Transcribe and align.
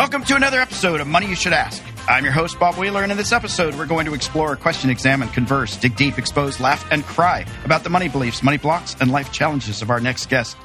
Welcome 0.00 0.24
to 0.24 0.34
another 0.34 0.58
episode 0.58 1.02
of 1.02 1.08
Money 1.08 1.26
You 1.26 1.34
Should 1.34 1.52
Ask. 1.52 1.82
I'm 2.08 2.24
your 2.24 2.32
host, 2.32 2.58
Bob 2.58 2.76
Wheeler, 2.76 3.02
and 3.02 3.12
in 3.12 3.18
this 3.18 3.32
episode, 3.32 3.74
we're 3.74 3.84
going 3.84 4.06
to 4.06 4.14
explore, 4.14 4.56
question, 4.56 4.88
examine, 4.88 5.28
converse, 5.28 5.76
dig 5.76 5.94
deep, 5.94 6.16
expose, 6.16 6.58
laugh, 6.58 6.90
and 6.90 7.04
cry 7.04 7.44
about 7.66 7.84
the 7.84 7.90
money 7.90 8.08
beliefs, 8.08 8.42
money 8.42 8.56
blocks, 8.56 8.96
and 8.98 9.12
life 9.12 9.30
challenges 9.30 9.82
of 9.82 9.90
our 9.90 10.00
next 10.00 10.30
guest. 10.30 10.56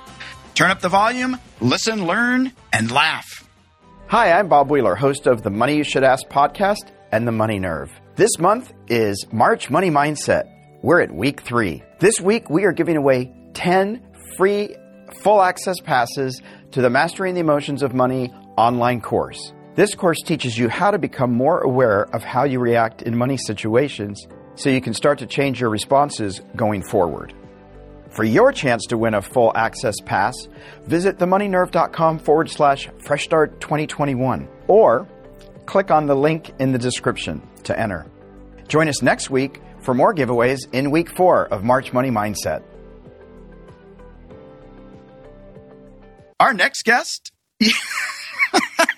Turn 0.53 0.71
up 0.71 0.79
the 0.79 0.87
volume, 0.87 1.37
listen, 1.59 2.07
learn, 2.07 2.53
and 2.71 2.89
laugh. 2.91 3.45
Hi, 4.07 4.31
I'm 4.31 4.47
Bob 4.47 4.71
Wheeler, 4.71 4.95
host 4.95 5.27
of 5.27 5.43
the 5.43 5.49
Money 5.49 5.75
You 5.75 5.83
Should 5.83 6.05
Ask 6.05 6.29
podcast 6.29 6.89
and 7.11 7.27
the 7.27 7.33
Money 7.33 7.59
Nerve. 7.59 7.91
This 8.15 8.39
month 8.39 8.71
is 8.87 9.25
March 9.33 9.69
Money 9.69 9.89
Mindset. 9.91 10.45
We're 10.81 11.01
at 11.01 11.13
week 11.13 11.41
three. 11.41 11.83
This 11.99 12.21
week, 12.21 12.49
we 12.49 12.63
are 12.63 12.71
giving 12.71 12.95
away 12.95 13.33
10 13.53 14.01
free 14.37 14.77
full 15.23 15.41
access 15.41 15.81
passes 15.81 16.41
to 16.71 16.81
the 16.81 16.89
Mastering 16.89 17.33
the 17.33 17.41
Emotions 17.41 17.83
of 17.83 17.93
Money 17.93 18.31
online 18.57 19.01
course. 19.01 19.53
This 19.75 19.93
course 19.93 20.21
teaches 20.21 20.57
you 20.57 20.69
how 20.69 20.91
to 20.91 20.97
become 20.97 21.33
more 21.33 21.59
aware 21.59 22.03
of 22.15 22.23
how 22.23 22.45
you 22.45 22.59
react 22.59 23.01
in 23.01 23.17
money 23.17 23.37
situations 23.37 24.25
so 24.55 24.69
you 24.69 24.81
can 24.81 24.93
start 24.93 25.19
to 25.19 25.25
change 25.25 25.59
your 25.59 25.69
responses 25.69 26.41
going 26.55 26.81
forward. 26.81 27.33
For 28.11 28.23
your 28.23 28.53
chance 28.53 28.85
to 28.85 28.97
win 28.97 29.13
a 29.13 29.21
full 29.21 29.51
access 29.55 29.95
pass, 30.05 30.33
visit 30.85 31.17
themoneynerve.com 31.17 32.19
forward 32.19 32.49
slash 32.49 32.89
fresh 33.03 33.25
start 33.25 33.59
2021 33.59 34.47
or 34.67 35.07
click 35.65 35.91
on 35.91 36.05
the 36.05 36.15
link 36.15 36.53
in 36.59 36.71
the 36.71 36.79
description 36.79 37.45
to 37.63 37.77
enter. 37.77 38.05
Join 38.69 38.87
us 38.87 39.01
next 39.01 39.29
week 39.29 39.61
for 39.81 39.93
more 39.93 40.13
giveaways 40.13 40.59
in 40.71 40.91
week 40.91 41.09
four 41.09 41.47
of 41.47 41.63
March 41.65 41.91
Money 41.91 42.09
Mindset. 42.09 42.63
Our 46.39 46.53
next 46.53 46.83
guest. 46.83 47.33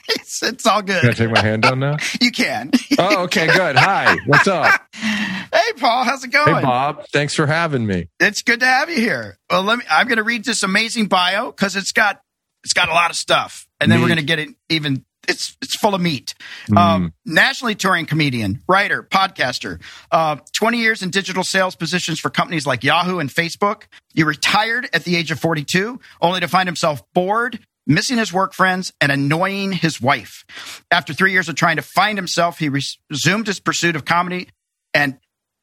it's, 0.09 0.44
it's 0.44 0.66
all 0.66 0.81
good. 0.81 1.02
Can 1.02 1.09
I 1.09 1.14
take 1.14 1.31
my 1.31 1.42
hand 1.42 1.64
down 1.64 1.80
now? 1.80 1.98
You 2.22 2.31
can. 2.31 2.72
Oh, 2.98 3.23
okay, 3.23 3.48
good. 3.48 3.76
Hi, 3.76 4.17
what's 4.26 4.48
up? 4.48 4.81
Hey, 4.94 5.73
Paul, 5.78 6.04
how's 6.04 6.23
it 6.23 6.31
going? 6.31 6.56
Hey, 6.56 6.62
Bob. 6.62 7.06
Thanks 7.14 7.34
for 7.36 7.45
having 7.45 7.86
me. 7.86 8.09
It's 8.20 8.42
good 8.42 8.59
to 8.62 8.66
have 8.66 8.89
you 8.89 8.98
here. 8.98 9.38
Well, 9.50 9.64
let 9.64 9.78
me. 9.80 9.86
I'm 9.89 10.08
going 10.08 10.17
to 10.17 10.23
read 10.23 10.44
this 10.44 10.64
amazing 10.64 11.08
bio 11.08 11.52
because 11.52 11.76
it's 11.76 11.92
got 11.92 12.22
it's 12.64 12.73
got 12.73 12.89
a 12.89 12.94
lot 12.94 13.12
of 13.12 13.16
stuff, 13.16 13.67
and 13.80 13.92
then 13.92 14.02
we're 14.02 14.08
going 14.08 14.20
to 14.20 14.26
get 14.26 14.39
it 14.39 14.50
even. 14.70 15.06
It's 15.28 15.56
it's 15.61 15.78
full 15.78 15.94
of 15.94 16.02
meat. 16.02 16.34
Mm. 16.70 16.78
Um, 16.78 17.14
nationally 17.26 17.76
touring 17.76 18.06
comedian, 18.06 18.61
writer, 18.67 19.04
podcaster. 19.04 19.82
Uh, 20.11 20.38
20 20.54 20.78
years 20.80 21.02
in 21.02 21.09
digital 21.09 21.44
sales 21.44 21.76
positions 21.76 22.20
for 22.20 22.30
companies 22.30 22.66
like 22.66 22.84
Yahoo 22.84 23.20
and 23.20 23.30
Facebook. 23.30 23.84
He 24.14 24.23
retired 24.23 24.89
at 24.94 25.04
the 25.04 25.16
age 25.16 25.32
of 25.32 25.39
42, 25.39 26.00
only 26.22 26.39
to 26.39 26.48
find 26.48 26.67
himself 26.67 27.02
bored, 27.14 27.59
missing 27.88 28.17
his 28.17 28.31
work 28.31 28.53
friends, 28.53 28.93
and 29.02 29.11
annoying 29.11 29.71
his 29.71 29.99
wife. 30.02 30.45
After 30.91 31.13
three 31.13 31.31
years 31.31 31.49
of 31.49 31.55
trying 31.55 31.77
to 31.77 31.81
find 31.81 32.17
himself, 32.17 32.59
he 32.59 32.69
resumed 32.69 33.47
his 33.47 33.59
pursuit 33.59 33.95
of 33.95 34.05
comedy 34.05 34.49
and 34.93 35.17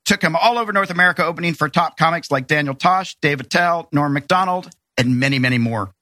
took 0.05 0.23
him 0.23 0.35
all 0.37 0.59
over 0.59 0.73
North 0.73 0.91
America, 0.91 1.25
opening 1.25 1.55
for 1.55 1.69
top 1.69 1.97
comics 1.97 2.31
like 2.31 2.47
Daniel 2.47 2.75
Tosh, 2.75 3.17
Dave 3.21 3.41
Attell, 3.41 3.89
Norm 3.93 4.13
Macdonald, 4.13 4.71
and 4.97 5.19
many, 5.19 5.39
many 5.39 5.59
more. 5.59 5.93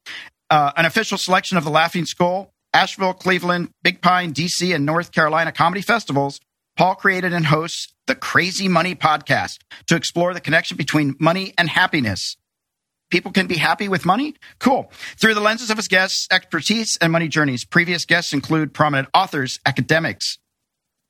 Uh, 0.50 0.72
an 0.76 0.84
official 0.84 1.18
selection 1.18 1.56
of 1.56 1.64
the 1.64 1.70
Laughing 1.70 2.04
Skull, 2.04 2.52
Asheville, 2.74 3.14
Cleveland, 3.14 3.70
Big 3.82 4.02
Pine, 4.02 4.32
DC, 4.32 4.74
and 4.74 4.86
North 4.86 5.12
Carolina 5.12 5.52
comedy 5.52 5.82
festivals, 5.82 6.40
Paul 6.76 6.94
created 6.94 7.32
and 7.32 7.46
hosts 7.46 7.92
the 8.06 8.14
Crazy 8.14 8.68
Money 8.68 8.94
podcast 8.94 9.58
to 9.86 9.96
explore 9.96 10.34
the 10.34 10.40
connection 10.40 10.76
between 10.76 11.14
money 11.20 11.52
and 11.58 11.68
happiness. 11.68 12.36
People 13.12 13.30
can 13.30 13.46
be 13.46 13.58
happy 13.58 13.91
with 13.91 14.06
money? 14.06 14.36
Cool. 14.58 14.91
Through 15.18 15.34
the 15.34 15.41
lenses 15.41 15.68
of 15.68 15.77
his 15.77 15.86
guests' 15.86 16.27
expertise 16.30 16.96
and 16.98 17.12
money 17.12 17.28
journeys, 17.28 17.62
previous 17.62 18.06
guests 18.06 18.33
include 18.33 18.73
prominent 18.73 19.11
authors, 19.12 19.61
academics, 19.67 20.39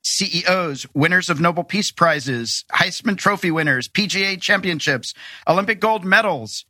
CEOs, 0.03 0.85
winners 0.95 1.31
of 1.31 1.41
Nobel 1.41 1.63
Peace 1.63 1.93
Prizes, 1.93 2.65
Heisman 2.73 3.17
Trophy 3.17 3.53
winners, 3.53 3.87
PGA 3.87 4.41
championships, 4.41 5.15
Olympic 5.47 5.79
gold 5.79 6.05
medals. 6.05 6.65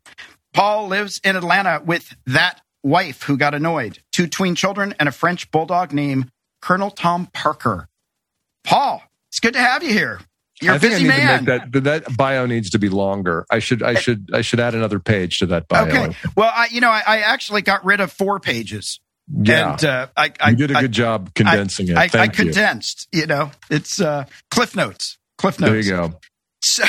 Paul 0.53 0.88
lives 0.88 1.19
in 1.25 1.34
Atlanta 1.34 1.81
with 1.82 2.14
that 2.26 2.60
wife 2.82 3.22
who 3.22 3.38
got 3.38 3.54
annoyed, 3.54 4.00
two 4.12 4.26
tween 4.26 4.54
children, 4.54 4.94
and 5.00 5.09
a 5.09 5.12
French 5.12 5.50
bulldog 5.50 5.94
named 5.94 6.31
Colonel 6.60 6.91
Tom 6.91 7.26
Parker. 7.32 7.88
Paul, 8.64 9.03
it's 9.31 9.41
good 9.41 9.54
to 9.54 9.60
have 9.60 9.82
you 9.82 9.94
here. 9.94 10.20
You're 10.62 10.75
I 10.75 10.78
think 10.78 10.95
I 10.95 10.99
need 10.99 11.09
man. 11.09 11.45
to 11.45 11.53
make 11.59 11.73
that 11.73 11.84
that 12.06 12.17
bio 12.17 12.47
needs 12.47 12.71
to 12.71 12.78
be 12.78 12.89
longer. 12.89 13.45
I 13.50 13.59
should 13.59 13.83
I 13.83 13.95
should 13.95 14.31
I 14.33 14.41
should 14.43 14.61
add 14.61 14.75
another 14.75 14.99
page 15.00 15.39
to 15.41 15.47
that 15.47 15.69
bio. 15.69 15.87
Okay. 15.89 16.17
Well, 16.37 16.50
I, 16.55 16.69
you 16.71 16.81
know, 16.81 16.91
I, 16.91 17.03
I 17.06 17.19
actually 17.19 17.62
got 17.62 17.84
rid 17.84 18.00
of 18.00 18.12
four 18.12 18.39
pages, 18.41 19.00
Yeah. 19.33 19.73
and 19.73 19.84
uh, 19.84 20.06
I, 20.17 20.33
I 20.41 20.50
you 20.50 20.56
did 20.56 20.71
a 20.71 20.75
good 20.81 20.93
job 20.93 21.34
condensing 21.34 21.89
it. 21.89 21.97
I, 21.97 22.05
I 22.05 22.09
Thank 22.09 22.39
you. 22.39 22.45
condensed. 22.47 23.09
You 23.12 23.27
know, 23.27 23.50
it's 23.71 24.00
uh, 24.00 24.25
Cliff 24.50 24.77
Notes. 24.77 25.19
Cliff 25.39 25.59
Notes. 25.61 25.71
There 25.71 25.81
you 25.81 25.91
go. 25.91 26.21
So, 26.62 26.84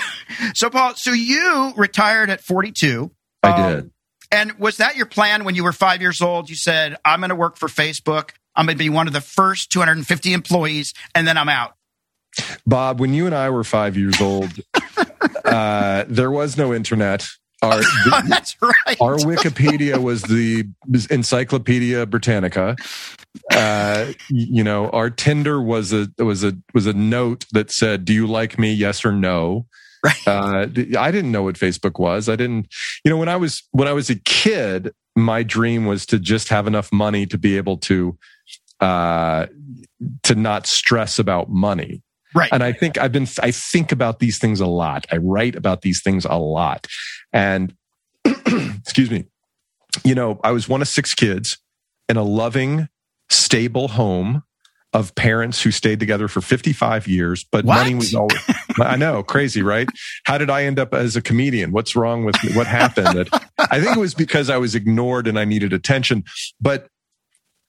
so 0.54 0.70
Paul, 0.70 0.94
so 0.96 1.12
you 1.12 1.74
retired 1.76 2.30
at 2.30 2.42
42. 2.42 3.10
I 3.42 3.50
Um, 3.50 3.74
did. 3.76 3.92
And 4.32 4.52
was 4.60 4.78
that 4.78 4.96
your 4.96 5.06
plan 5.08 5.44
when 5.46 5.56
you 5.56 5.64
were 5.64 5.72
five 5.74 6.00
years 6.02 6.22
old? 6.22 6.50
You 6.50 6.56
said, 6.56 6.98
I'm 7.06 7.20
going 7.22 7.30
to 7.30 7.36
work 7.36 7.58
for 7.58 7.68
Facebook. 7.68 8.32
I'm 8.56 8.66
going 8.68 8.78
to 8.78 8.84
be 8.84 8.90
one 8.90 9.08
of 9.08 9.14
the 9.14 9.22
first 9.22 9.72
250 9.72 10.32
employees, 10.34 10.94
and 11.16 11.28
then 11.28 11.38
I'm 11.38 11.50
out. 11.50 11.74
Bob, 12.66 13.00
when 13.00 13.14
you 13.14 13.26
and 13.26 13.36
I 13.36 13.50
were 13.50 13.64
five 13.64 13.98
years 13.98 14.20
old, 14.22 14.52
uh, 15.46 16.06
there 16.08 16.32
was 16.32 16.58
no 16.58 16.74
internet. 16.74 17.28
Our 17.62 17.82
That's 18.28 18.62
right. 18.62 19.00
our 19.00 19.16
Wikipedia 19.18 19.98
was 19.98 20.22
the 20.24 20.66
Encyclopedia 21.10 22.06
Britannica. 22.06 22.76
Uh, 23.52 24.12
you 24.30 24.64
know, 24.64 24.90
our 24.90 25.10
Tinder 25.10 25.62
was 25.62 25.94
a 25.94 26.10
was 26.18 26.44
a 26.44 26.58
was 26.74 26.86
a 26.88 26.94
note 26.94 27.46
that 27.54 27.72
said, 27.72 28.04
"Do 28.06 28.14
you 28.14 28.28
like 28.28 28.60
me? 28.60 28.74
Yes 28.74 29.06
or 29.06 29.14
no." 29.14 29.66
Right. 30.04 30.28
Uh, 30.28 30.68
I 31.00 31.12
didn't 31.12 31.32
know 31.32 31.44
what 31.44 31.56
Facebook 31.56 31.98
was. 32.00 32.28
I 32.28 32.36
didn't. 32.36 32.68
You 33.06 33.12
know, 33.12 33.18
when 33.18 33.30
I 33.30 33.38
was 33.38 33.64
when 33.72 33.88
I 33.88 33.94
was 33.94 34.10
a 34.10 34.16
kid, 34.16 34.94
my 35.16 35.44
dream 35.44 35.86
was 35.86 36.06
to 36.08 36.20
just 36.20 36.50
have 36.50 36.68
enough 36.68 36.92
money 36.92 37.26
to 37.28 37.38
be 37.38 37.56
able 37.56 37.78
to 37.78 38.18
uh, 38.82 39.46
to 40.24 40.36
not 40.36 40.68
stress 40.68 41.18
about 41.18 41.50
money. 41.50 42.02
Right. 42.36 42.50
And 42.52 42.64
I 42.64 42.72
think 42.74 42.98
I've 42.98 43.12
been, 43.12 43.28
I 43.42 43.52
think 43.52 43.92
about 43.92 44.20
these 44.20 44.38
things 44.40 44.60
a 44.60 44.68
lot. 44.68 45.06
I 45.12 45.18
write 45.18 45.56
about 45.56 45.82
these 45.82 46.02
things 46.02 46.26
a 46.26 46.38
lot. 46.38 46.88
And 47.32 47.76
excuse 48.26 49.12
me, 49.12 49.26
you 50.04 50.16
know, 50.16 50.40
I 50.44 50.52
was 50.52 50.68
one 50.70 50.82
of 50.82 50.88
six 50.88 51.14
kids 51.14 51.58
in 52.10 52.18
a 52.18 52.24
loving, 52.24 52.88
stable 53.30 53.90
home 53.90 54.44
of 54.94 55.16
parents 55.16 55.62
who 55.64 55.72
stayed 55.72 56.00
together 56.00 56.28
for 56.28 56.40
55 56.40 57.08
years, 57.08 57.44
but 57.52 57.66
What? 57.66 57.78
money 57.78 57.96
was 57.96 58.14
always, 58.14 58.40
I 58.80 58.96
know, 58.96 59.24
crazy, 59.24 59.64
right? 59.64 59.88
How 60.26 60.38
did 60.38 60.52
I 60.52 60.66
end 60.66 60.78
up 60.78 60.94
as 60.94 61.16
a 61.16 61.22
comedian? 61.22 61.72
What's 61.72 61.96
wrong 61.96 62.26
with 62.26 62.36
me? 62.44 62.54
What 62.54 62.68
happened? 62.68 63.28
I 63.58 63.82
think 63.82 63.98
it 63.98 64.00
was 64.00 64.14
because 64.14 64.52
I 64.52 64.58
was 64.58 64.76
ignored 64.76 65.28
and 65.28 65.40
I 65.40 65.46
needed 65.46 65.74
attention. 65.74 66.24
But 66.62 66.88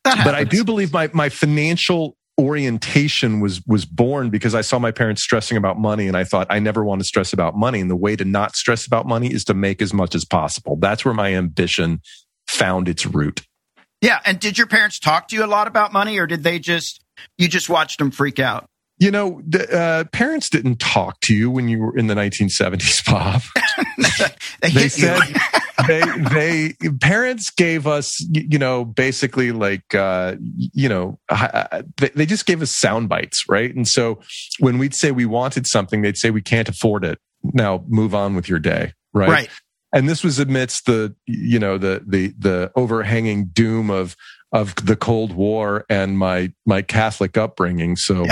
but 0.03 0.35
I 0.35 0.45
do 0.45 0.65
believe 0.65 0.93
my 0.93 1.09
my 1.15 1.31
financial 1.31 2.15
orientation 2.39 3.41
was 3.41 3.65
was 3.67 3.85
born 3.85 4.31
because 4.31 4.55
I 4.55 4.61
saw 4.61 4.79
my 4.79 4.91
parents 4.91 5.23
stressing 5.23 5.57
about 5.57 5.79
money 5.79 6.09
and 6.09 6.17
I 6.17 6.25
thought 6.25 6.49
I 6.51 6.59
never 6.59 6.85
want 6.85 7.01
to 7.01 7.05
stress 7.05 7.33
about 7.33 7.57
money 7.57 7.81
and 7.81 7.91
the 7.91 7.97
way 7.97 8.17
to 8.17 8.25
not 8.25 8.57
stress 8.57 8.87
about 8.87 9.07
money 9.07 9.33
is 9.33 9.45
to 9.45 9.55
make 9.55 9.81
as 9.81 9.95
much 9.95 10.15
as 10.15 10.25
possible. 10.25 10.77
That's 10.77 11.05
where 11.05 11.15
my 11.15 11.35
ambition 11.35 12.01
found 12.49 12.89
its 12.89 13.07
root. 13.07 13.43
Yeah. 14.01 14.21
And 14.27 14.39
did 14.39 14.59
your 14.59 14.67
parents 14.67 14.99
talk 14.99 15.29
to 15.29 15.37
you 15.37 15.45
a 15.45 15.47
lot 15.47 15.67
about 15.67 15.93
money, 15.93 16.19
or 16.19 16.27
did 16.27 16.43
they 16.43 16.59
just, 16.59 17.03
you 17.39 17.49
just 17.49 17.71
watched 17.71 17.99
them 17.99 18.11
freak 18.11 18.39
out? 18.39 18.69
You 18.99 19.11
know, 19.11 19.43
the, 19.47 19.77
uh, 19.77 20.05
parents 20.13 20.49
didn't 20.49 20.79
talk 20.79 21.21
to 21.23 21.35
you 21.35 21.51
when 21.51 21.69
you 21.69 21.81
were 21.81 21.97
in 21.97 22.07
the 22.07 22.15
1970s, 22.15 23.05
Bob. 23.05 23.43
they 24.63 24.71
They 24.71 24.89
said 24.89 25.21
they 25.87 26.03
they 26.33 26.89
parents 27.01 27.51
gave 27.51 27.87
us 27.87 28.21
you 28.31 28.59
know 28.59 28.85
basically 28.85 29.53
like 29.53 29.95
uh 29.95 30.37
you 30.57 30.89
know 30.89 31.19
uh, 31.29 31.83
they, 31.97 32.09
they 32.11 32.27
just 32.27 32.47
gave 32.47 32.63
us 32.63 32.71
sound 32.71 33.09
bites 33.09 33.45
right? 33.49 33.75
And 33.75 33.87
so 33.87 34.21
when 34.61 34.79
we'd 34.79 34.95
say 34.95 35.11
we 35.11 35.27
wanted 35.27 35.67
something 35.67 36.03
they'd 36.03 36.17
say 36.17 36.31
we 36.31 36.43
can't 36.43 36.69
afford 36.69 37.05
it. 37.05 37.19
Now 37.43 37.85
move 37.89 38.15
on 38.15 38.35
with 38.35 38.49
your 38.49 38.59
day 38.59 38.93
right, 39.13 39.29
right. 39.29 39.51
and 39.93 40.09
this 40.09 40.25
was 40.25 40.39
amidst 40.39 40.87
the 40.87 41.15
you 41.27 41.59
know 41.59 41.79
the 41.79 42.03
the 42.07 42.33
the 42.39 42.73
overhanging 42.75 43.47
doom 43.47 43.91
of 43.91 44.17
of 44.53 44.75
the 44.77 44.97
cold 44.97 45.33
war 45.35 45.85
and 45.91 46.17
my 46.17 46.53
my 46.65 46.81
catholic 46.81 47.37
upbringing. 47.37 47.97
So 47.97 48.27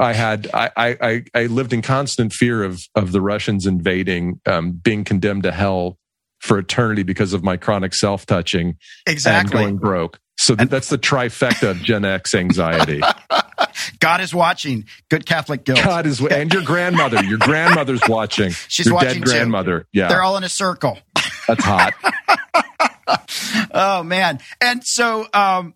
I 0.00 0.12
had 0.14 0.48
I, 0.54 0.70
I 0.76 0.96
I- 1.00 1.24
I 1.34 1.46
lived 1.46 1.72
in 1.72 1.82
constant 1.82 2.32
fear 2.32 2.62
of 2.64 2.80
of 2.94 3.12
the 3.12 3.20
Russians 3.20 3.66
invading, 3.66 4.40
um, 4.46 4.72
being 4.72 5.04
condemned 5.04 5.42
to 5.44 5.52
hell 5.52 5.98
for 6.40 6.58
eternity 6.58 7.02
because 7.02 7.32
of 7.34 7.44
my 7.44 7.56
chronic 7.56 7.94
self 7.94 8.26
touching 8.26 8.68
and 9.06 9.12
Exactly. 9.12 9.52
going 9.62 9.76
broke. 9.76 10.18
So 10.38 10.56
th- 10.56 10.70
that's 10.70 10.88
the 10.88 10.98
trifecta 10.98 11.70
of 11.70 11.82
Gen 11.82 12.04
X 12.04 12.34
anxiety. 12.34 13.00
God 14.00 14.20
is 14.20 14.34
watching. 14.34 14.86
Good 15.10 15.24
Catholic 15.26 15.64
guilt. 15.64 15.78
God 15.84 16.06
is 16.06 16.20
and 16.20 16.52
your 16.52 16.62
grandmother, 16.64 17.22
your 17.22 17.38
grandmother's 17.38 18.00
watching. 18.08 18.50
She's 18.68 18.86
your 18.86 18.94
watching 18.96 19.20
dead 19.20 19.26
too. 19.26 19.30
grandmother. 19.30 19.86
Yeah, 19.92 20.08
They're 20.08 20.22
all 20.22 20.36
in 20.36 20.42
a 20.44 20.48
circle. 20.48 20.98
that's 21.46 21.62
hot. 21.64 21.92
Oh 23.74 24.02
man. 24.02 24.38
And 24.60 24.84
so 24.84 25.26
um 25.32 25.74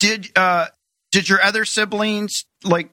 did 0.00 0.30
uh 0.36 0.66
did 1.12 1.28
your 1.28 1.42
other 1.42 1.64
siblings 1.64 2.44
like? 2.64 2.90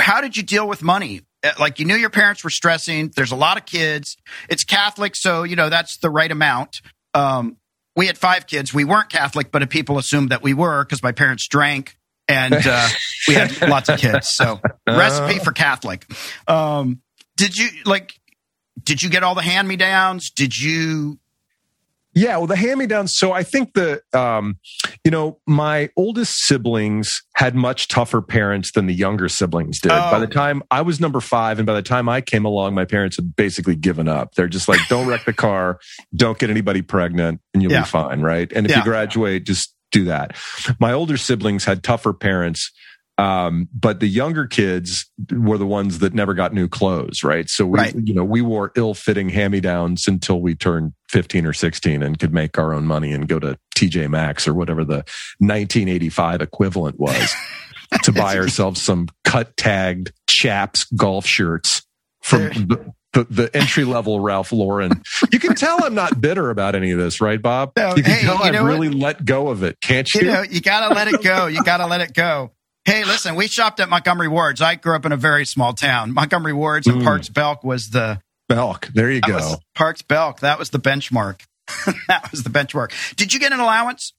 How 0.00 0.20
did 0.20 0.36
you 0.36 0.42
deal 0.42 0.68
with 0.68 0.82
money? 0.82 1.22
Uh, 1.44 1.52
Like 1.58 1.78
you 1.78 1.84
knew 1.86 1.96
your 1.96 2.10
parents 2.10 2.44
were 2.44 2.50
stressing. 2.50 3.12
There's 3.16 3.32
a 3.32 3.36
lot 3.36 3.56
of 3.56 3.64
kids. 3.66 4.16
It's 4.48 4.64
Catholic, 4.64 5.16
so 5.16 5.42
you 5.42 5.56
know 5.56 5.68
that's 5.68 5.98
the 5.98 6.10
right 6.10 6.30
amount. 6.30 6.80
Um, 7.14 7.56
we 7.96 8.06
had 8.06 8.16
five 8.18 8.46
kids. 8.46 8.72
We 8.72 8.84
weren't 8.84 9.08
Catholic, 9.10 9.50
but 9.50 9.68
people 9.70 9.98
assumed 9.98 10.30
that 10.30 10.42
we 10.42 10.54
were 10.54 10.84
because 10.84 11.02
my 11.02 11.12
parents 11.12 11.48
drank 11.48 11.96
and 12.28 12.54
uh, 12.54 12.88
we 13.26 13.34
had 13.34 13.60
lots 13.68 13.88
of 13.88 13.98
kids. 13.98 14.28
So 14.28 14.60
recipe 14.86 15.38
for 15.40 15.52
Catholic. 15.52 16.06
Um, 16.46 17.02
did 17.36 17.56
you 17.56 17.68
like? 17.84 18.14
Did 18.82 19.02
you 19.02 19.10
get 19.10 19.22
all 19.22 19.34
the 19.34 19.42
hand 19.42 19.66
me 19.68 19.76
downs? 19.76 20.30
Did 20.30 20.58
you? 20.58 21.18
Yeah, 22.14 22.36
well, 22.38 22.46
the 22.48 22.56
hand 22.56 22.78
me 22.80 22.86
downs. 22.86 23.16
So 23.16 23.32
I 23.32 23.42
think 23.44 23.74
the, 23.74 24.02
um, 24.12 24.58
you 25.04 25.10
know, 25.12 25.38
my 25.46 25.90
oldest 25.96 26.38
siblings 26.40 27.22
had 27.36 27.54
much 27.54 27.86
tougher 27.88 28.20
parents 28.20 28.72
than 28.72 28.86
the 28.86 28.94
younger 28.94 29.28
siblings 29.28 29.80
did. 29.80 29.92
Oh. 29.92 30.10
By 30.10 30.18
the 30.18 30.26
time 30.26 30.62
I 30.72 30.82
was 30.82 31.00
number 31.00 31.20
five, 31.20 31.58
and 31.58 31.66
by 31.66 31.74
the 31.74 31.82
time 31.82 32.08
I 32.08 32.20
came 32.20 32.44
along, 32.44 32.74
my 32.74 32.84
parents 32.84 33.16
had 33.16 33.36
basically 33.36 33.76
given 33.76 34.08
up. 34.08 34.34
They're 34.34 34.48
just 34.48 34.68
like, 34.68 34.80
don't 34.88 35.06
wreck 35.06 35.24
the 35.24 35.32
car, 35.32 35.78
don't 36.14 36.38
get 36.38 36.50
anybody 36.50 36.82
pregnant, 36.82 37.40
and 37.54 37.62
you'll 37.62 37.72
Yeah. 37.72 37.82
be 37.82 37.86
fine, 37.88 38.22
right? 38.22 38.50
And 38.52 38.66
if 38.66 38.70
Yeah. 38.72 38.78
you 38.78 38.84
graduate, 38.84 39.44
just 39.44 39.74
do 39.92 40.04
that. 40.04 40.36
My 40.80 40.92
older 40.92 41.16
siblings 41.16 41.64
had 41.64 41.82
tougher 41.82 42.12
parents. 42.12 42.72
Um, 43.20 43.68
but 43.78 44.00
the 44.00 44.06
younger 44.06 44.46
kids 44.46 45.10
were 45.30 45.58
the 45.58 45.66
ones 45.66 45.98
that 45.98 46.14
never 46.14 46.32
got 46.32 46.54
new 46.54 46.68
clothes, 46.68 47.22
right? 47.22 47.48
So 47.50 47.66
we, 47.66 47.78
Right. 47.78 47.94
you 47.94 48.14
know, 48.14 48.24
we 48.24 48.40
wore 48.40 48.72
ill-fitting 48.76 49.28
hand-me-downs 49.28 50.08
until 50.08 50.40
we 50.40 50.54
turned 50.54 50.94
15 51.10 51.44
or 51.44 51.52
16 51.52 52.02
and 52.02 52.18
could 52.18 52.32
make 52.32 52.58
our 52.58 52.72
own 52.72 52.86
money 52.86 53.12
and 53.12 53.28
go 53.28 53.38
to 53.38 53.58
TJ 53.74 54.08
Maxx 54.08 54.48
or 54.48 54.54
whatever 54.54 54.84
the 54.84 55.04
1985 55.38 56.40
equivalent 56.40 56.98
was 56.98 57.34
to 58.04 58.12
buy 58.12 58.36
ourselves 58.38 58.80
some 58.80 59.08
cut-tagged 59.24 60.12
chaps 60.28 60.84
golf 60.96 61.26
shirts 61.26 61.82
from 62.22 62.44
the, 62.68 62.92
the, 63.12 63.24
the 63.24 63.56
entry-level 63.56 64.20
Ralph 64.20 64.52
Lauren. 64.52 65.02
You 65.32 65.38
can 65.40 65.54
tell 65.56 65.84
I'm 65.84 65.94
not 65.94 66.20
bitter 66.20 66.48
about 66.50 66.74
any 66.74 66.92
of 66.92 66.98
this, 66.98 67.20
right, 67.20 67.40
Bob? 67.42 67.72
No, 67.76 67.96
you 67.96 68.02
can 68.02 68.14
hey, 68.14 68.22
tell 68.22 68.36
you 68.36 68.42
I've 68.44 68.52
know 68.54 68.62
what? 68.62 68.68
really 68.70 68.88
let 68.90 69.24
go 69.24 69.48
of 69.48 69.62
it, 69.62 69.80
can't 69.80 70.08
you? 70.14 70.20
You 70.20 70.26
know, 70.28 70.42
you 70.42 70.60
gotta 70.60 70.94
let 70.94 71.08
it 71.08 71.22
go. 71.22 71.46
You 71.48 71.62
gotta 71.64 71.86
let 71.86 72.00
it 72.00 72.14
go. 72.14 72.52
Hey, 72.84 73.04
listen, 73.04 73.34
we 73.36 73.46
shopped 73.46 73.78
at 73.80 73.88
Montgomery 73.88 74.28
Wards. 74.28 74.60
I 74.60 74.74
grew 74.74 74.96
up 74.96 75.04
in 75.04 75.12
a 75.12 75.16
very 75.16 75.44
small 75.44 75.74
town. 75.74 76.12
Montgomery 76.14 76.54
Wards 76.54 76.86
and 76.86 77.02
Mm. 77.02 77.04
Parks 77.04 77.28
Belk 77.28 77.62
was 77.62 77.90
the 77.90 78.20
Belk, 78.48 78.88
there 78.88 79.10
you 79.10 79.20
go. 79.20 79.56
Parks 79.74 80.02
Belk. 80.02 80.40
That 80.40 80.58
was 80.58 80.70
the 80.70 80.80
benchmark. 80.80 81.42
that 82.08 82.30
was 82.32 82.42
the 82.42 82.50
benchmark. 82.50 82.92
Did 83.14 83.32
you 83.32 83.38
get 83.38 83.52
an 83.52 83.60
allowance? 83.60 84.12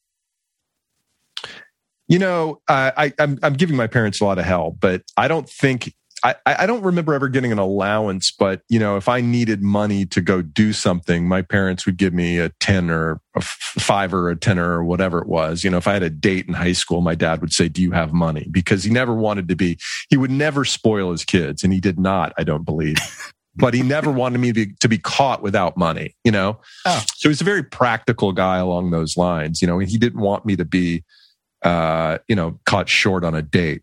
You 2.08 2.20
know, 2.20 2.62
uh, 2.68 2.92
I, 2.96 3.14
I'm 3.20 3.40
I'm 3.44 3.54
giving 3.54 3.76
my 3.76 3.88
parents 3.88 4.22
a 4.22 4.26
lot 4.26 4.38
of 4.38 4.46
help, 4.46 4.78
but 4.80 5.02
I 5.18 5.28
don't 5.28 5.50
think 5.50 5.94
I, 6.24 6.36
I 6.46 6.66
don't 6.66 6.84
remember 6.84 7.14
ever 7.14 7.28
getting 7.28 7.52
an 7.52 7.58
allowance. 7.58 8.32
But 8.32 8.62
you 8.70 8.80
know, 8.80 8.98
if 8.98 9.10
I 9.10 9.22
needed 9.22 9.62
money 9.62 10.06
to 10.08 10.22
go 10.22 10.42
do 10.42 10.74
something, 10.74 11.28
my 11.28 11.42
parents 11.42 11.86
would 11.86 11.98
give 11.98 12.14
me 12.14 12.38
a 12.38 12.50
ten 12.60 12.90
or 12.90 13.22
a 13.36 13.42
five 13.42 14.14
or 14.14 14.30
a 14.30 14.36
tenner 14.36 14.72
or 14.72 14.84
whatever 14.84 15.20
it 15.20 15.28
was. 15.28 15.64
You 15.64 15.70
know, 15.70 15.78
if 15.78 15.88
I 15.88 15.94
had 15.94 16.04
a 16.04 16.10
date 16.10 16.48
in 16.48 16.54
high 16.54 16.74
school, 16.74 17.02
my 17.02 17.16
dad 17.16 17.42
would 17.42 17.54
say, 17.54 17.70
"Do 17.70 17.82
you 17.82 17.92
have 17.92 18.14
money?" 18.14 18.48
Because 18.52 18.84
he 18.84 18.92
never 18.92 19.14
wanted 19.14 19.48
to 19.48 19.56
be. 19.56 19.78
He 20.10 20.18
would 20.18 20.32
never 20.32 20.66
spoil 20.66 21.12
his 21.12 21.26
kids, 21.26 21.64
and 21.64 21.74
he 21.74 21.80
did 21.80 22.00
not. 22.00 22.34
I 22.38 22.44
don't 22.44 22.64
believe. 22.64 22.98
But 23.56 23.74
he 23.74 23.82
never 23.82 24.12
wanted 24.12 24.40
me 24.40 24.54
to 24.54 24.66
be, 24.66 24.74
to 24.80 24.88
be 24.88 24.98
caught 24.98 25.42
without 25.42 25.76
money, 25.76 26.16
you 26.24 26.32
know? 26.32 26.60
Oh. 26.86 27.04
So 27.16 27.28
he's 27.28 27.42
a 27.42 27.46
very 27.46 27.64
practical 27.64 28.32
guy 28.32 28.60
along 28.60 28.92
those 28.92 29.18
lines. 29.18 29.62
You 29.62 29.68
know, 29.68 29.80
he 29.80 29.98
didn't 29.98 30.22
want 30.22 30.46
me 30.46 30.56
to 30.56 30.64
be, 30.64 31.04
uh, 31.62 32.20
you 32.30 32.36
know, 32.36 32.60
caught 32.66 32.88
short 32.88 33.26
on 33.26 33.36
a 33.36 33.42
date. 33.42 33.82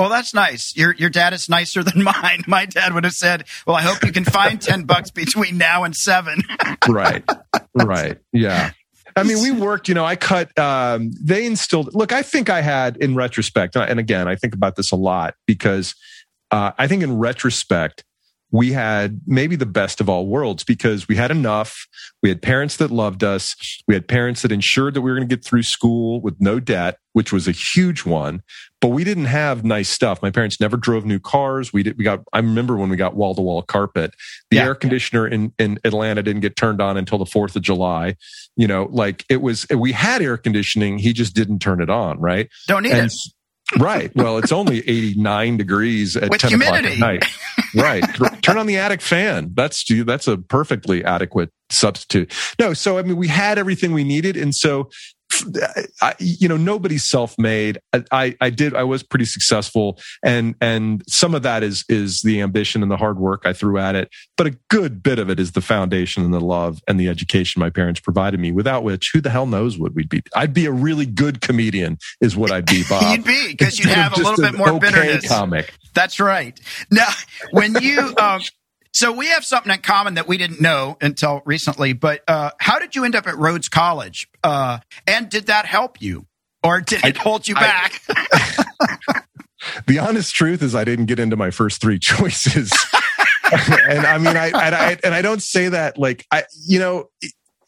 Oh, 0.00 0.08
that's 0.08 0.32
nice. 0.32 0.74
Your 0.76 0.94
your 0.94 1.10
dad 1.10 1.34
is 1.34 1.50
nicer 1.50 1.82
than 1.82 2.02
mine. 2.22 2.44
My 2.46 2.64
dad 2.64 2.94
would 2.94 3.04
have 3.04 3.12
said, 3.12 3.44
"Well, 3.66 3.76
I 3.76 3.82
hope 3.82 4.02
you 4.02 4.12
can 4.12 4.24
find 4.24 4.60
ten 4.70 4.84
bucks 4.84 5.10
between 5.10 5.58
now 5.58 5.84
and 5.84 5.94
seven. 5.94 6.42
Right. 6.88 7.22
right. 7.74 8.18
Yeah. 8.32 8.70
I 9.14 9.22
mean, 9.22 9.42
we 9.42 9.50
worked, 9.50 9.88
you 9.88 9.94
know, 9.94 10.04
I 10.04 10.16
cut, 10.16 10.56
um, 10.58 11.12
they 11.20 11.44
instilled, 11.44 11.94
look, 11.94 12.12
I 12.12 12.22
think 12.22 12.48
I 12.48 12.62
had 12.62 12.96
in 12.96 13.14
retrospect, 13.14 13.76
and 13.76 14.00
again, 14.00 14.26
I 14.26 14.34
think 14.34 14.54
about 14.54 14.76
this 14.76 14.90
a 14.90 14.96
lot 14.96 15.34
because, 15.46 15.94
uh, 16.50 16.72
I 16.78 16.86
think 16.86 17.02
in 17.02 17.18
retrospect, 17.18 18.02
we 18.52 18.72
had 18.72 19.20
maybe 19.26 19.54
the 19.56 19.66
best 19.66 20.00
of 20.00 20.08
all 20.08 20.26
worlds 20.26 20.64
because 20.64 21.06
we 21.06 21.16
had 21.16 21.30
enough. 21.30 21.86
We 22.22 22.28
had 22.28 22.42
parents 22.42 22.76
that 22.78 22.90
loved 22.90 23.22
us. 23.22 23.54
We 23.86 23.94
had 23.94 24.08
parents 24.08 24.42
that 24.42 24.50
ensured 24.52 24.94
that 24.94 25.02
we 25.02 25.10
were 25.10 25.16
going 25.16 25.28
to 25.28 25.34
get 25.36 25.44
through 25.44 25.62
school 25.62 26.20
with 26.20 26.34
no 26.40 26.58
debt, 26.58 26.98
which 27.12 27.32
was 27.32 27.46
a 27.46 27.52
huge 27.52 28.04
one. 28.04 28.42
But 28.80 28.88
we 28.88 29.04
didn't 29.04 29.26
have 29.26 29.64
nice 29.64 29.88
stuff. 29.88 30.20
My 30.22 30.30
parents 30.30 30.60
never 30.60 30.76
drove 30.76 31.04
new 31.04 31.20
cars. 31.20 31.72
We 31.72 31.82
did. 31.82 31.96
We 31.98 32.04
got. 32.04 32.20
I 32.32 32.38
remember 32.38 32.76
when 32.76 32.88
we 32.90 32.96
got 32.96 33.14
wall 33.14 33.34
to 33.34 33.40
wall 33.40 33.62
carpet. 33.62 34.14
The 34.50 34.56
Yeah. 34.56 34.64
air 34.64 34.74
conditioner 34.74 35.26
in 35.28 35.52
in 35.58 35.78
Atlanta 35.84 36.22
didn't 36.22 36.40
get 36.40 36.56
turned 36.56 36.80
on 36.80 36.96
until 36.96 37.18
the 37.18 37.26
Fourth 37.26 37.54
of 37.56 37.62
July. 37.62 38.16
You 38.56 38.66
know, 38.66 38.88
like 38.90 39.24
it 39.28 39.42
was. 39.42 39.66
We 39.68 39.92
had 39.92 40.22
air 40.22 40.36
conditioning. 40.36 40.98
He 40.98 41.12
just 41.12 41.34
didn't 41.34 41.60
turn 41.60 41.80
it 41.82 41.90
on. 41.90 42.18
Right. 42.18 42.48
Don't 42.66 42.82
need 42.82 42.92
And 42.92 43.06
it." 43.06 43.12
Right. 43.78 44.10
Well, 44.16 44.38
it's 44.38 44.52
only 44.52 44.78
89 44.80 45.56
degrees 45.56 46.16
at 46.16 46.30
With 46.30 46.40
10 46.40 46.50
humidity. 46.50 46.94
o'clock 46.94 47.10
at 47.10 47.22
night. 47.22 47.24
Right. 47.74 48.42
Turn 48.42 48.58
on 48.58 48.66
the 48.66 48.78
attic 48.78 49.00
fan. 49.00 49.52
That's 49.54 49.84
that's 50.04 50.26
a 50.26 50.38
perfectly 50.38 51.04
adequate 51.04 51.50
substitute. 51.70 52.32
No, 52.58 52.74
so 52.74 52.98
I 52.98 53.02
mean, 53.02 53.16
we 53.16 53.28
had 53.28 53.58
everything 53.58 53.92
we 53.92 54.04
needed, 54.04 54.36
and 54.36 54.54
so. 54.54 54.90
I, 56.00 56.14
you 56.18 56.48
know, 56.48 56.56
nobody's 56.56 57.04
self-made. 57.04 57.78
I, 57.92 58.04
I, 58.10 58.36
I 58.40 58.50
did. 58.50 58.74
I 58.74 58.84
was 58.84 59.02
pretty 59.02 59.24
successful, 59.24 59.98
and 60.24 60.54
and 60.60 61.02
some 61.08 61.34
of 61.34 61.42
that 61.42 61.62
is 61.62 61.84
is 61.88 62.22
the 62.22 62.40
ambition 62.40 62.82
and 62.82 62.90
the 62.90 62.96
hard 62.96 63.18
work 63.18 63.42
I 63.44 63.52
threw 63.52 63.78
at 63.78 63.94
it. 63.94 64.10
But 64.36 64.46
a 64.46 64.58
good 64.68 65.02
bit 65.02 65.18
of 65.18 65.30
it 65.30 65.40
is 65.40 65.52
the 65.52 65.60
foundation 65.60 66.24
and 66.24 66.32
the 66.32 66.40
love 66.40 66.80
and 66.88 66.98
the 66.98 67.08
education 67.08 67.60
my 67.60 67.70
parents 67.70 68.00
provided 68.00 68.40
me. 68.40 68.52
Without 68.52 68.84
which, 68.84 69.10
who 69.12 69.20
the 69.20 69.30
hell 69.30 69.46
knows 69.46 69.78
what 69.78 69.94
we'd 69.94 70.08
be? 70.08 70.22
I'd 70.34 70.54
be 70.54 70.66
a 70.66 70.72
really 70.72 71.06
good 71.06 71.40
comedian, 71.40 71.98
is 72.20 72.36
what 72.36 72.50
I'd 72.50 72.66
be, 72.66 72.82
Bob. 72.88 73.16
You'd 73.16 73.24
be 73.24 73.48
because 73.48 73.78
you'd 73.78 73.88
have 73.90 74.14
a 74.14 74.16
little 74.16 74.36
bit 74.36 74.54
more 74.54 74.70
okay 74.70 74.90
bitterness. 74.90 75.28
Comic. 75.28 75.74
That's 75.94 76.20
right. 76.20 76.58
Now, 76.90 77.08
when 77.50 77.74
you, 77.80 78.14
um, 78.18 78.40
so 78.92 79.12
we 79.12 79.28
have 79.28 79.44
something 79.44 79.72
in 79.72 79.80
common 79.80 80.14
that 80.14 80.26
we 80.28 80.36
didn't 80.36 80.60
know 80.60 80.96
until 81.00 81.42
recently. 81.44 81.92
But 81.92 82.22
uh, 82.28 82.50
how 82.60 82.78
did 82.78 82.94
you 82.96 83.04
end 83.04 83.14
up 83.14 83.26
at 83.26 83.36
Rhodes 83.36 83.68
College? 83.68 84.28
Uh, 84.42 84.78
and 85.06 85.28
did 85.28 85.46
that 85.46 85.66
help 85.66 86.00
you, 86.02 86.26
or 86.62 86.80
did 86.80 87.04
it 87.04 87.16
hold 87.16 87.46
you 87.48 87.54
I- 87.56 87.60
back? 87.60 88.02
The 89.86 89.98
honest 89.98 90.34
truth 90.34 90.62
is, 90.62 90.74
I 90.74 90.84
didn't 90.84 91.04
get 91.06 91.18
into 91.18 91.36
my 91.36 91.50
first 91.50 91.82
three 91.82 91.98
choices. 92.02 92.72
and 93.52 94.06
I 94.06 94.16
mean, 94.18 94.36
I, 94.36 94.46
and 94.46 94.74
I 94.74 94.98
and 95.04 95.14
I 95.14 95.20
don't 95.22 95.42
say 95.42 95.68
that 95.68 95.98
like 95.98 96.24
I, 96.30 96.44
you 96.66 96.78
know, 96.78 97.10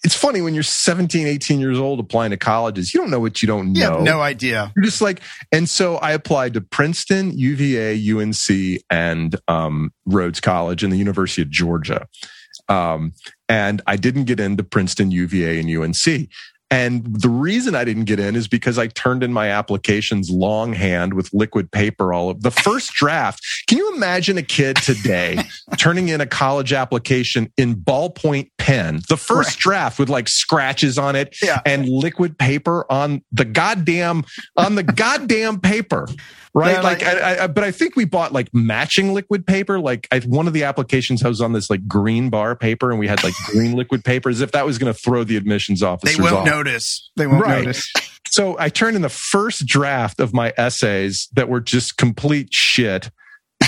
it's 0.04 0.16
funny 0.16 0.40
when 0.40 0.52
you're 0.52 0.64
17, 0.64 1.26
18 1.26 1.60
years 1.60 1.78
old 1.78 2.00
applying 2.00 2.30
to 2.30 2.36
colleges. 2.36 2.92
You 2.92 3.00
don't 3.00 3.10
know 3.10 3.20
what 3.20 3.40
you 3.40 3.46
don't 3.46 3.74
you 3.74 3.82
know. 3.82 3.94
have 3.94 4.02
no 4.02 4.20
idea. 4.20 4.72
You're 4.74 4.84
just 4.84 5.00
like, 5.00 5.20
and 5.52 5.68
so 5.68 5.96
I 5.96 6.12
applied 6.12 6.54
to 6.54 6.60
Princeton, 6.60 7.36
UVA, 7.38 8.10
UNC, 8.10 8.82
and 8.90 9.36
um, 9.46 9.92
Rhodes 10.04 10.40
College 10.40 10.82
and 10.82 10.92
the 10.92 10.96
University 10.96 11.42
of 11.42 11.50
Georgia. 11.50 12.08
Um, 12.68 13.12
and 13.48 13.80
I 13.86 13.96
didn't 13.96 14.24
get 14.24 14.40
into 14.40 14.64
Princeton, 14.64 15.10
UVA, 15.10 15.60
and 15.60 15.70
UNC. 15.70 16.28
And 16.72 17.04
the 17.20 17.28
reason 17.28 17.74
I 17.74 17.84
didn't 17.84 18.04
get 18.06 18.18
in 18.18 18.34
is 18.34 18.48
because 18.48 18.78
I 18.78 18.86
turned 18.86 19.22
in 19.22 19.30
my 19.32 19.48
applications 19.50 20.30
longhand 20.30 21.12
with 21.12 21.28
liquid 21.34 21.70
paper 21.70 22.14
all 22.14 22.30
of 22.30 22.40
the 22.42 22.50
first 22.50 22.92
draft. 22.94 23.44
Can 23.68 23.76
you 23.76 23.94
imagine 23.94 24.38
a 24.38 24.42
kid 24.42 24.76
today 24.76 25.38
turning 25.76 26.08
in 26.08 26.22
a 26.22 26.26
college 26.26 26.72
application 26.72 27.52
in 27.58 27.76
ballpoint 27.76 28.50
pen, 28.58 29.02
the 29.08 29.18
first 29.18 29.50
Right. 29.50 29.58
draft 29.58 29.98
with 29.98 30.08
like 30.08 30.28
scratches 30.28 30.96
on 30.98 31.14
it 31.14 31.36
Yeah. 31.42 31.60
and 31.66 31.86
liquid 31.88 32.38
paper 32.38 32.86
on 32.90 33.22
the 33.32 33.44
goddamn 33.44 34.24
on 34.56 34.74
the 34.76 34.82
goddamn 34.82 35.60
paper 35.60 36.08
right 36.54 36.72
Yeah, 36.72 36.80
like, 36.82 37.02
like- 37.02 37.14
I, 37.22 37.44
I, 37.44 37.46
but 37.46 37.64
i 37.64 37.70
think 37.70 37.96
we 37.96 38.04
bought 38.04 38.32
like 38.32 38.48
matching 38.52 39.14
liquid 39.14 39.46
paper 39.46 39.78
like 39.80 40.06
I, 40.12 40.20
one 40.20 40.46
of 40.46 40.52
the 40.52 40.64
applications 40.64 41.24
I 41.24 41.28
was 41.28 41.40
on 41.40 41.52
this 41.52 41.70
like 41.70 41.86
green 41.88 42.28
bar 42.30 42.54
paper 42.56 42.90
and 42.90 42.98
we 42.98 43.08
had 43.08 43.22
like 43.24 43.34
green 43.46 43.72
liquid 43.76 44.04
paper 44.04 44.28
as 44.28 44.40
if 44.40 44.52
that 44.52 44.66
was 44.66 44.78
going 44.78 44.92
to 44.92 44.98
throw 44.98 45.24
the 45.24 45.36
admissions 45.36 45.82
office. 45.82 46.14
They 46.16 46.22
won't 46.22 46.34
off 46.34 46.46
notice. 46.46 47.10
They 47.16 47.26
won't 47.26 47.42
Right. 47.42 47.58
notice. 47.64 47.90
so 48.28 48.56
I 48.58 48.68
turned 48.68 48.96
in 48.96 49.02
the 49.02 49.08
first 49.08 49.66
draft 49.66 50.20
of 50.20 50.32
my 50.34 50.52
essays 50.56 51.28
that 51.34 51.48
were 51.48 51.60
just 51.60 51.96
complete 51.96 52.48
shit 52.52 53.10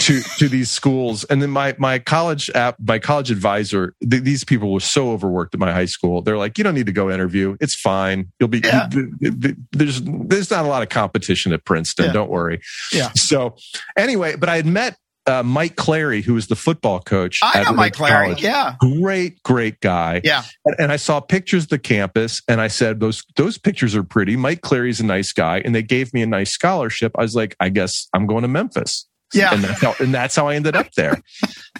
to 0.00 0.20
to 0.38 0.48
these 0.48 0.70
schools, 0.70 1.24
and 1.24 1.40
then 1.42 1.50
my 1.50 1.74
my 1.78 1.98
college 1.98 2.50
app, 2.54 2.76
my 2.84 2.98
college 2.98 3.30
advisor, 3.30 3.94
th- 4.08 4.22
these 4.22 4.44
people 4.44 4.72
were 4.72 4.80
so 4.80 5.10
overworked 5.12 5.54
at 5.54 5.60
my 5.60 5.72
high 5.72 5.84
school. 5.86 6.22
They're 6.22 6.38
like, 6.38 6.58
you 6.58 6.64
don't 6.64 6.74
need 6.74 6.86
to 6.86 6.92
go 6.92 7.10
interview. 7.10 7.56
It's 7.60 7.74
fine. 7.74 8.32
You'll 8.40 8.48
be 8.48 8.60
Yeah. 8.64 8.88
th- 8.88 9.06
th- 9.20 9.40
th- 9.40 9.54
there's 9.72 10.02
there's 10.02 10.50
not 10.50 10.64
a 10.64 10.68
lot 10.68 10.82
of 10.82 10.88
competition 10.88 11.52
at 11.52 11.64
Princeton. 11.64 12.06
Yeah. 12.06 12.12
Don't 12.12 12.30
worry. 12.30 12.60
Yeah. 12.92 13.10
So 13.16 13.56
anyway, 13.96 14.36
but 14.36 14.48
I 14.48 14.56
had 14.56 14.66
met 14.66 14.96
uh, 15.26 15.42
Mike 15.42 15.74
Clary, 15.76 16.20
who 16.20 16.34
was 16.34 16.48
the 16.48 16.56
football 16.56 17.00
coach. 17.00 17.38
I 17.42 17.60
at 17.60 17.64
know 17.66 17.72
Mike 17.72 17.94
Clary. 17.94 18.26
College. 18.26 18.42
Yeah. 18.42 18.74
Great, 18.78 19.42
great 19.42 19.80
guy. 19.80 20.20
Yeah. 20.22 20.42
And, 20.66 20.76
and 20.78 20.92
I 20.92 20.96
saw 20.96 21.18
pictures 21.20 21.62
of 21.64 21.68
the 21.70 21.78
campus 21.78 22.42
and 22.46 22.60
I 22.60 22.68
said, 22.68 23.00
those, 23.00 23.22
those 23.36 23.56
pictures 23.56 23.96
are 23.96 24.04
pretty. 24.04 24.36
Mike 24.36 24.60
Clary's 24.60 25.00
a 25.00 25.06
nice 25.06 25.32
guy. 25.32 25.62
And 25.64 25.74
they 25.74 25.82
gave 25.82 26.12
me 26.12 26.20
a 26.20 26.26
nice 26.26 26.50
scholarship. 26.50 27.12
I 27.18 27.22
was 27.22 27.34
like, 27.34 27.56
I 27.58 27.70
guess 27.70 28.06
I'm 28.12 28.26
going 28.26 28.42
to 28.42 28.48
Memphis. 28.48 29.06
Yeah. 29.34 29.52
And 29.54 29.62
that's 29.64 29.80
how, 29.80 29.94
and 30.00 30.14
that's 30.14 30.36
how 30.36 30.48
I 30.48 30.54
ended 30.54 30.76
up 30.76 30.92
there. 30.96 31.20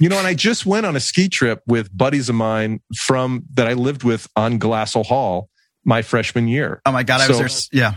you 0.00 0.08
know, 0.08 0.18
and 0.18 0.26
I 0.26 0.34
just 0.34 0.66
went 0.66 0.86
on 0.86 0.96
a 0.96 1.00
ski 1.00 1.28
trip 1.28 1.62
with 1.66 1.96
buddies 1.96 2.28
of 2.28 2.34
mine 2.34 2.80
from 2.96 3.44
that 3.54 3.66
I 3.68 3.74
lived 3.74 4.02
with 4.04 4.26
on 4.36 4.58
Glassell 4.58 5.04
Hall 5.06 5.48
my 5.84 6.02
freshman 6.02 6.48
year. 6.48 6.80
Oh 6.86 6.92
my 6.92 7.02
God. 7.02 7.20
I 7.20 7.26
So- 7.26 7.42
was 7.42 7.68
there. 7.72 7.80
Yeah. 7.80 7.94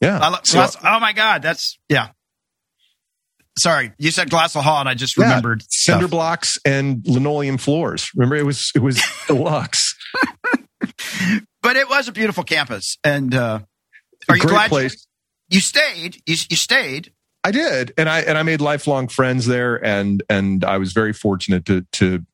Yeah. 0.00 0.18
I 0.20 0.40
So- 0.44 0.58
Glass- 0.58 0.76
oh 0.84 1.00
my 1.00 1.12
God. 1.12 1.42
That's, 1.42 1.78
yeah. 1.88 2.08
Sorry. 3.58 3.92
You 3.96 4.10
said 4.10 4.28
Glassell 4.28 4.62
Hall 4.62 4.80
and 4.80 4.88
I 4.88 4.94
just 4.94 5.16
Yeah. 5.16 5.24
remembered. 5.24 5.62
cinder 5.70 6.00
stuff. 6.02 6.10
blocks 6.10 6.58
and 6.64 7.02
linoleum 7.06 7.56
floors. 7.56 8.10
Remember, 8.14 8.36
it 8.36 8.44
was 8.44 8.70
it 8.74 8.80
was 8.82 9.00
deluxe. 9.26 9.94
But 11.62 11.76
it 11.76 11.88
was 11.88 12.06
a 12.08 12.12
beautiful 12.12 12.44
campus. 12.44 12.98
And, 13.02 13.34
uh, 13.34 13.60
are 14.28 14.36
you 14.36 14.42
Great 14.42 14.50
glad 14.52 14.68
place. 14.68 15.06
you 15.48 15.60
stayed? 15.60 16.16
You, 16.26 16.36
you 16.50 16.56
stayed. 16.56 17.12
I 17.46 17.52
did, 17.52 17.94
and 17.96 18.08
I 18.08 18.22
and 18.22 18.36
I 18.36 18.42
made 18.42 18.60
lifelong 18.60 19.06
friends 19.06 19.46
there, 19.46 19.82
and 19.84 20.20
and 20.28 20.64
I 20.64 20.78
was 20.78 20.92
very 20.92 21.12
fortunate 21.12 21.64
to 21.66 21.82
to. 21.92 22.26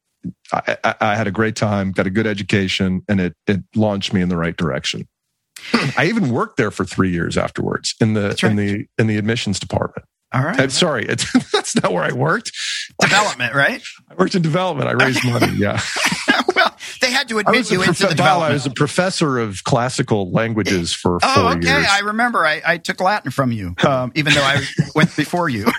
I, 0.53 0.95
I- 1.01 1.17
had 1.17 1.27
a 1.27 1.33
great 1.33 1.57
time, 1.57 1.91
got 1.91 2.07
a 2.07 2.11
good 2.11 2.27
education, 2.27 3.03
and 3.09 3.21
it 3.21 3.35
it 3.47 3.61
launched 3.75 4.15
me 4.15 4.23
in 4.23 4.31
the 4.31 4.39
right 4.39 4.57
direction. 4.57 5.07
I 5.99 6.07
even 6.07 6.31
worked 6.31 6.57
there 6.57 6.71
for 6.71 6.87
three 6.87 7.11
years 7.11 7.37
afterwards 7.37 7.95
in 8.01 8.15
the 8.15 8.29
right. 8.29 8.45
in 8.45 8.57
the 8.57 8.87
in 8.97 9.07
the 9.07 9.19
admissions 9.19 9.61
department. 9.61 10.07
All 10.33 10.43
right. 10.43 10.59
I'm 10.59 10.71
sorry, 10.71 11.05
it's, 11.05 11.31
that's 11.53 11.75
not 11.83 11.93
where 11.93 12.05
I 12.05 12.13
worked. 12.13 12.53
Development, 12.99 13.55
right? 13.55 13.83
I 14.11 14.15
worked 14.15 14.35
in 14.35 14.41
development. 14.41 14.89
I 14.89 14.93
raised 14.93 15.23
money. 15.27 15.53
Yeah, 15.57 15.79
well, 16.57 16.72
had 17.13 17.29
to 17.29 17.39
admit 17.39 17.71
you 17.71 17.83
into 17.83 17.95
prof- 17.95 18.11
the 18.11 18.17
Bob, 18.17 18.43
I 18.43 18.53
was 18.53 18.67
a 18.67 18.71
professor 18.71 19.39
of 19.39 19.65
classical 19.65 20.31
languages 20.31 20.93
for 20.93 21.19
Oh, 21.23 21.35
four 21.35 21.53
okay. 21.59 21.69
years. 21.69 21.87
I 21.91 22.01
remember. 22.01 22.45
I, 22.45 22.61
I 22.67 22.79
took 22.79 23.01
Latin 23.01 23.31
from 23.31 23.53
you, 23.53 23.75
um, 23.87 24.13
even 24.15 24.35
though 24.35 24.43
I 24.43 24.63
went 24.95 25.15
before 25.17 25.49
you. 25.49 25.67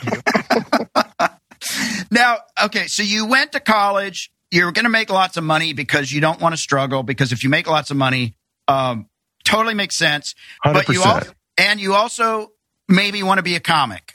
now, 2.11 2.37
okay, 2.65 2.87
so 2.87 3.03
you 3.03 3.25
went 3.25 3.53
to 3.53 3.59
college. 3.59 4.31
You're 4.51 4.71
going 4.71 4.85
to 4.85 4.89
make 4.89 5.09
lots 5.09 5.37
of 5.37 5.43
money 5.43 5.73
because 5.73 6.11
you 6.11 6.21
don't 6.21 6.39
want 6.39 6.53
to 6.53 6.61
struggle. 6.61 7.03
Because 7.03 7.31
if 7.31 7.43
you 7.43 7.49
make 7.49 7.67
lots 7.67 7.89
of 7.91 7.97
money, 7.97 8.35
um, 8.67 9.07
totally 9.43 9.73
makes 9.73 9.97
sense. 9.97 10.35
Hundred 10.63 10.85
But 10.85 10.93
you 10.93 11.01
percent. 11.01 11.33
and 11.57 11.79
you 11.79 11.95
also 11.95 12.51
maybe 12.87 13.23
want 13.23 13.39
to 13.39 13.43
be 13.43 13.55
a 13.55 13.59
comic. 13.59 14.12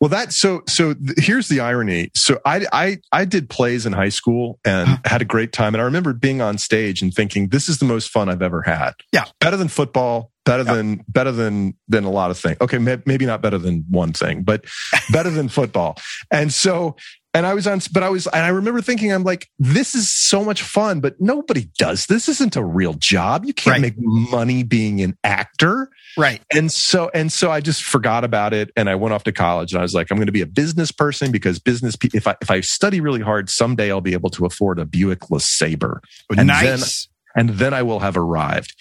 Well, 0.00 0.08
that 0.08 0.32
so 0.32 0.62
so. 0.68 0.94
Th- 0.94 1.18
here's 1.18 1.48
the 1.48 1.60
irony. 1.60 2.10
So 2.14 2.38
I 2.44 2.66
I 2.72 2.98
I 3.12 3.24
did 3.24 3.50
plays 3.50 3.84
in 3.86 3.92
high 3.92 4.08
school 4.08 4.58
and 4.64 4.98
had 5.04 5.20
a 5.20 5.24
great 5.24 5.52
time, 5.52 5.74
and 5.74 5.82
I 5.82 5.84
remember 5.84 6.12
being 6.14 6.40
on 6.40 6.56
stage 6.58 7.02
and 7.02 7.12
thinking, 7.12 7.48
"This 7.48 7.68
is 7.68 7.78
the 7.78 7.84
most 7.84 8.08
fun 8.08 8.28
I've 8.28 8.42
ever 8.42 8.62
had." 8.62 8.92
Yeah. 9.12 9.24
better 9.40 9.56
than 9.58 9.68
football, 9.68 10.32
better 10.46 10.62
Yeah. 10.64 10.74
than 10.74 11.04
better 11.08 11.32
than 11.32 11.74
than 11.88 12.04
a 12.04 12.10
lot 12.10 12.30
of 12.30 12.38
things. 12.38 12.56
Okay, 12.60 12.78
may, 12.78 12.98
maybe 13.04 13.26
not 13.26 13.42
better 13.42 13.58
than 13.58 13.84
one 13.90 14.12
thing, 14.12 14.42
but 14.42 14.64
better 15.12 15.30
than 15.30 15.48
football. 15.48 15.96
And 16.30 16.52
so. 16.52 16.96
And 17.32 17.46
I 17.46 17.54
was 17.54 17.66
on, 17.68 17.80
but 17.92 18.02
I 18.02 18.08
was, 18.08 18.26
and 18.26 18.42
I 18.44 18.48
remember 18.48 18.80
thinking, 18.80 19.12
I'm 19.12 19.22
like, 19.22 19.48
this 19.60 19.94
is 19.94 20.12
so 20.12 20.44
much 20.44 20.62
fun, 20.62 20.98
but 21.00 21.20
nobody 21.20 21.68
does. 21.78 22.06
This 22.06 22.28
isn't 22.28 22.56
a 22.56 22.64
real 22.64 22.94
job. 22.94 23.44
You 23.44 23.54
can't 23.54 23.74
Right. 23.74 23.80
make 23.82 23.94
money 23.98 24.64
being 24.64 25.00
an 25.00 25.16
actor 25.22 25.90
Right. 26.18 26.42
and 26.52 26.72
so 26.72 27.08
and 27.14 27.32
so 27.32 27.52
I 27.52 27.60
just 27.60 27.84
forgot 27.84 28.24
about 28.24 28.52
it, 28.52 28.72
and 28.76 28.90
I 28.90 28.96
went 28.96 29.14
off 29.14 29.22
to 29.24 29.32
college, 29.32 29.72
and 29.72 29.78
I 29.78 29.82
was 29.82 29.94
like, 29.94 30.10
I'm 30.10 30.16
going 30.16 30.26
to 30.26 30.32
be 30.32 30.40
a 30.40 30.46
business 30.46 30.90
person 30.90 31.30
because 31.30 31.60
business. 31.60 31.94
Pe- 31.94 32.08
if 32.12 32.26
I 32.26 32.34
if 32.42 32.50
I 32.50 32.60
study 32.62 33.00
really 33.00 33.20
hard, 33.20 33.48
someday 33.48 33.92
I'll 33.92 34.00
be 34.00 34.12
able 34.12 34.30
to 34.30 34.44
afford 34.44 34.80
a 34.80 34.84
Buick 34.84 35.20
LeSabre, 35.30 36.00
oh, 36.02 36.34
And 36.36 36.48
nice. 36.48 37.06
and 37.36 37.50
then 37.50 37.72
I 37.72 37.82
will 37.82 38.00
have 38.00 38.16
arrived. 38.16 38.74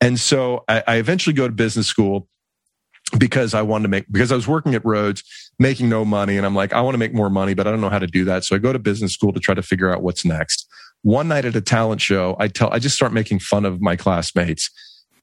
And 0.00 0.18
so 0.18 0.64
I, 0.68 0.82
I 0.88 0.96
eventually 0.96 1.34
go 1.34 1.46
to 1.46 1.52
business 1.52 1.86
school 1.86 2.28
because 3.18 3.54
I 3.54 3.62
wanted 3.62 3.84
to 3.84 3.88
make 3.88 4.06
because 4.10 4.32
I 4.32 4.34
was 4.34 4.48
working 4.48 4.74
at 4.74 4.84
Rhodes, 4.84 5.22
making 5.58 5.88
no 5.88 6.04
money, 6.04 6.36
and 6.36 6.46
I'm 6.46 6.54
like, 6.54 6.72
I 6.72 6.80
want 6.80 6.94
to 6.94 6.98
make 6.98 7.14
more 7.14 7.30
money, 7.30 7.54
but 7.54 7.66
I 7.66 7.70
don't 7.70 7.80
know 7.80 7.90
how 7.90 7.98
to 7.98 8.06
do 8.06 8.24
that. 8.26 8.44
So 8.44 8.56
I 8.56 8.58
go 8.58 8.72
to 8.72 8.78
business 8.78 9.12
school 9.12 9.32
to 9.32 9.40
try 9.40 9.54
to 9.54 9.62
figure 9.62 9.92
out 9.92 10.02
what's 10.02 10.24
next. 10.24 10.66
One 11.02 11.28
night 11.28 11.44
at 11.44 11.56
a 11.56 11.60
talent 11.60 12.00
show, 12.00 12.36
I 12.38 12.48
tell 12.48 12.70
I 12.72 12.78
just 12.78 12.94
start 12.96 13.12
making 13.12 13.40
fun 13.40 13.64
of 13.64 13.80
my 13.80 13.96
classmates, 13.96 14.70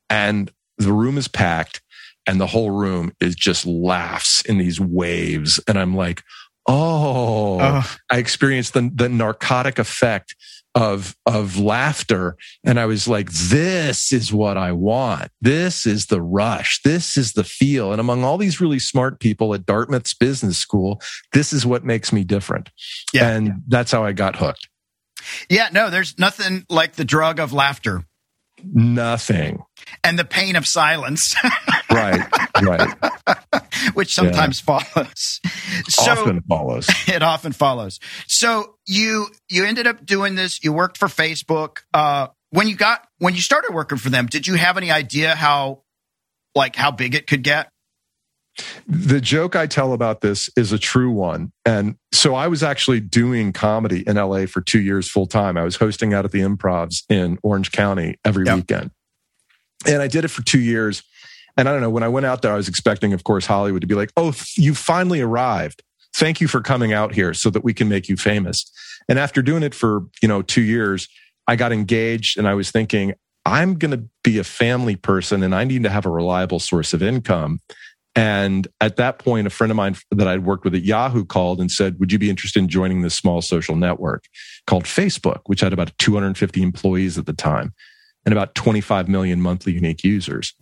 and 0.09 0.51
the 0.77 0.93
room 0.93 1.17
is 1.17 1.27
packed, 1.27 1.81
and 2.25 2.39
the 2.39 2.47
whole 2.47 2.71
room 2.71 3.13
is 3.19 3.35
just 3.35 3.65
laughs 3.65 4.41
in 4.41 4.57
these 4.57 4.79
waves, 4.79 5.59
and 5.67 5.77
I'm 5.77 5.95
like, 5.95 6.23
oh, 6.67 7.59
Oh, 7.59 7.95
I 8.09 8.17
experienced 8.17 8.73
the 8.73 8.91
the 8.93 9.09
narcotic 9.09 9.79
effect 9.79 10.35
of 10.77 11.15
of 11.25 11.57
laughter. 11.57 12.37
And 12.63 12.79
I 12.79 12.85
was 12.85 13.07
like 13.07 13.31
this 13.31 14.13
is 14.13 14.31
what 14.31 14.57
I 14.57 14.71
want. 14.73 15.31
This 15.41 15.87
is 15.87 16.05
the 16.05 16.21
rush. 16.21 16.81
This 16.83 17.17
is 17.17 17.33
the 17.33 17.43
feel. 17.43 17.91
And 17.91 17.99
among 17.99 18.23
all 18.23 18.37
these 18.37 18.61
really 18.61 18.77
smart 18.77 19.19
people 19.19 19.55
at 19.55 19.65
Dartmouth's 19.65 20.13
business 20.13 20.59
school 20.59 21.01
this 21.33 21.51
is 21.51 21.65
what 21.65 21.83
makes 21.83 22.13
me 22.13 22.23
different. 22.23 22.69
Yeah. 23.11 23.29
and 23.29 23.63
that's 23.67 23.91
how 23.91 24.05
I 24.05 24.13
got 24.13 24.35
hooked. 24.35 24.69
Yeah. 25.49 25.69
No, 25.71 25.89
there's 25.89 26.19
nothing 26.19 26.63
like 26.69 26.93
the 26.93 27.05
drug 27.05 27.39
of 27.39 27.53
laughter. 27.53 28.03
Nothing. 28.63 29.63
And 30.03 30.17
the 30.17 30.25
pain 30.25 30.55
of 30.55 30.67
silence, 30.67 31.35
right 31.91 32.21
right 32.61 32.93
which 33.93 34.13
sometimes 34.13 34.59
follows. 34.59 35.39
So, 35.87 36.11
often 36.11 36.41
follows 36.41 36.87
it 37.07 37.23
often 37.23 37.51
follows. 37.51 37.99
So 38.27 38.75
you 38.85 39.27
you 39.49 39.65
ended 39.65 39.87
up 39.87 40.05
doing 40.05 40.35
this. 40.35 40.63
You 40.63 40.73
worked 40.73 40.97
for 40.97 41.07
Facebook. 41.07 41.79
Uh, 41.93 42.27
when 42.49 42.67
you 42.67 42.75
got 42.75 43.07
when 43.19 43.35
you 43.35 43.41
started 43.41 43.73
working 43.73 43.97
for 43.97 44.09
them, 44.09 44.25
did 44.25 44.47
you 44.47 44.55
have 44.55 44.77
any 44.77 44.91
idea 44.91 45.35
how 45.35 45.83
like 46.55 46.75
how 46.75 46.91
big 46.91 47.15
it 47.15 47.27
could 47.27 47.43
get? 47.43 47.69
the 48.87 49.21
joke 49.21 49.55
I 49.55 49.67
tell 49.67 49.93
about 49.93 50.21
this 50.21 50.49
is 50.57 50.71
a 50.71 50.79
true 50.79 51.11
one. 51.11 51.51
And 51.63 51.95
so 52.11 52.33
I 52.33 52.47
was 52.47 52.63
actually 52.63 52.99
doing 53.01 53.53
comedy 53.53 54.03
in 54.07 54.15
LA 54.15 54.47
for 54.47 54.61
two 54.61 54.81
years 54.81 55.07
full 55.07 55.27
time. 55.27 55.57
I 55.57 55.63
was 55.63 55.75
hosting 55.75 56.11
out 56.11 56.25
at 56.25 56.31
the 56.31 56.39
improvs 56.41 57.03
in 57.07 57.37
Orange 57.43 57.71
County 57.71 58.15
every 58.25 58.47
Yeah. 58.47 58.55
weekend. 58.55 58.89
And 59.85 60.01
I 60.01 60.07
did 60.07 60.25
it 60.25 60.29
for 60.29 60.41
two 60.43 60.59
years. 60.59 61.03
And 61.57 61.67
I 61.67 61.71
don't 61.71 61.81
know, 61.81 61.89
when 61.89 62.03
I 62.03 62.07
went 62.07 62.27
out 62.27 62.43
there, 62.43 62.53
I 62.53 62.55
was 62.55 62.67
expecting, 62.67 63.13
of 63.13 63.23
course, 63.23 63.47
Hollywood 63.47 63.81
to 63.81 63.87
be 63.87 63.95
like, 63.95 64.11
oh, 64.15 64.33
you 64.55 64.75
finally 64.75 65.21
arrived. 65.21 65.81
Thank 66.15 66.39
you 66.39 66.47
for 66.47 66.61
coming 66.61 66.93
out 66.93 67.15
here 67.15 67.33
so 67.33 67.49
that 67.49 67.63
we 67.63 67.73
can 67.73 67.89
make 67.89 68.07
you 68.07 68.15
famous. 68.15 68.71
And 69.09 69.17
after 69.17 69.41
doing 69.41 69.63
it 69.63 69.73
for, 69.73 70.03
you 70.21 70.27
know, 70.27 70.43
two 70.43 70.61
years, 70.61 71.07
I 71.47 71.55
got 71.55 71.71
engaged 71.71 72.37
and 72.37 72.47
I 72.47 72.53
was 72.53 72.69
thinking, 72.69 73.13
I'm 73.45 73.75
going 73.75 73.91
to 73.91 74.07
be 74.23 74.37
a 74.37 74.43
family 74.43 74.95
person 74.95 75.41
and 75.41 75.55
I 75.55 75.63
need 75.63 75.83
to 75.83 75.89
have 75.89 76.05
a 76.05 76.11
reliable 76.11 76.59
source 76.59 76.93
of 76.93 77.01
income. 77.01 77.59
And 78.15 78.67
at 78.81 78.97
that 78.97 79.19
point, 79.19 79.47
a 79.47 79.51
friend 79.51 79.71
of 79.71 79.77
mine 79.77 79.95
that 80.11 80.27
I'd 80.27 80.43
worked 80.43 80.63
with 80.63 80.75
at 80.75 80.83
Yahoo 80.83 81.23
called 81.23 81.59
and 81.59 81.71
said, 81.71 81.99
Would 81.99 82.11
you 82.11 82.19
be 82.19 82.29
interested 82.29 82.59
in 82.59 82.67
joining 82.67 83.01
this 83.01 83.15
small 83.15 83.41
social 83.41 83.75
network 83.75 84.25
called 84.65 84.85
Facebook, 84.85 85.41
which 85.45 85.61
had 85.61 85.71
about 85.71 85.95
250 85.97 86.61
employees 86.61 87.17
at 87.17 87.25
the 87.25 87.33
time 87.33 87.73
and 88.25 88.33
about 88.33 88.55
25 88.55 89.07
million 89.07 89.41
monthly 89.41 89.71
unique 89.71 90.03
users 90.03 90.53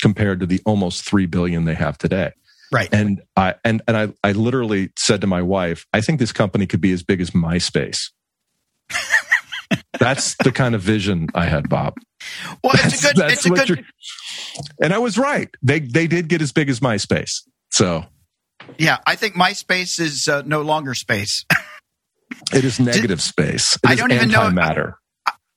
compared 0.00 0.40
to 0.40 0.46
the 0.46 0.60
almost 0.64 1.04
3 1.04 1.26
billion 1.26 1.64
they 1.64 1.74
have 1.74 1.98
today. 1.98 2.32
Right. 2.72 2.88
And 2.92 3.22
I 3.36 3.54
and 3.64 3.80
and 3.86 3.96
I, 3.96 4.08
I 4.24 4.32
literally 4.32 4.90
said 4.98 5.20
to 5.20 5.26
my 5.28 5.40
wife, 5.42 5.86
I 5.92 6.00
think 6.00 6.18
this 6.18 6.32
company 6.32 6.66
could 6.66 6.80
be 6.80 6.92
as 6.92 7.02
big 7.04 7.20
as 7.20 7.30
MySpace. 7.30 8.10
That's 9.98 10.34
the 10.42 10.52
kind 10.52 10.74
of 10.74 10.82
vision 10.82 11.28
I 11.34 11.46
had, 11.46 11.68
Bob. 11.68 11.94
Well, 12.62 12.72
it's 12.74 13.04
a 13.04 13.14
good. 13.14 13.30
It's 13.30 13.46
a 13.46 13.50
good. 13.50 13.84
And 14.80 14.92
I 14.92 14.98
was 14.98 15.16
right. 15.16 15.48
They 15.62 15.80
they 15.80 16.06
did 16.06 16.28
get 16.28 16.42
as 16.42 16.52
big 16.52 16.68
as 16.68 16.80
MySpace. 16.80 17.42
So 17.70 18.04
Yeah, 18.78 18.98
I 19.06 19.16
think 19.16 19.34
MySpace 19.34 19.98
is 20.00 20.28
uh, 20.28 20.42
no 20.44 20.62
longer 20.62 20.94
space. 20.94 21.44
it 22.52 22.64
is 22.64 22.78
negative 22.80 23.22
space. 23.22 23.76
It 23.76 23.80
I 23.84 23.94
don't 23.94 24.12
even 24.12 24.28
know- 24.30 24.40
antimatter. 24.50 24.94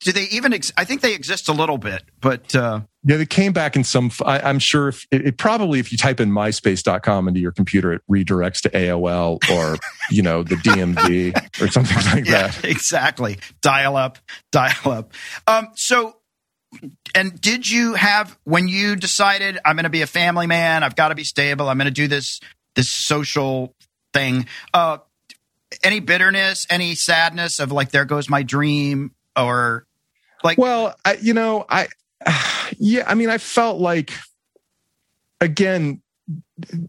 Do 0.00 0.12
they 0.12 0.24
even? 0.24 0.52
Ex- 0.54 0.72
I 0.76 0.84
think 0.84 1.02
they 1.02 1.14
exist 1.14 1.48
a 1.48 1.52
little 1.52 1.76
bit, 1.76 2.02
but 2.22 2.54
uh, 2.56 2.80
Yeah, 3.04 3.18
they 3.18 3.26
came 3.26 3.52
back 3.52 3.76
in 3.76 3.84
some. 3.84 4.10
I, 4.24 4.40
I'm 4.40 4.58
sure 4.58 4.88
if 4.88 5.06
it, 5.10 5.26
it 5.26 5.36
probably 5.36 5.78
if 5.78 5.92
you 5.92 5.98
type 5.98 6.20
in 6.20 6.30
myspace.com 6.30 7.28
into 7.28 7.38
your 7.40 7.52
computer, 7.52 7.92
it 7.92 8.02
redirects 8.10 8.62
to 8.62 8.70
AOL 8.70 9.38
or 9.50 9.76
you 10.10 10.22
know 10.22 10.42
the 10.42 10.54
DMV 10.56 11.60
or 11.62 11.68
something 11.68 11.96
like 12.14 12.26
yeah, 12.26 12.48
that. 12.48 12.64
exactly. 12.64 13.38
Dial 13.60 13.94
up, 13.96 14.18
dial 14.52 14.90
up. 14.90 15.12
Um, 15.46 15.68
so, 15.74 16.16
and 17.14 17.38
did 17.38 17.68
you 17.68 17.92
have 17.94 18.38
when 18.44 18.68
you 18.68 18.96
decided 18.96 19.58
I'm 19.66 19.76
going 19.76 19.84
to 19.84 19.90
be 19.90 20.02
a 20.02 20.06
family 20.06 20.46
man? 20.46 20.82
I've 20.82 20.96
got 20.96 21.10
to 21.10 21.14
be 21.14 21.24
stable. 21.24 21.68
I'm 21.68 21.76
going 21.76 21.84
to 21.86 21.90
do 21.90 22.08
this 22.08 22.40
this 22.74 22.88
social 22.90 23.74
thing. 24.14 24.46
Uh, 24.72 24.98
any 25.84 26.00
bitterness, 26.00 26.66
any 26.70 26.94
sadness 26.94 27.58
of 27.58 27.70
like 27.70 27.90
there 27.90 28.04
goes 28.06 28.30
my 28.30 28.42
dream, 28.42 29.12
or 29.36 29.86
like 30.42 30.58
Well, 30.58 30.94
I, 31.04 31.14
you 31.14 31.34
know, 31.34 31.66
I 31.68 31.88
yeah, 32.78 33.04
I 33.06 33.14
mean, 33.14 33.30
I 33.30 33.38
felt 33.38 33.80
like 33.80 34.12
again 35.40 36.02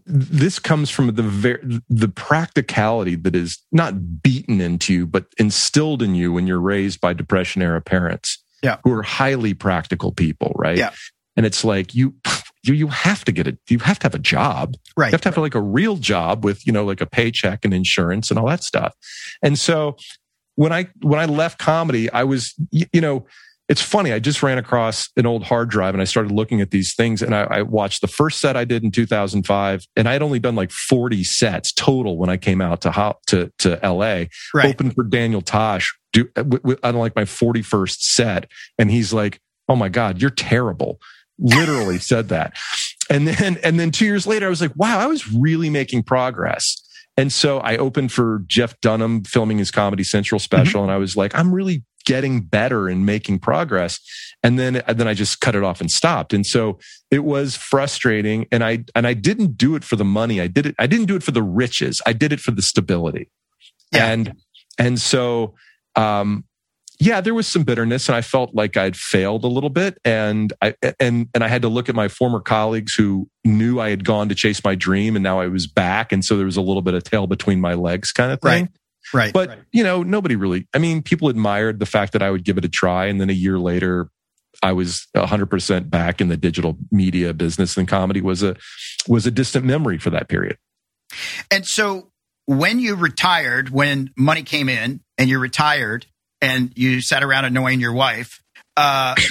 this 0.06 0.58
comes 0.58 0.90
from 0.90 1.14
the 1.14 1.22
ver- 1.22 1.80
the 1.88 2.08
practicality 2.08 3.16
that 3.16 3.34
is 3.34 3.58
not 3.72 4.22
beaten 4.22 4.60
into 4.60 4.92
you, 4.92 5.06
but 5.06 5.26
instilled 5.38 6.02
in 6.02 6.14
you 6.14 6.32
when 6.32 6.46
you're 6.46 6.60
raised 6.60 7.00
by 7.00 7.12
depression 7.12 7.62
era 7.62 7.80
parents 7.80 8.42
yeah. 8.62 8.78
who 8.84 8.92
are 8.92 9.02
highly 9.02 9.54
practical 9.54 10.12
people, 10.12 10.52
right? 10.56 10.78
Yeah. 10.78 10.92
And 11.36 11.46
it's 11.46 11.64
like 11.64 11.94
you, 11.94 12.14
you, 12.62 12.74
you 12.74 12.86
have 12.88 13.24
to 13.24 13.32
get 13.32 13.46
it. 13.46 13.58
You 13.68 13.78
have 13.80 13.98
to 14.00 14.04
have 14.04 14.14
a 14.14 14.20
job. 14.20 14.76
Right. 14.96 15.08
You 15.08 15.12
have 15.12 15.20
to 15.22 15.28
have 15.30 15.38
like 15.38 15.54
a 15.54 15.60
real 15.60 15.96
job 15.96 16.44
with, 16.44 16.66
you 16.66 16.72
know, 16.72 16.84
like 16.84 17.00
a 17.00 17.06
paycheck 17.06 17.64
and 17.64 17.74
insurance 17.74 18.30
and 18.30 18.38
all 18.38 18.46
that 18.46 18.62
stuff. 18.62 18.94
And 19.42 19.58
so 19.58 19.96
when 20.62 20.72
I, 20.72 20.86
when 21.00 21.18
I 21.18 21.24
left 21.24 21.58
comedy, 21.58 22.08
I 22.12 22.22
was, 22.22 22.54
you, 22.70 23.00
know, 23.00 23.26
it's 23.68 23.82
funny. 23.82 24.12
I 24.12 24.20
just 24.20 24.44
ran 24.44 24.58
across 24.58 25.08
an 25.16 25.26
old 25.26 25.42
hard 25.42 25.70
drive 25.70 25.92
and 25.92 26.00
I 26.00 26.04
started 26.04 26.30
looking 26.30 26.60
at 26.60 26.70
these 26.70 26.94
things 26.94 27.20
and 27.20 27.34
I, 27.34 27.42
I, 27.50 27.62
watched 27.62 28.00
the 28.00 28.06
first 28.06 28.38
set 28.38 28.56
I 28.56 28.64
did 28.64 28.84
in 28.84 28.92
2005 28.92 29.86
and 29.96 30.08
I 30.08 30.12
had 30.12 30.22
only 30.22 30.38
done 30.38 30.54
like 30.54 30.70
40 30.70 31.24
sets 31.24 31.72
total 31.72 32.16
when 32.16 32.30
I 32.30 32.36
came 32.36 32.60
out 32.60 32.82
to 32.82 33.16
to, 33.26 33.50
to 33.58 33.80
LA. 33.82 34.26
Right. 34.54 34.66
Opened 34.66 34.94
for 34.94 35.02
Daniel 35.02 35.42
Tosh 35.42 35.92
do, 36.12 36.28
on 36.84 36.94
like 36.94 37.16
my 37.16 37.24
41st 37.24 37.96
set. 37.98 38.48
And 38.78 38.88
he's 38.88 39.12
like, 39.12 39.40
Oh 39.68 39.74
my 39.74 39.88
God, 39.88 40.20
you're 40.20 40.30
terrible. 40.30 41.00
Literally 41.40 41.98
said 42.12 42.28
that. 42.28 42.56
And 43.10 43.26
then, 43.26 43.58
and 43.64 43.80
then 43.80 43.90
two 43.90 44.04
years 44.04 44.28
later, 44.28 44.46
I 44.46 44.48
was 44.48 44.60
like, 44.60 44.76
wow, 44.76 45.00
I 45.00 45.06
was 45.06 45.32
really 45.32 45.70
making 45.70 46.04
progress. 46.04 46.76
And 47.16 47.32
so 47.32 47.58
I 47.58 47.76
opened 47.76 48.12
for 48.12 48.42
Jeff 48.46 48.80
Dunham 48.80 49.24
filming 49.24 49.58
his 49.58 49.70
Comedy 49.70 50.04
Central 50.04 50.38
special. 50.38 50.80
Mm-hmm. 50.80 50.88
And 50.88 50.92
I 50.92 50.96
was 50.96 51.16
like, 51.16 51.34
I'm 51.34 51.52
really 51.52 51.84
getting 52.04 52.40
better 52.40 52.88
and 52.88 53.06
making 53.06 53.38
progress. 53.38 54.00
And 54.42 54.58
then, 54.58 54.76
and 54.76 54.98
then 54.98 55.06
I 55.06 55.14
just 55.14 55.40
cut 55.40 55.54
it 55.54 55.62
off 55.62 55.80
and 55.80 55.90
stopped. 55.90 56.32
And 56.32 56.44
so 56.44 56.78
it 57.10 57.24
was 57.24 57.54
frustrating. 57.54 58.46
And 58.50 58.64
I, 58.64 58.84
and 58.94 59.06
I 59.06 59.14
didn't 59.14 59.56
do 59.56 59.76
it 59.76 59.84
for 59.84 59.96
the 59.96 60.04
money. 60.04 60.40
I 60.40 60.46
did 60.46 60.66
it. 60.66 60.74
I 60.78 60.86
didn't 60.86 61.06
do 61.06 61.14
it 61.14 61.22
for 61.22 61.30
the 61.30 61.42
riches. 61.42 62.00
I 62.06 62.12
did 62.12 62.32
it 62.32 62.40
for 62.40 62.50
the 62.50 62.62
stability. 62.62 63.30
Yeah. 63.92 64.06
And, 64.06 64.34
and 64.78 65.00
so, 65.00 65.54
um, 65.94 66.44
yeah, 67.02 67.20
there 67.20 67.34
was 67.34 67.48
some 67.48 67.64
bitterness 67.64 68.08
and 68.08 68.14
I 68.14 68.20
felt 68.20 68.54
like 68.54 68.76
I'd 68.76 68.96
failed 68.96 69.42
a 69.42 69.48
little 69.48 69.70
bit. 69.70 69.98
And 70.04 70.52
I, 70.62 70.76
and, 71.00 71.28
and 71.34 71.42
I 71.42 71.48
had 71.48 71.62
to 71.62 71.68
look 71.68 71.88
at 71.88 71.96
my 71.96 72.06
former 72.06 72.38
colleagues 72.38 72.94
who 72.94 73.28
knew 73.44 73.80
I 73.80 73.90
had 73.90 74.04
gone 74.04 74.28
to 74.28 74.36
chase 74.36 74.62
my 74.62 74.76
dream 74.76 75.16
and 75.16 75.22
now 75.22 75.40
I 75.40 75.48
was 75.48 75.66
back. 75.66 76.12
And 76.12 76.24
so 76.24 76.36
there 76.36 76.46
was 76.46 76.56
a 76.56 76.62
little 76.62 76.80
bit 76.80 76.94
of 76.94 77.02
tail 77.02 77.26
between 77.26 77.60
my 77.60 77.74
legs 77.74 78.12
kind 78.12 78.30
of 78.30 78.40
thing. 78.40 78.62
Right. 78.62 78.72
Right. 79.12 79.32
But, 79.32 79.48
right. 79.48 79.58
you 79.72 79.82
know, 79.82 80.04
nobody 80.04 80.36
really, 80.36 80.68
I 80.72 80.78
mean, 80.78 81.02
people 81.02 81.28
admired 81.28 81.80
the 81.80 81.86
fact 81.86 82.12
that 82.12 82.22
I 82.22 82.30
would 82.30 82.44
give 82.44 82.56
it 82.56 82.64
a 82.64 82.68
try. 82.68 83.06
And 83.06 83.20
then 83.20 83.30
a 83.30 83.34
year 83.34 83.58
later, 83.58 84.08
I 84.62 84.72
was 84.72 85.08
100% 85.16 85.90
back 85.90 86.20
in 86.20 86.28
the 86.28 86.36
digital 86.36 86.78
media 86.92 87.34
business 87.34 87.76
and 87.76 87.88
comedy 87.88 88.20
was 88.20 88.44
a, 88.44 88.54
was 89.08 89.26
a 89.26 89.32
distant 89.32 89.64
memory 89.64 89.98
for 89.98 90.10
that 90.10 90.28
period. 90.28 90.56
And 91.50 91.66
so 91.66 92.12
when 92.46 92.78
you 92.78 92.94
retired, 92.94 93.70
when 93.70 94.10
money 94.16 94.44
came 94.44 94.68
in 94.68 95.00
and 95.18 95.28
you 95.28 95.40
retired 95.40 96.06
and 96.42 96.72
you 96.76 97.00
sat 97.00 97.22
around 97.22 97.46
annoying 97.46 97.80
your 97.80 97.94
wife, 97.94 98.42
uh, 98.76 99.14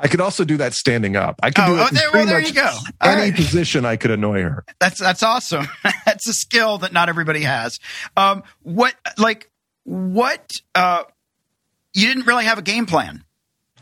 I 0.00 0.08
could 0.08 0.20
also 0.20 0.44
do 0.44 0.56
that 0.56 0.72
standing 0.72 1.16
up. 1.16 1.40
I 1.42 1.50
could 1.50 1.64
oh, 1.64 1.66
do 1.66 1.74
it. 1.74 1.80
Oh, 1.80 1.88
there, 1.92 2.10
well, 2.12 2.26
there 2.26 2.40
you 2.40 2.52
go. 2.52 2.72
Any 3.00 3.22
right. 3.22 3.34
position 3.34 3.84
I 3.84 3.96
could 3.96 4.10
annoy 4.10 4.42
her. 4.42 4.64
That's 4.80 4.98
that's 4.98 5.22
awesome. 5.22 5.68
that's 6.06 6.26
a 6.26 6.32
skill 6.32 6.78
that 6.78 6.92
not 6.92 7.08
everybody 7.08 7.42
has. 7.42 7.78
Um, 8.16 8.42
what 8.62 8.94
like 9.18 9.50
what? 9.84 10.52
Uh, 10.74 11.04
you 11.94 12.06
didn't 12.06 12.26
really 12.26 12.44
have 12.44 12.58
a 12.58 12.62
game 12.62 12.86
plan. 12.86 13.24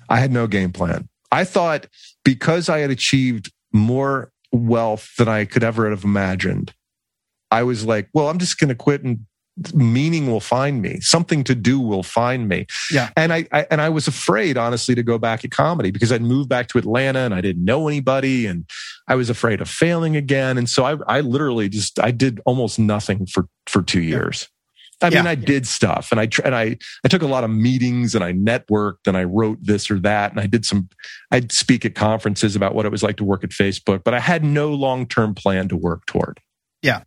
I 0.08 0.18
had 0.18 0.32
no 0.32 0.46
game 0.46 0.72
plan. 0.72 1.08
I 1.30 1.44
thought 1.44 1.86
because 2.24 2.68
I 2.68 2.78
had 2.78 2.90
achieved 2.90 3.52
more 3.72 4.32
wealth 4.52 5.14
than 5.18 5.28
I 5.28 5.44
could 5.44 5.64
ever 5.64 5.90
have 5.90 6.04
imagined, 6.04 6.72
I 7.50 7.64
was 7.64 7.84
like, 7.84 8.08
well, 8.14 8.28
I'm 8.28 8.38
just 8.38 8.58
going 8.58 8.68
to 8.68 8.74
quit 8.74 9.02
and 9.02 9.26
meaning 9.72 10.26
will 10.26 10.40
find 10.40 10.82
me 10.82 11.00
something 11.00 11.42
to 11.42 11.54
do 11.54 11.80
will 11.80 12.02
find 12.02 12.46
me 12.48 12.66
yeah 12.90 13.10
and 13.16 13.32
I, 13.32 13.46
I, 13.52 13.66
and 13.70 13.80
i 13.80 13.88
was 13.88 14.06
afraid 14.06 14.58
honestly 14.58 14.94
to 14.94 15.02
go 15.02 15.18
back 15.18 15.44
at 15.44 15.50
comedy 15.50 15.90
because 15.90 16.12
i'd 16.12 16.20
moved 16.20 16.50
back 16.50 16.68
to 16.68 16.78
atlanta 16.78 17.20
and 17.20 17.34
i 17.34 17.40
didn't 17.40 17.64
know 17.64 17.88
anybody 17.88 18.46
and 18.46 18.68
i 19.08 19.14
was 19.14 19.30
afraid 19.30 19.62
of 19.62 19.68
failing 19.68 20.14
again 20.14 20.58
and 20.58 20.68
so 20.68 20.84
i, 20.84 20.96
I 21.06 21.20
literally 21.20 21.70
just 21.70 21.98
i 22.00 22.10
did 22.10 22.40
almost 22.44 22.78
nothing 22.78 23.26
for 23.26 23.48
for 23.66 23.82
two 23.82 24.02
years 24.02 24.48
I 25.02 25.10
mean, 25.10 25.24
yeah. 25.24 25.30
I 25.30 25.34
did 25.34 25.66
stuff 25.66 26.08
and 26.10 26.18
I, 26.18 26.28
and 26.42 26.54
I, 26.54 26.78
I 27.04 27.08
took 27.08 27.20
a 27.20 27.26
lot 27.26 27.44
of 27.44 27.50
meetings 27.50 28.14
and 28.14 28.24
I 28.24 28.32
networked 28.32 29.06
and 29.06 29.16
I 29.16 29.24
wrote 29.24 29.58
this 29.60 29.90
or 29.90 29.98
that. 30.00 30.30
And 30.30 30.40
I 30.40 30.46
did 30.46 30.64
some, 30.64 30.88
I'd 31.30 31.52
speak 31.52 31.84
at 31.84 31.94
conferences 31.94 32.56
about 32.56 32.74
what 32.74 32.86
it 32.86 32.88
was 32.90 33.02
like 33.02 33.18
to 33.18 33.24
work 33.24 33.44
at 33.44 33.50
Facebook, 33.50 34.04
but 34.04 34.14
I 34.14 34.20
had 34.20 34.42
no 34.42 34.72
long-term 34.72 35.34
plan 35.34 35.68
to 35.68 35.76
work 35.76 36.06
toward. 36.06 36.40
Yeah. 36.80 37.02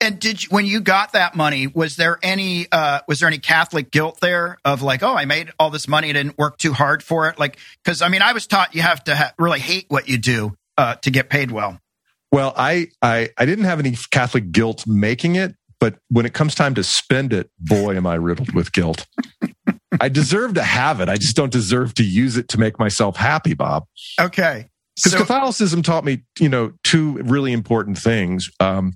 And 0.00 0.18
did 0.18 0.42
you, 0.42 0.48
when 0.50 0.66
you 0.66 0.80
got 0.80 1.12
that 1.12 1.34
money, 1.34 1.66
was 1.66 1.96
there 1.96 2.18
any 2.22 2.66
uh, 2.70 3.00
was 3.08 3.20
there 3.20 3.28
any 3.28 3.38
Catholic 3.38 3.90
guilt 3.90 4.18
there 4.20 4.58
of 4.64 4.82
like, 4.82 5.02
oh, 5.02 5.14
I 5.14 5.24
made 5.24 5.52
all 5.58 5.70
this 5.70 5.88
money, 5.88 6.10
I 6.10 6.12
didn't 6.12 6.38
work 6.38 6.58
too 6.58 6.72
hard 6.72 7.02
for 7.02 7.28
it? 7.28 7.38
Like, 7.38 7.58
because 7.82 8.02
I 8.02 8.08
mean, 8.08 8.22
I 8.22 8.32
was 8.32 8.46
taught 8.46 8.74
you 8.74 8.82
have 8.82 9.02
to 9.04 9.16
ha- 9.16 9.32
really 9.38 9.60
hate 9.60 9.86
what 9.88 10.08
you 10.08 10.18
do 10.18 10.54
uh, 10.78 10.96
to 10.96 11.10
get 11.10 11.28
paid 11.28 11.50
well. 11.50 11.80
Well, 12.32 12.52
I, 12.56 12.88
I 13.00 13.30
I 13.38 13.46
didn't 13.46 13.64
have 13.64 13.78
any 13.78 13.96
Catholic 14.10 14.50
guilt 14.50 14.86
making 14.86 15.36
it, 15.36 15.54
but 15.78 15.96
when 16.08 16.26
it 16.26 16.34
comes 16.34 16.54
time 16.54 16.74
to 16.74 16.82
spend 16.82 17.32
it, 17.32 17.50
boy, 17.58 17.96
am 17.96 18.06
I 18.06 18.14
riddled 18.14 18.54
with 18.54 18.72
guilt. 18.72 19.06
I 20.00 20.08
deserve 20.08 20.54
to 20.54 20.62
have 20.62 21.00
it. 21.00 21.08
I 21.08 21.16
just 21.16 21.36
don't 21.36 21.52
deserve 21.52 21.94
to 21.94 22.04
use 22.04 22.36
it 22.36 22.48
to 22.48 22.58
make 22.58 22.78
myself 22.78 23.16
happy, 23.16 23.54
Bob. 23.54 23.84
Okay. 24.20 24.68
Because 24.96 25.12
so- 25.12 25.18
Catholicism 25.18 25.82
taught 25.82 26.04
me, 26.04 26.24
you 26.38 26.48
know, 26.48 26.72
two 26.82 27.18
really 27.18 27.52
important 27.52 27.98
things. 27.98 28.50
Um, 28.60 28.94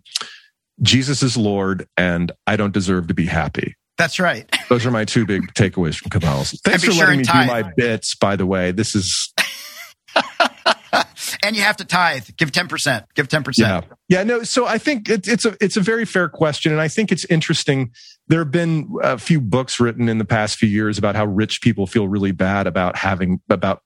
Jesus 0.83 1.23
is 1.23 1.37
Lord, 1.37 1.89
and 1.97 2.33
I 2.47 2.57
don't 2.57 2.73
deserve 2.73 3.09
to 3.09 3.15
be 3.15 3.27
happy. 3.27 3.75
That's 3.97 4.21
right. 4.21 4.49
Those 4.69 4.87
are 4.87 4.93
my 4.93 5.05
two 5.05 5.27
big 5.27 5.53
takeaways 5.55 5.97
from 5.97 6.11
Catholicism. 6.11 6.61
Thanks 6.65 6.85
for 6.85 6.93
sure 6.93 7.07
letting 7.07 7.19
me 7.19 7.25
tithe. 7.25 7.49
do 7.49 7.53
my 7.53 7.73
bits, 7.77 8.15
by 8.15 8.37
the 8.37 8.47
way. 8.47 8.71
This 8.71 8.95
is. 8.95 9.35
and 11.43 11.57
you 11.57 11.63
have 11.63 11.77
to 11.79 11.85
tithe. 11.85 12.29
Give 12.37 12.53
ten 12.53 12.69
percent. 12.69 13.07
Give 13.15 13.27
ten 13.29 13.43
percent. 13.43 13.85
Yeah, 14.09 14.19
yeah. 14.21 14.23
No. 14.23 14.45
So 14.45 14.67
I 14.67 14.79
think 14.79 15.09
it, 15.11 15.27
it's 15.27 15.45
a 15.45 15.57
it's 15.61 15.77
a 15.77 15.81
very 15.81 16.05
fair 16.05 16.29
question, 16.29 16.71
and 16.71 16.81
I 16.81 16.87
think 16.87 17.11
it's 17.11 17.25
interesting. 17.27 17.91
There 18.29 18.39
have 18.41 18.53
been 18.53 18.89
a 19.03 19.19
few 19.19 19.41
books 19.41 19.81
written 19.81 20.09
in 20.09 20.19
the 20.19 20.25
past 20.25 20.59
few 20.59 20.69
years 20.69 20.97
about 20.97 21.17
how 21.17 21.25
rich 21.25 21.61
people 21.61 21.89
feel 21.89 22.07
really 22.07 22.33
bad 22.33 22.69
about 22.69 22.97
having 22.97 23.41
about 23.51 23.83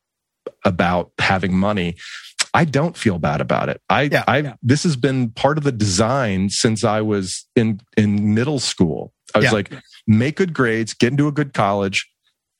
about 0.65 1.13
having 1.19 1.57
money. 1.57 1.97
I 2.55 2.65
don't 2.65 2.97
feel 2.97 3.19
bad 3.19 3.41
about 3.41 3.69
it. 3.69 3.81
I, 3.89 4.03
yeah, 4.03 4.25
I, 4.27 4.39
yeah. 4.39 4.55
this 4.63 4.83
has 4.83 4.97
been 4.97 5.31
part 5.31 5.59
of 5.59 5.65
the 5.65 5.73
design 5.73 6.51
since 6.51 6.85
I 6.85 7.01
was 7.01 7.47
in, 7.57 7.81
in 7.97 8.35
middle 8.35 8.59
school. 8.59 9.13
I 9.35 9.39
was 9.39 9.47
yeah. 9.47 9.53
like, 9.53 9.73
make 10.07 10.37
good 10.37 10.53
grades, 10.53 10.93
get 10.93 11.13
into 11.13 11.29
a 11.29 11.33
good 11.33 11.55
college, 11.55 12.11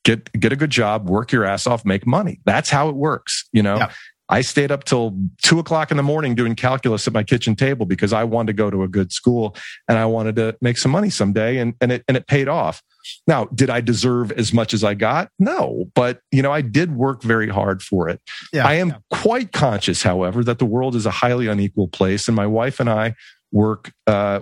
get, 0.03 0.31
get 0.39 0.51
a 0.51 0.55
good 0.55 0.71
job, 0.71 1.09
work 1.09 1.31
your 1.31 1.45
ass 1.45 1.67
off, 1.67 1.85
make 1.85 2.07
money. 2.07 2.39
That's 2.45 2.71
how 2.71 2.89
it 2.89 2.95
works. 2.95 3.47
You 3.51 3.61
know, 3.61 3.87
I 4.29 4.41
stayed 4.41 4.71
up 4.71 4.83
till 4.85 5.15
two 5.43 5.59
o'clock 5.59 5.91
in 5.91 5.97
the 5.97 6.03
morning 6.03 6.33
doing 6.33 6.55
calculus 6.55 7.05
at 7.07 7.13
my 7.13 7.23
kitchen 7.23 7.55
table 7.55 7.85
because 7.85 8.13
I 8.13 8.23
wanted 8.23 8.47
to 8.47 8.53
go 8.53 8.71
to 8.71 8.81
a 8.81 8.87
good 8.87 9.11
school 9.11 9.55
and 9.87 9.97
I 9.97 10.05
wanted 10.05 10.35
to 10.37 10.57
make 10.59 10.79
some 10.79 10.91
money 10.91 11.11
someday 11.11 11.57
and, 11.57 11.75
and 11.81 11.91
it, 11.91 12.03
and 12.07 12.17
it 12.17 12.25
paid 12.25 12.47
off. 12.47 12.81
Now, 13.27 13.45
did 13.45 13.69
I 13.69 13.81
deserve 13.81 14.31
as 14.31 14.53
much 14.53 14.73
as 14.73 14.83
I 14.83 14.93
got? 14.93 15.29
No, 15.39 15.85
but 15.95 16.21
you 16.31 16.41
know, 16.41 16.51
I 16.51 16.61
did 16.61 16.95
work 16.95 17.23
very 17.23 17.49
hard 17.49 17.81
for 17.81 18.09
it. 18.09 18.21
Yeah, 18.51 18.67
I 18.67 18.75
am 18.75 18.89
yeah. 18.89 18.97
quite 19.11 19.51
conscious, 19.51 20.03
however, 20.03 20.43
that 20.43 20.59
the 20.59 20.65
world 20.65 20.95
is 20.95 21.05
a 21.05 21.11
highly 21.11 21.47
unequal 21.47 21.87
place, 21.87 22.27
and 22.27 22.35
my 22.35 22.47
wife 22.47 22.79
and 22.79 22.89
I 22.89 23.15
work, 23.53 23.93
uh, 24.07 24.41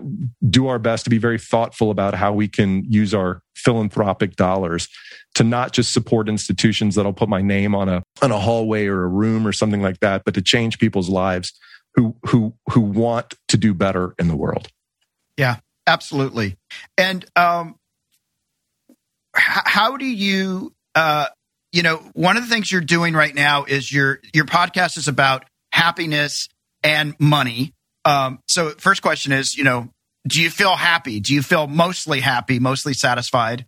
do 0.49 0.67
our 0.67 0.79
best 0.79 1.03
to 1.03 1.09
be 1.09 1.17
very 1.17 1.37
thoughtful 1.37 1.91
about 1.91 2.15
how 2.15 2.31
we 2.31 2.47
can 2.47 2.89
use 2.89 3.13
our 3.13 3.43
philanthropic 3.55 4.37
dollars 4.37 4.87
to 5.35 5.43
not 5.43 5.73
just 5.73 5.93
support 5.93 6.29
institutions 6.29 6.95
that'll 6.95 7.13
put 7.13 7.29
my 7.29 7.41
name 7.41 7.75
on 7.75 7.89
a 7.89 8.01
on 8.21 8.31
a 8.31 8.39
hallway 8.39 8.87
or 8.87 9.03
a 9.03 9.07
room 9.07 9.45
or 9.45 9.51
something 9.51 9.81
like 9.81 9.99
that, 9.99 10.23
but 10.25 10.33
to 10.33 10.41
change 10.41 10.79
people's 10.79 11.09
lives 11.09 11.53
who 11.93 12.15
who 12.23 12.53
who 12.69 12.79
want 12.79 13.33
to 13.49 13.57
do 13.57 13.73
better 13.73 14.15
in 14.17 14.29
the 14.29 14.35
world. 14.35 14.69
Yeah, 15.37 15.57
absolutely. 15.85 16.57
And 16.97 17.25
um, 17.35 17.75
how 19.33 19.97
do 19.97 20.05
you 20.05 20.73
uh, 20.95 21.27
you 21.71 21.83
know 21.83 21.97
one 22.13 22.37
of 22.37 22.43
the 22.43 22.49
things 22.49 22.71
you're 22.71 22.81
doing 22.81 23.13
right 23.13 23.33
now 23.33 23.63
is 23.65 23.91
your 23.91 24.19
your 24.33 24.45
podcast 24.45 24.97
is 24.97 25.07
about 25.07 25.45
happiness 25.71 26.49
and 26.83 27.15
money. 27.19 27.73
Um, 28.03 28.39
so 28.47 28.71
first 28.71 29.01
question 29.01 29.31
is 29.31 29.55
you 29.55 29.63
know 29.63 29.89
do 30.27 30.41
you 30.41 30.49
feel 30.49 30.75
happy? 30.75 31.19
Do 31.19 31.33
you 31.33 31.41
feel 31.41 31.67
mostly 31.67 32.19
happy 32.19 32.59
mostly 32.59 32.93
satisfied? 32.93 33.65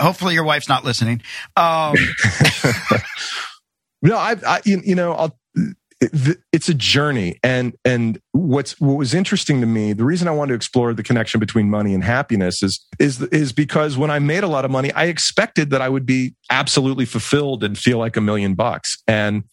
Hopefully 0.00 0.34
your 0.34 0.44
wife's 0.44 0.68
not 0.68 0.84
listening. 0.84 1.22
Um, 1.56 1.94
no 4.02 4.16
I, 4.16 4.36
I 4.46 4.60
you 4.64 4.94
know 4.94 5.12
i'll 5.12 5.36
it's 6.00 6.68
a 6.68 6.74
journey 6.74 7.38
and 7.42 7.76
and 7.84 8.20
what's 8.32 8.80
what 8.80 8.96
was 8.96 9.12
interesting 9.12 9.60
to 9.60 9.66
me 9.66 9.92
the 9.92 10.04
reason 10.04 10.28
i 10.28 10.30
wanted 10.30 10.48
to 10.48 10.54
explore 10.54 10.94
the 10.94 11.02
connection 11.02 11.38
between 11.38 11.68
money 11.68 11.92
and 11.92 12.02
happiness 12.02 12.62
is 12.62 12.84
is 12.98 13.20
is 13.24 13.52
because 13.52 13.98
when 13.98 14.10
i 14.10 14.18
made 14.18 14.42
a 14.42 14.48
lot 14.48 14.64
of 14.64 14.70
money 14.70 14.90
i 14.92 15.04
expected 15.04 15.68
that 15.70 15.82
i 15.82 15.88
would 15.88 16.06
be 16.06 16.34
absolutely 16.50 17.04
fulfilled 17.04 17.62
and 17.62 17.76
feel 17.76 17.98
like 17.98 18.16
a 18.16 18.20
million 18.20 18.54
bucks 18.54 19.02
and 19.06 19.44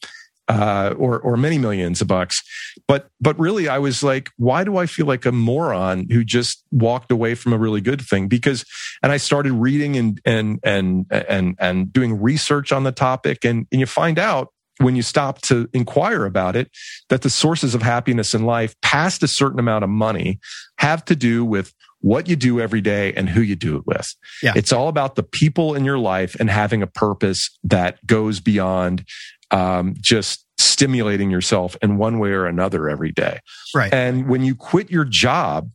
uh, 0.48 0.94
or 0.98 1.20
or 1.20 1.36
many 1.36 1.58
millions 1.58 2.02
of 2.02 2.08
bucks. 2.08 2.42
But 2.88 3.10
but 3.20 3.38
really, 3.38 3.68
I 3.68 3.80
was 3.80 4.02
like, 4.02 4.30
why 4.38 4.64
do 4.64 4.78
I 4.78 4.86
feel 4.86 5.06
like 5.06 5.26
a 5.26 5.32
moron 5.32 6.08
who 6.10 6.24
just 6.24 6.64
walked 6.72 7.12
away 7.12 7.36
from 7.36 7.54
a 7.54 7.58
really 7.58 7.82
good 7.82 8.02
thing? 8.02 8.28
Because 8.28 8.64
and 9.04 9.12
I 9.12 9.18
started 9.18 9.54
reading 9.54 9.98
and 9.98 10.22
and 10.26 10.60
and 10.64 11.06
and 11.12 11.56
and 11.60 11.92
doing 11.92 12.22
research 12.22 12.72
on 12.72 12.84
the 12.84 12.92
topic, 12.92 13.44
and 13.44 13.68
and 13.72 13.80
you 13.82 13.86
find 13.86 14.18
out 14.18 14.54
when 14.80 14.96
you 14.96 15.02
stop 15.02 15.42
to 15.42 15.70
inquire 15.74 16.26
about 16.26 16.56
it 16.56 16.70
that 17.10 17.22
the 17.22 17.30
sources 17.30 17.74
of 17.74 17.82
happiness 17.82 18.34
in 18.34 18.46
life 18.46 18.76
past 18.82 19.24
a 19.24 19.28
certain 19.28 19.60
amount 19.60 19.84
of 19.84 19.90
money 19.90 20.40
have 20.78 21.04
to 21.06 21.16
do 21.16 21.44
with 21.44 21.74
what 22.02 22.28
you 22.28 22.36
do 22.36 22.60
every 22.60 22.82
day 22.82 23.14
and 23.14 23.30
who 23.30 23.42
you 23.42 23.56
do 23.56 23.76
it 23.76 23.88
with. 23.88 24.14
Yeah. 24.44 24.54
It's 24.56 24.72
all 24.72 24.88
about 24.88 25.16
the 25.16 25.24
people 25.24 25.74
in 25.74 25.84
your 25.84 25.98
life 25.98 26.36
and 26.40 26.50
having 26.50 26.84
a 26.84 26.88
purpose 26.88 27.58
that 27.64 28.06
goes 28.06 28.40
beyond 28.40 29.04
um, 29.52 29.96
just 30.00 30.46
stimulating 30.60 31.32
yourself 31.32 31.76
in 31.82 31.98
one 31.98 32.20
way 32.20 32.30
or 32.30 32.46
another 32.46 32.90
every 32.90 33.12
day. 33.12 33.40
Right. 33.74 33.94
And 33.94 34.28
when 34.28 34.44
you 34.44 34.56
quit 34.56 34.92
your 34.92 35.06
job, 35.06 35.72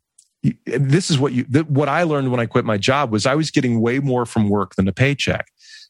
this 0.66 1.10
is 1.10 1.18
what 1.18 1.32
you 1.32 1.44
what 1.68 1.88
I 1.88 2.02
learned 2.02 2.32
when 2.32 2.40
I 2.40 2.46
quit 2.46 2.64
my 2.64 2.76
job 2.76 3.12
was 3.12 3.26
I 3.26 3.36
was 3.36 3.52
getting 3.52 3.80
way 3.80 4.00
more 4.00 4.26
from 4.26 4.48
work 4.48 4.74
than 4.74 4.88
a 4.88 4.92
paycheck. 4.92 5.46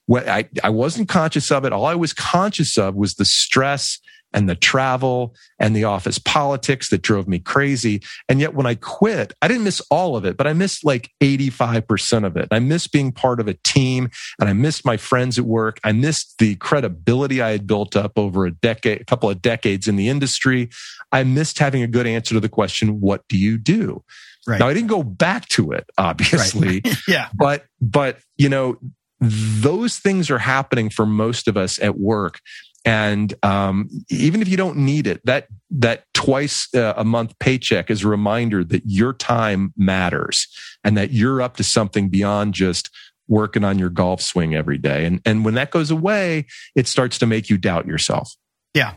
What 0.07 0.29
I, 0.29 0.49
I 0.62 0.71
wasn't 0.71 1.09
conscious 1.09 1.51
of 1.51 1.65
it. 1.65 1.73
All 1.73 1.87
I 1.87 1.95
was 1.95 2.12
conscious 2.12 2.77
of 2.77 2.95
was 2.95 3.15
the 3.15 3.25
stress 3.25 3.99
and 4.35 4.49
the 4.49 4.55
travel 4.55 5.35
and 5.59 5.77
the 5.77 5.85
office 5.85 6.19
politics 6.19 6.88
that 6.91 7.03
drove 7.03 7.29
me 7.29 7.38
crazy. 7.38 8.03
And 8.29 8.41
yet 8.41 8.55
when 8.55 8.67
I 8.67 8.75
quit, 8.75 9.33
I 9.43 9.49
didn't 9.49 9.65
miss 9.65 9.81
all 9.91 10.17
of 10.17 10.25
it, 10.25 10.37
but 10.37 10.47
I 10.47 10.53
missed 10.53 10.85
like 10.85 11.11
85% 11.21 12.27
of 12.27 12.37
it. 12.37 12.49
I 12.51 12.59
missed 12.59 12.93
being 12.93 13.12
part 13.12 13.41
of 13.41 13.49
a 13.49 13.55
team 13.65 14.11
and 14.41 14.49
I 14.49 14.53
missed 14.53 14.85
my 14.85 14.97
friends 14.97 15.38
at 15.38 15.45
work. 15.45 15.79
I 15.85 15.93
missed 15.93 16.38
the 16.38 16.57
credibility 16.57 17.43
I 17.43 17.51
had 17.51 17.67
built 17.67 17.97
up 17.97 18.12
over 18.17 18.47
a 18.47 18.51
decade, 18.51 19.01
a 19.01 19.05
couple 19.05 19.31
of 19.31 19.43
decades 19.43 19.87
in 19.87 19.97
the 19.97 20.09
industry. 20.09 20.71
I 21.11 21.25
missed 21.25 21.59
having 21.59 21.83
a 21.83 21.88
good 21.88 22.07
answer 22.07 22.35
to 22.35 22.41
the 22.41 22.49
question, 22.49 23.01
what 23.01 23.27
do 23.29 23.37
you 23.37 23.59
do? 23.59 24.03
Right. 24.47 24.59
Now 24.59 24.69
I 24.69 24.75
didn't 24.75 24.88
go 24.88 25.03
back 25.03 25.47
to 25.51 25.73
it, 25.73 25.88
obviously. 25.99 26.81
Right. 26.85 26.97
yeah. 27.09 27.29
But, 27.35 27.65
but, 27.81 28.19
you 28.37 28.49
know, 28.49 28.79
those 29.23 29.99
things 29.99 30.31
are 30.31 30.39
happening 30.39 30.91
for 30.91 31.07
most 31.07 31.49
of 31.49 31.57
us 31.57 31.81
at 31.81 31.99
work 31.99 32.41
and 32.85 33.33
um, 33.45 33.89
even 34.11 34.43
if 34.43 34.49
you 34.49 34.57
don't 34.57 34.79
need 34.79 35.07
it, 35.07 35.21
that 35.25 35.47
that 35.71 36.05
twice 36.15 36.69
uh, 36.75 36.95
a 36.97 37.05
month 37.05 37.39
paycheck 37.39 37.91
is 37.91 38.03
a 38.03 38.09
reminder 38.09 38.65
that 38.65 38.83
your 38.85 39.13
time 39.13 39.73
matters 39.77 40.49
and 40.83 40.97
that 40.97 41.13
you're 41.13 41.41
up 41.41 41.57
to 41.59 41.65
something 41.65 42.09
beyond 42.09 42.55
just 42.55 42.91
working 43.29 43.63
on 43.63 43.79
your 43.79 43.89
golf 43.89 44.21
swing 44.21 44.55
every 44.55 44.79
day. 44.79 45.05
And 45.05 45.21
and 45.25 45.45
when 45.45 45.55
that 45.55 45.71
goes 45.71 45.91
away, 45.93 46.47
it 46.75 46.89
starts 46.89 47.19
to 47.19 47.27
make 47.27 47.49
you 47.49 47.57
doubt 47.57 47.87
yourself. 47.87 48.35
Yeah. 48.75 48.97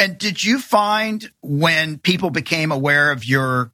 And 0.00 0.16
did 0.16 0.42
you 0.42 0.58
find 0.58 1.30
when 1.42 1.98
people 1.98 2.30
became 2.30 2.72
aware 2.72 3.12
of 3.12 3.24
your 3.24 3.72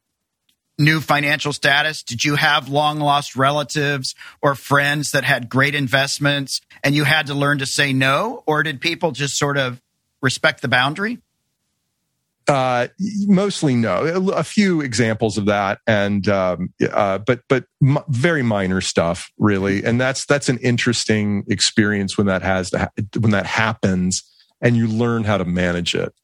new 0.79 1.01
financial 1.01 1.53
status? 1.53 2.03
Did 2.03 2.25
you 2.25 2.37
have 2.37 2.69
long 2.69 3.01
lost 3.01 3.37
relatives 3.37 4.15
or 4.41 4.55
friends 4.55 5.11
that 5.11 5.25
had 5.25 5.49
great 5.49 5.75
investments 5.75 6.61
and 6.83 6.95
you 6.95 7.05
had 7.05 7.27
to 7.27 7.35
learn 7.35 7.59
to 7.59 7.67
say 7.67 7.93
no? 7.93 8.43
Or 8.47 8.63
did 8.63 8.81
people 8.81 9.11
just 9.13 9.37
sort 9.37 9.59
of 9.59 9.81
respect 10.23 10.63
the 10.63 10.69
boundary? 10.69 11.19
Uh, 12.49 12.89
mostly 13.27 13.75
no. 13.75 14.05
A 14.33 14.43
few 14.43 14.81
examples 14.81 15.37
of 15.37 15.47
that, 15.47 15.81
and 15.87 16.27
um, 16.29 16.73
uh, 16.91 17.19
but 17.19 17.41
but 17.47 17.67
m- 17.83 17.99
very 18.09 18.43
minor 18.43 18.81
stuff, 18.81 19.31
really. 19.37 19.85
And 19.85 20.01
that's 20.01 20.25
that's 20.25 20.49
an 20.49 20.57
interesting 20.59 21.45
experience 21.49 22.17
when 22.17 22.27
that 22.29 22.41
has 22.41 22.71
to 22.71 22.79
ha- 22.79 22.91
when 23.21 23.33
that 23.33 23.45
happens, 23.45 24.23
and 24.63 24.79
you 24.79 24.87
learn 24.87 25.25
how 25.25 25.37
to 25.37 25.45
manage 25.45 25.95
it. 25.95 26.15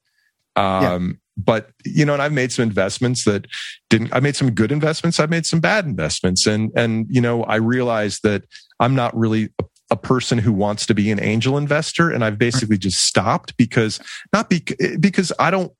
Um, 0.56 1.20
but 1.36 1.70
you 1.84 2.04
know, 2.04 2.12
and 2.12 2.22
I've 2.22 2.32
made 2.32 2.52
some 2.52 2.62
investments 2.62 3.24
that 3.24 3.46
didn't. 3.90 4.12
I 4.14 4.20
made 4.20 4.36
some 4.36 4.50
good 4.52 4.72
investments. 4.72 5.18
I've 5.18 5.30
made 5.30 5.46
some 5.46 5.60
bad 5.60 5.84
investments, 5.84 6.46
and 6.46 6.70
and 6.76 7.06
you 7.08 7.20
know, 7.20 7.44
I 7.44 7.56
realized 7.56 8.22
that 8.22 8.44
I'm 8.80 8.94
not 8.94 9.16
really 9.16 9.50
a, 9.60 9.64
a 9.90 9.96
person 9.96 10.38
who 10.38 10.52
wants 10.52 10.86
to 10.86 10.94
be 10.94 11.10
an 11.10 11.20
angel 11.20 11.58
investor, 11.58 12.10
and 12.10 12.24
I've 12.24 12.38
basically 12.38 12.78
just 12.78 12.98
stopped 12.98 13.56
because 13.56 14.00
not 14.32 14.48
be, 14.48 14.64
because 15.00 15.32
I 15.38 15.50
don't 15.50 15.72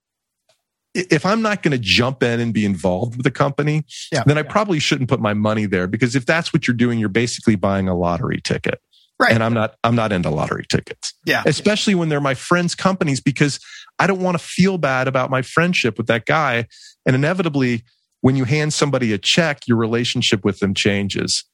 if 0.95 1.27
I'm 1.27 1.43
not 1.43 1.63
going 1.63 1.73
to 1.73 1.79
jump 1.79 2.23
in 2.23 2.39
and 2.41 2.55
be 2.55 2.65
involved 2.65 3.17
with 3.17 3.25
the 3.25 3.31
company, 3.31 3.85
yeah, 4.13 4.23
then 4.27 4.39
I 4.39 4.43
yeah. 4.43 4.51
probably 4.51 4.79
shouldn't 4.79 5.11
put 5.11 5.21
my 5.21 5.35
money 5.35 5.67
there 5.67 5.89
because 5.89 6.15
if 6.15 6.25
that's 6.25 6.53
what 6.53 6.67
you're 6.69 6.77
doing, 6.77 6.99
you're 6.99 7.09
basically 7.09 7.57
buying 7.57 7.89
a 7.89 7.97
lottery 7.97 8.41
ticket. 8.43 8.81
Right. 9.19 9.33
And 9.33 9.45
I'm 9.45 9.55
not 9.55 9.77
I'm 9.85 9.95
not 9.95 10.13
into 10.13 10.31
lottery 10.31 10.65
tickets. 10.69 11.15
Yeah. 11.25 11.43
Especially 11.47 11.95
when 11.95 12.09
they're 12.09 12.21
my 12.21 12.35
friends' 12.35 12.75
companies 12.75 13.21
because 13.21 13.61
I 13.99 14.07
don't 14.07 14.21
want 14.21 14.39
to 14.39 14.45
feel 14.45 14.79
bad 14.79 15.09
about 15.09 15.31
my 15.31 15.43
friendship 15.43 15.97
with 15.99 16.07
that 16.09 16.27
guy. 16.27 16.67
And 17.07 17.15
inevitably, 17.15 17.85
when 18.21 18.37
you 18.37 18.45
hand 18.45 18.73
somebody 18.73 19.13
a 19.13 19.19
check, 19.19 19.67
your 19.67 19.77
relationship 19.77 20.45
with 20.45 20.59
them 20.59 20.75
changes. 20.75 21.45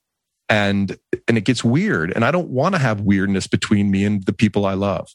And 0.48 0.96
and 1.28 1.38
it 1.38 1.44
gets 1.44 1.62
weird. 1.62 2.12
And 2.12 2.24
I 2.24 2.30
don't 2.30 2.48
want 2.48 2.74
to 2.74 2.80
have 2.80 3.00
weirdness 3.00 3.46
between 3.46 3.90
me 3.90 4.04
and 4.04 4.24
the 4.24 4.32
people 4.32 4.66
I 4.66 4.74
love. 4.74 5.08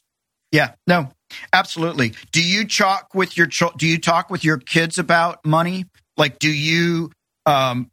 Yeah, 0.52 0.72
no, 0.86 1.10
absolutely. 1.52 2.14
Do 2.32 2.42
you 2.42 2.66
talk 2.66 3.14
with 3.14 3.36
your 3.36 3.48
do 3.76 3.86
you 3.86 3.98
talk 3.98 4.30
with 4.30 4.44
your 4.44 4.58
kids 4.58 4.98
about 4.98 5.44
money? 5.44 5.86
Like, 6.16 6.38
do 6.38 6.50
you 6.50 7.10
um, 7.44 7.90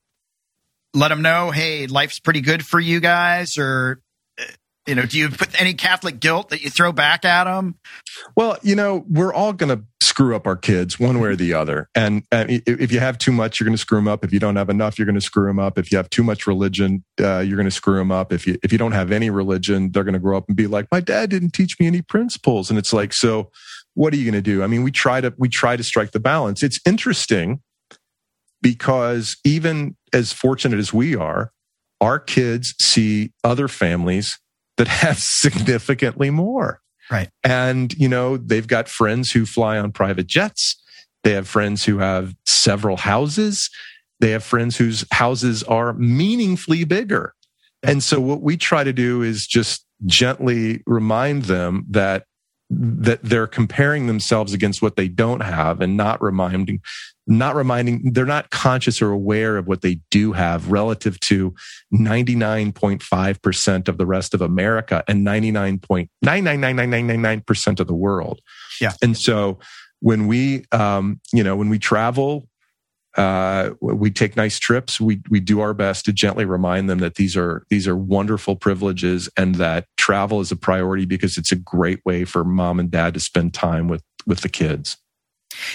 let 0.93 1.09
them 1.09 1.21
know, 1.21 1.51
hey, 1.51 1.87
life's 1.87 2.19
pretty 2.19 2.41
good 2.41 2.65
for 2.65 2.79
you 2.79 2.99
guys, 2.99 3.57
or 3.57 3.99
you 4.87 4.95
know, 4.95 5.05
do 5.05 5.17
you 5.17 5.29
put 5.29 5.59
any 5.61 5.73
Catholic 5.73 6.19
guilt 6.19 6.49
that 6.49 6.61
you 6.61 6.69
throw 6.69 6.91
back 6.91 7.23
at 7.23 7.45
them? 7.45 7.75
Well, 8.35 8.57
you 8.61 8.75
know, 8.75 9.05
we're 9.09 9.33
all 9.33 9.53
going 9.53 9.75
to 9.77 9.85
screw 10.01 10.35
up 10.35 10.45
our 10.45 10.57
kids 10.57 10.99
one 10.99 11.21
way 11.21 11.29
or 11.29 11.35
the 11.35 11.53
other. 11.53 11.89
And, 11.95 12.23
and, 12.31 12.61
if 12.67 12.91
you 12.91 12.99
have 12.99 13.17
too 13.17 13.31
much, 13.31 13.59
you're 13.59 13.65
going 13.65 13.75
to 13.75 13.81
screw 13.81 13.97
them 13.97 14.09
up. 14.09 14.25
If 14.25 14.33
you 14.33 14.39
don't 14.39 14.57
have 14.57 14.69
enough, 14.69 14.99
you're 14.99 15.05
going 15.05 15.15
to 15.15 15.21
screw 15.21 15.47
them 15.47 15.57
up. 15.57 15.77
If 15.77 15.91
you 15.91 15.97
have 15.97 16.09
too 16.09 16.23
much 16.23 16.45
religion, 16.45 17.03
uh, 17.19 17.39
you're 17.39 17.55
going 17.55 17.65
to 17.65 17.71
screw 17.71 17.97
them 17.97 18.11
up. 18.11 18.33
If 18.33 18.45
you 18.45 18.57
if 18.61 18.71
you 18.71 18.77
don't 18.77 18.91
have 18.91 19.11
any 19.11 19.29
religion, 19.29 19.91
they're 19.91 20.03
going 20.03 20.13
to 20.13 20.19
grow 20.19 20.37
up 20.37 20.45
and 20.47 20.57
be 20.57 20.67
like, 20.67 20.87
"My 20.91 20.99
dad 20.99 21.29
didn't 21.29 21.53
teach 21.53 21.79
me 21.79 21.87
any 21.87 22.01
principles." 22.01 22.69
And 22.69 22.77
it's 22.77 22.93
like, 22.93 23.13
so 23.13 23.49
what 23.95 24.13
are 24.13 24.17
you 24.17 24.29
going 24.29 24.33
to 24.33 24.41
do? 24.41 24.63
I 24.63 24.67
mean, 24.67 24.83
we 24.83 24.91
try 24.91 25.21
to 25.21 25.33
we 25.37 25.49
try 25.49 25.77
to 25.77 25.83
strike 25.83 26.11
the 26.11 26.19
balance. 26.19 26.61
It's 26.61 26.79
interesting 26.85 27.61
because 28.61 29.37
even 29.43 29.95
as 30.11 30.33
fortunate 30.33 30.79
as 30.79 30.93
we 30.93 31.15
are, 31.15 31.51
our 32.01 32.19
kids 32.19 32.75
see 32.79 33.31
other 33.43 33.67
families 33.67 34.39
that 34.77 34.87
have 34.87 35.17
significantly 35.19 36.29
more. 36.29 36.81
Right. 37.11 37.29
And, 37.43 37.93
you 37.93 38.07
know, 38.07 38.37
they've 38.37 38.67
got 38.67 38.87
friends 38.87 39.31
who 39.31 39.45
fly 39.45 39.77
on 39.77 39.91
private 39.91 40.27
jets. 40.27 40.81
They 41.23 41.31
have 41.31 41.47
friends 41.47 41.85
who 41.85 41.99
have 41.99 42.33
several 42.45 42.97
houses. 42.97 43.69
They 44.19 44.31
have 44.31 44.43
friends 44.43 44.77
whose 44.77 45.05
houses 45.11 45.63
are 45.63 45.93
meaningfully 45.93 46.85
bigger. 46.85 47.33
And 47.81 48.01
so 48.01 48.21
what 48.21 48.41
we 48.41 48.55
try 48.55 48.83
to 48.83 48.93
do 48.93 49.21
is 49.21 49.45
just 49.45 49.85
gently 50.05 50.81
remind 50.85 51.43
them 51.43 51.85
that 51.89 52.23
that 52.69 53.21
they're 53.21 53.45
comparing 53.45 54.07
themselves 54.07 54.53
against 54.53 54.81
what 54.81 54.95
they 54.95 55.07
don't 55.07 55.41
have 55.41 55.79
and 55.79 55.95
not 55.95 56.21
reminding 56.21 56.79
not 57.25 57.55
reminding 57.55 58.11
they're 58.13 58.25
not 58.25 58.49
conscious 58.49 59.01
or 59.01 59.11
aware 59.11 59.55
of 59.57 59.65
what 59.67 59.81
they 59.81 60.01
do 60.11 60.33
have 60.33 60.69
relative 60.71 61.17
to 61.21 61.55
99.5% 61.93 63.87
of 63.87 63.97
the 63.97 64.05
rest 64.05 64.33
of 64.33 64.41
America 64.41 65.05
and 65.07 65.25
99.9999999% 65.25 67.79
of 67.79 67.87
the 67.87 67.93
world. 67.93 68.41
Yeah. 68.81 68.91
And 69.01 69.17
so 69.17 69.59
when 70.01 70.27
we 70.27 70.65
um, 70.71 71.21
you 71.31 71.43
know 71.43 71.55
when 71.55 71.69
we 71.69 71.79
travel 71.79 72.49
uh, 73.15 73.71
we 73.79 74.09
take 74.09 74.35
nice 74.35 74.57
trips. 74.57 74.99
We 74.99 75.21
we 75.29 75.39
do 75.39 75.59
our 75.59 75.73
best 75.73 76.05
to 76.05 76.13
gently 76.13 76.45
remind 76.45 76.89
them 76.89 76.99
that 76.99 77.15
these 77.15 77.37
are 77.37 77.63
these 77.69 77.87
are 77.87 77.95
wonderful 77.95 78.55
privileges 78.55 79.29
and 79.37 79.55
that 79.55 79.85
travel 79.97 80.41
is 80.41 80.51
a 80.51 80.55
priority 80.55 81.05
because 81.05 81.37
it's 81.37 81.51
a 81.51 81.55
great 81.55 81.99
way 82.05 82.25
for 82.25 82.43
mom 82.43 82.79
and 82.79 82.89
dad 82.89 83.13
to 83.13 83.19
spend 83.19 83.53
time 83.53 83.87
with 83.87 84.03
with 84.25 84.41
the 84.41 84.49
kids. 84.49 84.97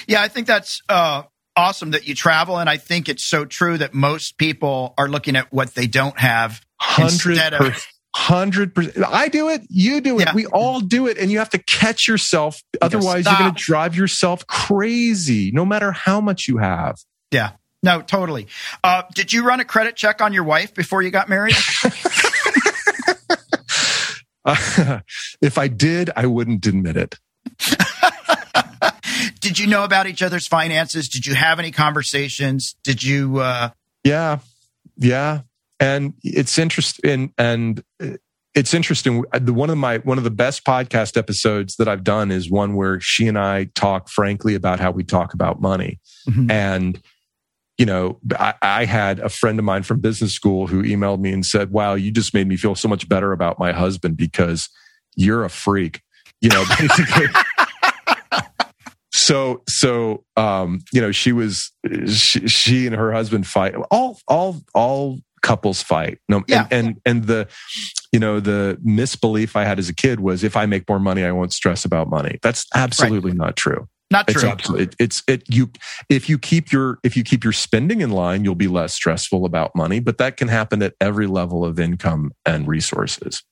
Yeah, 0.09 0.21
I 0.21 0.27
think 0.27 0.49
that's 0.49 0.83
uh, 0.89 1.23
awesome 1.59 1.91
that 1.91 2.07
you 2.07 2.15
travel, 2.15 2.59
and 2.59 2.71
I 2.71 2.77
think 2.77 3.09
it's 3.09 3.25
so 3.25 3.45
true 3.45 3.77
that 3.79 3.93
most 3.93 4.39
people 4.39 4.95
are 4.97 5.09
looking 5.09 5.37
at 5.37 5.53
what 5.53 5.75
they 5.75 5.87
don't 5.87 6.19
have 6.19 6.61
instead 6.99 7.55
of. 7.55 7.85
Hundred 8.17 8.75
percent. 8.75 9.05
I 9.07 9.29
do 9.29 9.49
it. 9.51 9.63
You 9.69 10.01
do 10.01 10.19
it. 10.19 10.27
Yeah. 10.27 10.35
We 10.35 10.47
all 10.47 10.81
do 10.81 11.07
it, 11.07 11.19
and 11.19 11.31
you 11.31 11.39
have 11.39 11.51
to 11.51 11.59
catch 11.59 12.09
yourself. 12.09 12.63
Otherwise, 12.81 13.27
you 13.27 13.33
are 13.33 13.39
going 13.39 13.55
to 13.55 13.63
drive 13.63 13.95
yourself 13.95 14.47
crazy. 14.47 15.51
No 15.53 15.65
matter 15.67 15.93
how 15.93 16.21
much 16.21 16.49
you 16.49 16.57
have. 16.57 16.97
Yeah. 17.31 17.53
No, 17.83 18.01
totally. 18.01 18.49
Uh, 18.83 19.03
did 19.15 19.33
you 19.33 19.45
run 19.47 19.61
a 19.61 19.65
credit 19.65 19.95
check 19.95 20.21
on 20.21 20.33
your 20.33 20.43
wife 20.43 20.75
before 20.75 21.03
you 21.03 21.11
got 21.11 21.29
married? 21.29 21.55
uh, 24.45 25.01
if 25.41 25.59
I 25.59 25.69
did, 25.69 26.11
I 26.17 26.27
wouldn't 26.27 26.67
admit 26.67 26.97
it. 26.97 27.17
Did 29.41 29.59
you 29.59 29.67
know 29.67 29.85
about 29.85 30.07
each 30.07 30.23
other's 30.23 30.47
finances? 30.47 31.09
Did 31.09 31.27
you 31.27 31.35
have 31.35 31.59
any 31.59 31.71
conversations? 31.71 32.77
Did 32.85 33.03
you? 33.03 33.39
Uh... 33.39 33.71
Yeah, 34.05 34.39
yeah. 34.97 35.41
And 35.81 36.15
it's 36.23 36.59
interesting, 36.59 37.33
and, 37.39 37.83
and 38.01 38.19
it's 38.55 38.75
interesting. 38.75 39.25
One 39.33 39.71
of 39.71 39.79
my 39.79 39.99
one 39.99 40.19
of 40.19 40.25
the 40.25 40.31
best 40.31 40.65
podcast 40.65 41.17
episodes 41.17 41.77
that 41.77 41.89
I've 41.89 42.03
done 42.03 42.31
is 42.31 42.51
one 42.51 42.75
where 42.75 43.01
she 43.01 43.29
and 43.29 43.39
I 43.39 43.65
talk 43.75 44.09
frankly 44.09 44.55
about 44.55 44.81
how 44.81 44.91
we 44.91 45.05
talk 45.05 45.35
about 45.35 45.61
money, 45.61 46.01
mm-hmm. 46.29 46.51
and 46.51 47.01
you 47.79 47.87
know, 47.87 48.19
I, 48.37 48.55
I, 48.61 48.85
had 48.87 49.21
a 49.21 49.29
friend 49.29 49.57
of 49.61 49.65
mine 49.65 49.85
from 49.85 50.01
business 50.01 50.33
school 50.33 50.67
who 50.67 50.83
emailed 50.83 51.21
me 51.21 51.33
and 51.33 51.47
said, 51.47 51.71
"Wow, 51.71 51.95
you 51.95 52.11
just 52.11 52.35
made 52.35 52.49
me 52.49 52.57
feel 52.57 52.75
so 52.75 52.89
much 52.89 53.09
better 53.09 53.31
about 53.31 53.61
my 53.61 53.71
husband 53.71 54.17
because 54.17 54.69
you're 55.15 55.45
a 55.45 55.51
freak." 55.51 56.03
You 56.41 56.51
know, 56.51 56.65
basically. 56.79 57.27
So 59.29 59.63
so 59.69 60.25
um 60.37 60.81
you 60.91 61.03
know 61.03 61.13
she 61.13 61.33
was 61.33 61.71
she, 62.07 62.49
she 62.49 62.87
and 62.87 62.97
her 62.97 63.13
husband 63.13 63.47
fight 63.47 63.75
all 63.91 64.19
all 64.27 64.57
all 64.75 65.19
couples 65.43 65.83
fight 65.83 66.19
no 66.29 66.43
yeah. 66.49 66.67
and, 66.71 66.87
and 66.87 67.01
and 67.05 67.25
the 67.25 67.47
you 68.11 68.19
know 68.19 68.41
the 68.41 68.79
misbelief 68.83 69.55
i 69.55 69.65
had 69.65 69.79
as 69.79 69.91
a 69.91 69.95
kid 69.95 70.19
was 70.19 70.43
if 70.43 70.57
i 70.57 70.65
make 70.65 70.89
more 70.89 70.99
money 70.99 71.25
i 71.25 71.31
won't 71.31 71.53
stress 71.53 71.85
about 71.85 72.09
money 72.09 72.39
that's 72.43 72.65
absolutely 72.75 73.33
right. 73.33 73.39
not 73.39 73.57
true 73.57 73.87
not 74.11 74.27
true. 74.27 74.37
It's 74.37 74.45
absolutely. 74.45 74.85
It, 74.85 74.97
it's 74.99 75.23
it. 75.29 75.43
You 75.55 75.71
if 76.09 76.31
you 76.31 76.39
keep 76.39 76.73
your 76.73 76.99
if 77.05 77.15
you 77.15 77.23
keep 77.23 77.45
your 77.45 77.53
spending 77.53 78.01
in 78.01 78.09
line, 78.09 78.43
you'll 78.43 78.55
be 78.55 78.67
less 78.67 78.95
stressful 78.95 79.45
about 79.45 79.77
money. 79.77 80.01
But 80.01 80.17
that 80.17 80.39
can 80.39 80.49
happen 80.49 80.83
at 80.83 80.95
every 80.99 81.27
level 81.27 81.63
of 81.63 81.79
income 81.79 82.33
and 82.47 82.67
resources. 82.67 83.43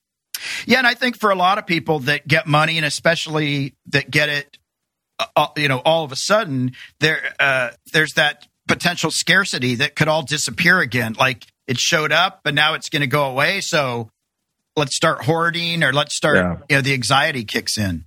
Yeah, 0.65 0.79
and 0.79 0.87
I 0.87 0.95
think 0.95 1.15
for 1.15 1.29
a 1.29 1.35
lot 1.35 1.59
of 1.59 1.67
people 1.67 1.99
that 1.99 2.27
get 2.27 2.47
money, 2.47 2.77
and 2.77 2.87
especially 2.87 3.75
that 3.89 4.09
get 4.09 4.29
it, 4.29 4.57
uh, 5.19 5.25
uh, 5.35 5.47
you 5.57 5.67
know, 5.67 5.79
all 5.79 6.03
of 6.03 6.11
a 6.11 6.15
sudden, 6.15 6.73
there 6.99 7.21
uh, 7.39 7.69
there's 7.93 8.13
that 8.13 8.47
potential 8.67 9.11
scarcity 9.11 9.75
that 9.75 9.95
could 9.95 10.07
all 10.07 10.23
disappear 10.23 10.79
again. 10.79 11.15
Like 11.19 11.45
it 11.67 11.77
showed 11.77 12.11
up, 12.11 12.41
but 12.43 12.53
now 12.53 12.73
it's 12.73 12.89
going 12.89 13.01
to 13.01 13.07
go 13.07 13.25
away. 13.25 13.61
So 13.61 14.09
let's 14.75 14.95
start 14.95 15.23
hoarding, 15.23 15.83
or 15.83 15.91
let's 15.91 16.15
start. 16.15 16.37
Yeah. 16.37 16.57
You 16.69 16.75
know, 16.77 16.81
the 16.81 16.93
anxiety 16.93 17.43
kicks 17.43 17.77
in. 17.77 18.05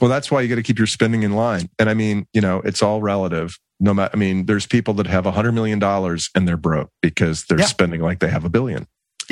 Well, 0.00 0.08
that's 0.10 0.30
why 0.30 0.40
you 0.40 0.48
got 0.48 0.54
to 0.56 0.62
keep 0.62 0.78
your 0.78 0.86
spending 0.86 1.22
in 1.22 1.32
line. 1.32 1.68
And 1.78 1.90
I 1.90 1.94
mean, 1.94 2.26
you 2.32 2.40
know, 2.40 2.60
it's 2.64 2.82
all 2.82 3.02
relative. 3.02 3.58
No 3.78 3.94
matter, 3.94 4.10
I 4.12 4.16
mean, 4.16 4.46
there's 4.46 4.66
people 4.66 4.94
that 4.94 5.06
have 5.06 5.26
a 5.26 5.30
hundred 5.30 5.52
million 5.52 5.78
dollars 5.78 6.30
and 6.34 6.48
they're 6.48 6.56
broke 6.56 6.90
because 7.00 7.44
they're 7.44 7.60
yeah. 7.60 7.66
spending 7.66 8.00
like 8.00 8.18
they 8.18 8.28
have 8.28 8.44
a 8.44 8.50
billion. 8.50 8.86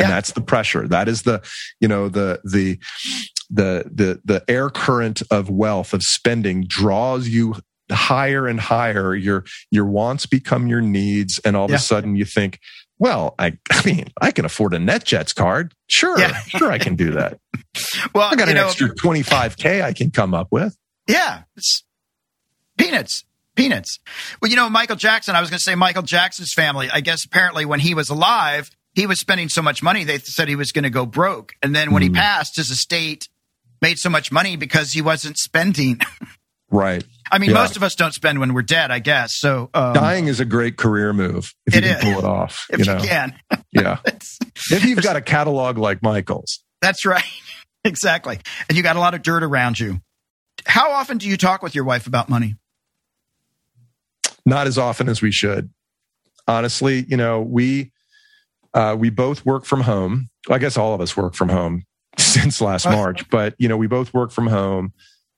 And 0.05 0.13
that's 0.13 0.33
the 0.33 0.41
pressure. 0.41 0.87
That 0.89 1.09
is 1.09 1.23
the, 1.23 1.43
you 1.81 1.89
know, 1.89 2.09
the, 2.09 2.41
the, 2.45 2.79
the, 3.51 3.85
the, 3.93 4.21
the 4.25 4.45
air 4.49 4.71
current 4.71 5.23
of 5.31 5.51
wealth 5.51 5.93
of 5.93 6.03
spending 6.03 6.65
draws 6.69 7.29
you 7.29 7.57
higher 7.91 8.47
and 8.47 8.61
higher. 8.61 9.15
Your, 9.15 9.45
your 9.71 9.87
wants 9.87 10.27
become 10.27 10.67
your 10.67 10.81
needs. 10.81 11.41
And 11.45 11.57
all 11.57 11.65
of 11.65 11.71
yeah. 11.71 11.77
a 11.77 11.81
sudden 11.81 12.17
you 12.17 12.25
think, 12.25 12.61
well, 12.99 13.35
I, 13.39 13.59
I 13.71 13.83
mean, 13.85 14.07
I 14.21 14.31
can 14.31 14.45
afford 14.45 14.75
a 14.75 14.79
NetJets 14.79 15.35
card. 15.35 15.75
Sure, 15.87 16.19
yeah. 16.19 16.39
sure, 16.41 16.71
I 16.71 16.79
can 16.79 16.97
do 16.97 17.13
that. 17.13 17.39
well, 18.15 18.29
I 18.31 18.37
got 18.37 18.49
an 18.49 18.57
know, 18.57 18.67
extra 18.67 18.95
twenty 18.95 19.23
five 19.23 19.57
k 19.57 19.83
I 19.83 19.93
can 19.93 20.11
come 20.11 20.35
up 20.35 20.49
with. 20.51 20.77
Yeah, 21.07 21.43
it's 21.57 21.85
peanuts, 22.77 23.25
peanuts. 23.55 23.99
Well, 24.41 24.51
you 24.51 24.57
know, 24.57 24.69
Michael 24.69 24.97
Jackson. 24.97 25.35
I 25.35 25.41
was 25.41 25.51
going 25.51 25.59
to 25.59 25.63
say 25.63 25.75
Michael 25.75 26.03
Jackson's 26.03 26.53
family. 26.53 26.89
I 26.93 27.01
guess 27.01 27.25
apparently 27.25 27.65
when 27.65 27.81
he 27.81 27.95
was 27.95 28.11
alive, 28.11 28.71
he 28.99 29.07
was 29.07 29.21
spending 29.21 29.49
so 29.49 29.63
much 29.63 29.81
money 29.81 30.03
they 30.03 30.19
said 30.19 30.49
he 30.49 30.57
was 30.57 30.73
going 30.73 30.83
to 30.83 30.91
go 30.91 31.07
broke, 31.07 31.55
and 31.63 31.73
then 31.73 31.93
when 31.93 32.03
mm. 32.03 32.07
he 32.07 32.11
passed, 32.11 32.57
his 32.57 32.69
estate 32.71 33.29
made 33.81 33.97
so 33.97 34.11
much 34.11 34.33
money 34.33 34.57
because 34.57 34.91
he 34.91 35.01
wasn't 35.01 35.39
spending. 35.39 36.01
right. 36.71 37.05
I 37.31 37.39
mean, 37.39 37.51
yeah. 37.51 37.55
most 37.55 37.77
of 37.77 37.85
us 37.85 37.95
don't 37.95 38.13
spend 38.13 38.41
when 38.41 38.55
we're 38.55 38.63
dead, 38.63 38.91
I 38.91 38.99
guess. 38.99 39.37
So 39.37 39.71
um, 39.73 39.95
dying 39.95 40.27
is 40.27 40.41
a 40.41 40.45
great 40.45 40.77
career 40.77 41.13
move 41.13 41.55
if 41.65 41.77
you 41.77 41.83
can 41.83 41.97
is. 41.97 42.03
pull 42.03 42.19
it 42.19 42.25
off. 42.25 42.67
if 42.71 42.81
you, 42.81 42.85
know? 42.87 42.97
you 42.97 43.09
can, 43.09 43.39
yeah. 43.73 43.99
if 44.05 44.85
you've 44.85 45.01
got 45.01 45.15
a 45.15 45.21
catalog 45.21 45.79
like 45.79 46.03
Michael's, 46.03 46.65
that's 46.83 47.07
right. 47.07 47.23
exactly, 47.85 48.41
and 48.69 48.77
you 48.77 48.83
got 48.83 48.97
a 48.97 49.01
lot 49.01 49.15
of 49.15 49.23
dirt 49.23 49.45
around 49.45 49.79
you. 49.79 50.01
How 50.67 50.91
often 50.91 51.19
do 51.19 51.29
you 51.29 51.37
talk 51.37 51.63
with 51.63 51.73
your 51.73 51.85
wife 51.85 52.09
about 52.09 52.29
money? 52.29 52.57
Not 54.45 54.67
as 54.67 54.77
often 54.77 55.09
as 55.09 55.23
we 55.23 55.31
should. 55.31 55.71
Honestly, 56.49 57.07
you 57.09 57.17
know, 57.17 57.41
we 57.43 57.93
uh, 58.79 58.95
we 58.95 59.11
both 59.11 59.45
work 59.45 59.65
from 59.65 59.81
home. 59.81 60.29
I 60.49 60.59
guess 60.59 60.77
all 60.77 60.95
of 60.95 61.01
us 61.01 61.17
work 61.17 61.35
from 61.35 61.49
home 61.49 61.83
since 62.19 62.61
last 62.61 62.87
March, 62.87 63.29
but 63.29 63.55
you 63.59 63.69
know, 63.69 63.77
we 63.77 63.89
both 63.89 64.15
work 64.15 64.31
from 64.31 64.47
home. 64.47 64.93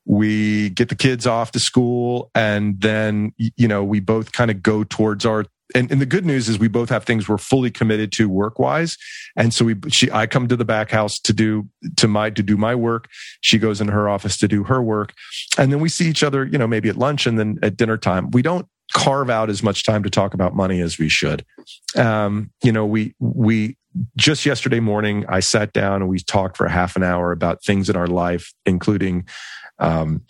We 0.05 0.71
get 0.71 0.91
the 0.91 0.95
kids 0.95 1.27
off 1.27 1.53
to 1.53 1.61
school 1.61 2.31
and 2.35 2.81
then 2.81 3.33
you 3.39 3.69
know 3.69 3.85
we 3.85 4.01
both 4.01 4.33
kind 4.33 4.51
of 4.51 4.63
go 4.63 4.85
towards 4.85 5.25
our 5.25 5.45
and, 5.73 5.93
and, 5.93 6.01
the 6.01 6.07
good 6.07 6.27
news 6.27 6.49
is 6.49 6.59
we 6.59 6.67
both 6.67 6.89
have 6.89 7.05
things 7.05 7.29
we're 7.29 7.39
fully 7.39 7.71
committed 7.71 8.11
to 8.13 8.29
work 8.29 8.59
wise 8.59 8.97
and 9.37 9.55
so 9.55 9.65
we 9.65 9.77
she 9.89 10.11
i 10.11 10.27
come 10.27 10.49
to 10.49 10.57
the 10.57 10.65
back 10.65 10.91
house 10.91 11.21
to 11.21 11.33
do 11.33 11.69
to 11.97 12.09
my 12.09 12.31
to 12.31 12.43
do 12.43 12.57
my 12.57 12.75
work. 12.75 13.09
She 13.41 13.59
goes 13.59 13.81
in 13.81 13.89
her 13.89 14.09
office 14.09 14.37
to 14.39 14.49
do 14.49 14.65
her 14.65 14.83
work. 14.83 15.13
And 15.59 15.71
then 15.71 15.81
we 15.81 15.89
see 15.89 16.09
each 16.09 16.25
other 16.25 16.45
you 16.45 16.59
know 16.59 16.67
maybe 16.67 16.89
at 16.89 16.97
lunch 16.97 17.27
and 17.27 17.39
then 17.39 17.59
at 17.63 17.77
dinner 17.77 17.99
time. 17.99 18.31
We 18.31 18.43
don't 18.43 18.67
carve 18.93 19.31
out 19.31 19.51
as 19.51 19.63
much 19.63 19.85
time 19.85 20.03
to 20.03 20.11
talk 20.11 20.35
about 20.35 20.55
money 20.55 20.81
as 20.81 20.99
we 20.99 21.09
should 21.09 21.45
um, 21.97 22.51
you 22.63 22.73
know 22.73 22.87
we 22.87 23.15
we 23.19 23.77
just 24.17 24.47
yesterday 24.47 24.81
morning 24.81 25.25
i 25.29 25.41
sat 25.41 25.73
down 25.73 26.03
and 26.03 26.09
we 26.09 26.19
talked 26.19 26.57
for 26.57 26.69
half 26.69 26.97
an 26.97 27.03
hour 27.03 27.33
about 27.33 27.63
things 27.65 27.89
in 27.89 27.97
our 27.97 28.07
life 28.07 28.53
including 28.67 29.27
um, 29.79 30.23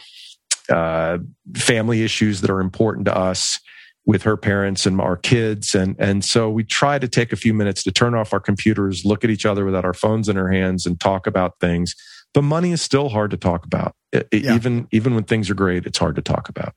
uh, 0.70 1.18
family 1.56 2.02
issues 2.02 2.40
that 2.40 2.50
are 2.50 2.60
important 2.60 3.04
to 3.04 3.16
us 3.16 3.58
with 4.06 4.22
her 4.22 4.36
parents 4.36 4.86
and 4.86 5.00
our 5.00 5.16
kids. 5.16 5.74
And, 5.74 5.94
and 5.98 6.24
so 6.24 6.48
we 6.48 6.64
try 6.64 6.98
to 6.98 7.08
take 7.08 7.32
a 7.32 7.36
few 7.36 7.52
minutes 7.52 7.82
to 7.84 7.92
turn 7.92 8.14
off 8.14 8.32
our 8.32 8.40
computers, 8.40 9.04
look 9.04 9.24
at 9.24 9.30
each 9.30 9.44
other 9.44 9.64
without 9.64 9.84
our 9.84 9.94
phones 9.94 10.28
in 10.28 10.36
our 10.36 10.50
hands 10.50 10.86
and 10.86 10.98
talk 10.98 11.26
about 11.26 11.60
things. 11.60 11.94
But 12.32 12.42
money 12.42 12.72
is 12.72 12.80
still 12.80 13.08
hard 13.08 13.30
to 13.32 13.36
talk 13.36 13.64
about. 13.64 13.94
It, 14.12 14.28
yeah. 14.32 14.54
Even, 14.54 14.88
even 14.90 15.14
when 15.14 15.24
things 15.24 15.50
are 15.50 15.54
great, 15.54 15.86
it's 15.86 15.98
hard 15.98 16.16
to 16.16 16.22
talk 16.22 16.48
about. 16.48 16.74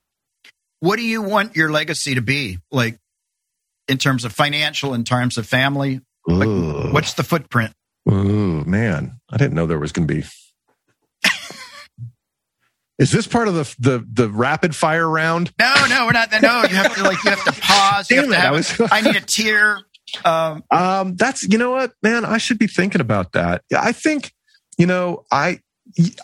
What 0.84 0.98
do 0.98 1.04
you 1.04 1.22
want 1.22 1.56
your 1.56 1.72
legacy 1.72 2.16
to 2.16 2.22
be? 2.22 2.60
Like 2.70 3.00
in 3.88 3.98
terms 3.98 4.26
of 4.26 4.34
financial, 4.34 4.94
in 4.94 5.06
terms 5.06 5.38
of 5.38 5.48
family? 5.48 6.02
Like, 6.28 6.94
what's 6.94 7.14
the 7.14 7.24
footprint? 7.24 7.74
Oh 8.06 8.66
man, 8.66 9.22
I 9.32 9.38
didn't 9.38 9.54
know 9.54 9.66
there 9.66 9.80
was 9.80 9.94
going 9.94 10.10
to 10.10 10.14
be 10.14 10.28
is 13.00 13.12
this 13.12 13.28
part 13.28 13.48
of 13.48 13.56
the 13.56 13.76
the 13.80 14.06
the 14.12 14.30
rapid 14.30 14.76
fire 14.76 15.08
round? 15.08 15.54
No, 15.58 15.74
no, 15.88 16.06
we're 16.06 16.12
not. 16.12 16.30
No, 16.42 16.64
you 16.64 16.76
have 16.76 16.94
to 16.96 17.04
like 17.04 17.24
you 17.24 17.30
have 17.30 17.46
to 17.46 17.62
pause. 17.62 18.12
You 18.12 18.18
Damn 18.22 18.32
have 18.34 18.56
it, 18.56 18.64
to 18.64 18.74
have, 18.74 18.82
I, 18.82 18.84
was, 18.84 18.92
I 18.92 19.02
need 19.02 19.16
a 19.16 19.26
tear. 19.26 19.80
Um, 20.26 20.64
um, 20.70 21.16
that's 21.16 21.44
you 21.44 21.58
know 21.58 21.72
what, 21.72 21.94
man. 22.04 22.26
I 22.26 22.40
should 22.40 22.60
be 22.60 22.68
thinking 22.68 23.00
about 23.00 23.32
that. 23.32 23.64
I 23.74 23.94
think 23.94 24.34
you 24.78 24.86
know 24.86 25.24
I 25.32 25.60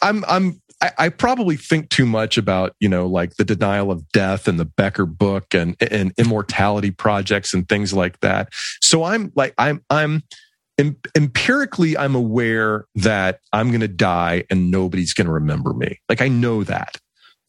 I'm 0.01 0.25
I'm 0.27 0.61
I, 0.81 0.91
I, 0.97 1.09
probably 1.09 1.57
think 1.57 1.89
too 1.89 2.05
much 2.05 2.37
about 2.37 2.75
you 2.79 2.89
know 2.89 3.05
like 3.05 3.35
the 3.35 3.45
denial 3.45 3.91
of 3.91 4.09
death 4.11 4.47
and 4.47 4.59
the 4.59 4.65
Becker 4.65 5.05
book 5.05 5.53
and 5.53 5.75
and 5.81 6.13
immortality 6.17 6.91
projects 6.91 7.53
and 7.53 7.67
things 7.67 7.93
like 7.93 8.19
that. 8.21 8.49
So 8.81 9.03
I'm 9.03 9.31
like 9.35 9.53
I'm 9.57 9.83
I'm 9.89 10.23
empirically, 11.15 11.97
I'm 11.97 12.15
aware 12.15 12.85
that 12.95 13.39
I'm 13.51 13.69
going 13.69 13.81
to 13.81 13.87
die 13.87 14.45
and 14.49 14.71
nobody's 14.71 15.13
going 15.13 15.27
to 15.27 15.33
remember 15.33 15.73
me. 15.73 15.99
Like 16.07 16.21
I 16.21 16.29
know 16.29 16.63
that, 16.63 16.97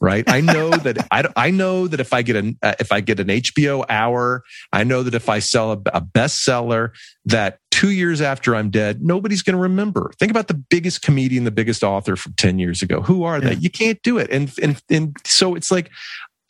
right? 0.01 0.29
I 0.29 0.41
know 0.41 0.71
that 0.71 1.07
I, 1.11 1.25
I 1.37 1.51
know 1.51 1.87
that 1.87 2.01
if 2.01 2.13
I 2.13 2.23
get 2.23 2.37
an 2.37 2.59
uh, 2.63 2.75
if 2.81 2.91
I 2.91 3.01
get 3.01 3.21
an 3.21 3.29
HBO 3.29 3.85
hour, 3.89 4.43
I 4.73 4.85
know 4.85 5.03
that 5.03 5.15
if 5.15 5.29
I 5.29 5.39
sell 5.39 5.73
a, 5.73 5.79
a 5.95 6.01
bestseller, 6.01 6.91
that 7.27 7.60
two 7.81 7.91
years 7.93 8.21
after 8.21 8.55
I'm 8.55 8.69
dead, 8.69 9.03
nobody's 9.03 9.41
going 9.41 9.57
to 9.57 9.63
remember. 9.63 10.13
Think 10.19 10.31
about 10.31 10.49
the 10.49 10.55
biggest 10.69 11.01
comedian, 11.01 11.45
the 11.45 11.51
biggest 11.51 11.83
author 11.83 12.15
from 12.15 12.35
ten 12.35 12.59
years 12.59 12.83
ago. 12.83 13.01
Who 13.01 13.25
are 13.25 13.41
they? 13.41 13.55
You 13.55 13.71
can't 13.71 14.01
do 14.03 14.19
it. 14.19 14.31
And 14.31 14.53
and 14.63 14.83
and 14.91 15.17
so 15.25 15.55
it's 15.55 15.71
like 15.71 15.91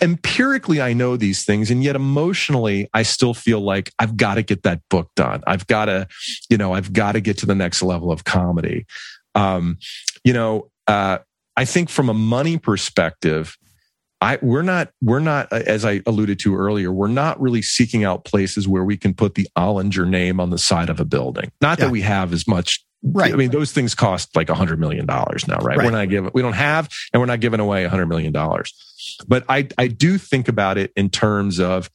empirically 0.03 0.81
I 0.81 0.93
know 0.93 1.17
these 1.17 1.45
things 1.45 1.71
and 1.71 1.85
yet 1.85 1.95
emotionally 1.95 2.89
I 2.95 3.05
still 3.05 3.33
feel 3.33 3.61
like 3.61 3.93
I've 4.01 4.17
got 4.17 4.35
to 4.35 4.43
get 4.43 4.65
that 4.65 4.81
book 4.91 5.09
done. 5.15 5.43
I've 5.47 5.69
got 5.69 5.85
to, 5.85 6.09
you 6.49 6.57
know, 6.57 6.73
I've 6.73 6.93
got 6.93 7.13
to 7.13 7.21
get 7.21 7.39
to 7.39 7.47
the 7.47 7.55
next 7.55 7.81
level 7.81 8.11
of 8.11 8.25
comedy. 8.25 8.87
Um, 9.37 9.79
you 10.25 10.33
know, 10.33 10.71
uh, 10.89 11.19
I 11.57 11.65
think 11.65 11.91
from 11.91 12.09
a 12.09 12.15
money 12.15 12.59
perspective, 12.59 13.57
I 14.21 14.39
we're 14.43 14.63
not 14.63 14.93
we're 15.01 15.21
not 15.21 15.53
uh, 15.53 15.63
as 15.67 15.85
I 15.85 16.03
alluded 16.07 16.39
to 16.41 16.57
earlier, 16.57 16.93
we're 16.93 17.09
not 17.09 17.41
really 17.41 17.63
seeking 17.63 18.05
out 18.05 18.25
places 18.25 18.69
where 18.69 18.85
we 18.85 18.97
can 18.97 19.15
put 19.15 19.35
the 19.35 19.49
Ollinger 19.57 20.07
name 20.07 20.41
on 20.41 20.51
the 20.51 20.59
side 20.59 20.91
of 20.91 21.01
a 21.01 21.05
building. 21.05 21.51
Not 21.61 21.79
yeah. 21.79 21.87
that 21.87 21.91
we 21.91 22.03
have 22.03 22.33
as 22.33 22.47
much 22.47 22.85
Right. 23.03 23.33
I 23.33 23.37
mean, 23.37 23.51
those 23.51 23.73
things 23.73 23.95
cost 23.95 24.37
like 24.37 24.51
a 24.51 24.55
hundred 24.55 24.79
million 24.79 25.07
dollars 25.07 25.49
now, 25.49 25.57
right? 25.57 25.79
right? 25.79 25.87
We're 25.87 25.91
not 25.91 26.09
giving, 26.11 26.31
we 26.35 26.43
don't 26.43 26.53
have, 26.53 26.89
and 27.13 27.21
we're 27.21 27.27
not 27.27 27.41
giving 27.41 27.61
away 27.61 27.85
a 27.85 27.89
hundred 27.89 28.07
million 28.07 28.33
dollars. 28.33 28.75
But 29.27 29.45
I, 29.49 29.69
I 29.79 29.87
do 29.87 30.19
think 30.19 30.49
about 30.49 30.77
it 30.77 30.93
in 30.97 31.09
terms 31.09 31.59
of 31.59 31.89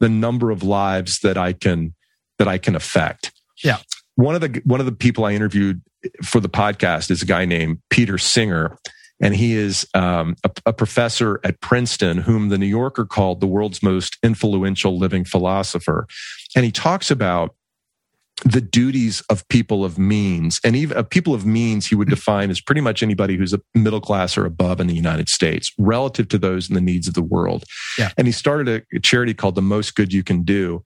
the 0.00 0.08
number 0.08 0.50
of 0.50 0.64
lives 0.64 1.20
that 1.20 1.38
I 1.38 1.52
can, 1.52 1.94
that 2.38 2.48
I 2.48 2.58
can 2.58 2.74
affect. 2.74 3.32
Yeah. 3.62 3.78
One 4.16 4.34
of 4.34 4.40
the, 4.40 4.60
one 4.64 4.80
of 4.80 4.86
the 4.86 4.92
people 4.92 5.24
I 5.24 5.32
interviewed 5.32 5.80
for 6.24 6.40
the 6.40 6.48
podcast 6.48 7.10
is 7.12 7.22
a 7.22 7.26
guy 7.26 7.44
named 7.44 7.78
Peter 7.88 8.18
Singer. 8.18 8.78
And 9.20 9.34
he 9.34 9.54
is 9.54 9.86
um, 9.94 10.36
a, 10.44 10.50
a 10.66 10.72
professor 10.72 11.40
at 11.44 11.60
Princeton, 11.60 12.18
whom 12.18 12.48
the 12.50 12.58
New 12.58 12.66
Yorker 12.66 13.04
called 13.04 13.40
the 13.40 13.46
world's 13.46 13.82
most 13.82 14.16
influential 14.22 14.96
living 14.98 15.24
philosopher. 15.24 16.06
And 16.54 16.64
he 16.64 16.70
talks 16.70 17.10
about 17.10 17.54
the 18.44 18.60
duties 18.60 19.20
of 19.28 19.46
people 19.48 19.84
of 19.84 19.98
means 19.98 20.60
and 20.62 20.76
even 20.76 20.96
uh, 20.96 21.02
people 21.02 21.34
of 21.34 21.44
means 21.44 21.88
he 21.88 21.96
would 21.96 22.08
define 22.08 22.50
as 22.50 22.60
pretty 22.60 22.80
much 22.80 23.02
anybody 23.02 23.36
who's 23.36 23.52
a 23.52 23.60
middle 23.74 24.00
class 24.00 24.38
or 24.38 24.46
above 24.46 24.78
in 24.80 24.86
the 24.86 24.94
united 24.94 25.28
states 25.28 25.72
relative 25.76 26.28
to 26.28 26.38
those 26.38 26.68
in 26.68 26.76
the 26.76 26.80
needs 26.80 27.08
of 27.08 27.14
the 27.14 27.22
world 27.22 27.64
Yeah. 27.98 28.10
and 28.16 28.28
he 28.28 28.32
started 28.32 28.68
a, 28.68 28.96
a 28.96 29.00
charity 29.00 29.34
called 29.34 29.56
the 29.56 29.62
most 29.62 29.96
good 29.96 30.12
you 30.12 30.22
can 30.22 30.44
do 30.44 30.84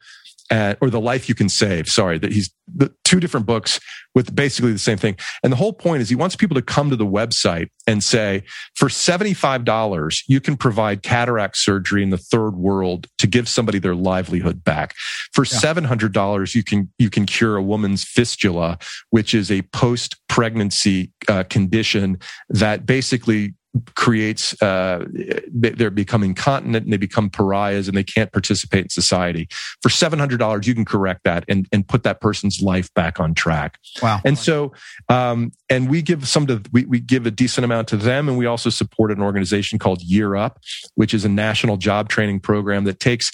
uh, 0.53 0.75
or 0.83 0.91
the 0.91 1.01
life 1.01 1.29
you 1.31 1.35
can 1.35 1.49
save. 1.49 1.89
Sorry 1.89 2.19
that 2.19 2.33
he's 2.33 2.51
the 2.73 2.93
two 3.05 3.19
different 3.21 3.47
books 3.47 3.81
with 4.15 4.35
basically 4.37 4.71
the 4.73 4.79
same 4.79 4.99
thing. 4.99 5.17
And 5.43 5.51
the 5.51 5.57
whole 5.57 5.73
point 5.73 6.03
is 6.03 6.11
he 6.11 6.15
wants 6.15 6.37
people 6.37 6.55
to 6.55 6.63
come 6.63 6.91
to 6.91 6.97
the 6.97 7.07
website 7.07 7.69
and 7.87 8.05
say 8.05 8.43
for 8.77 8.89
$75 8.89 10.23
you 10.29 10.41
can 10.41 10.57
provide 10.57 11.03
cataract 11.03 11.57
surgery 11.57 12.03
in 12.03 12.11
the 12.11 12.19
third 12.19 12.51
world 12.51 13.07
to 13.19 13.27
give 13.27 13.49
somebody 13.49 13.79
their 13.79 13.95
livelihood 13.95 14.63
back. 14.63 14.95
For 15.33 15.45
Yeah. 15.45 15.59
$700 15.59 16.55
you 16.55 16.63
can 16.63 16.91
you 16.99 17.09
can 17.09 17.25
cure 17.25 17.57
a 17.57 17.63
woman's 17.63 18.05
fistula 18.05 18.79
which 19.11 19.35
is 19.35 19.51
a 19.51 19.63
post 19.73 20.17
pregnancy 20.29 21.13
uh, 21.29 21.45
condition 21.45 22.19
that 22.51 22.85
basically 22.85 23.55
creates 23.95 24.61
uh, 24.63 25.05
they- 25.11 25.71
they're 25.71 25.91
becoming 25.91 26.31
incontinent 26.31 26.85
and 26.85 26.93
they 26.93 26.97
become 26.99 27.31
pariahs 27.31 27.89
and 27.89 27.97
they 27.97 28.05
can't 28.05 28.31
participate 28.33 28.85
in 28.85 28.89
society 28.91 29.49
for 29.81 29.89
$700 29.89 30.67
you 30.67 30.75
can 30.75 30.85
correct 30.85 31.23
that 31.25 31.45
and, 31.49 31.67
and 31.73 31.89
put 31.89 32.03
that 32.03 32.21
person's 32.21 32.61
life 32.61 32.93
back 32.95 33.19
on 33.19 33.33
track 33.35 33.79
Wow. 34.03 34.21
and 34.25 34.37
so, 34.39 34.73
um, 35.09 35.53
and 35.71 35.89
we 35.89 36.03
give 36.03 36.29
some 36.29 36.47
to, 36.49 36.61
we, 36.71 36.85
we 36.85 37.01
give 37.01 37.25
a 37.27 37.31
decent 37.31 37.65
amount 37.65 37.89
to 37.89 37.97
them. 37.97 38.29
And 38.29 38.37
we 38.37 38.45
also 38.47 38.69
support 38.71 39.11
an 39.11 39.23
organization 39.23 39.79
called 39.79 40.03
Year 40.03 40.37
Up, 40.37 40.61
which 40.97 41.15
is 41.15 41.25
a 41.25 41.29
national 41.29 41.77
job 41.79 42.09
training 42.09 42.41
program 42.41 42.85
that 42.85 43.01
takes, 43.01 43.31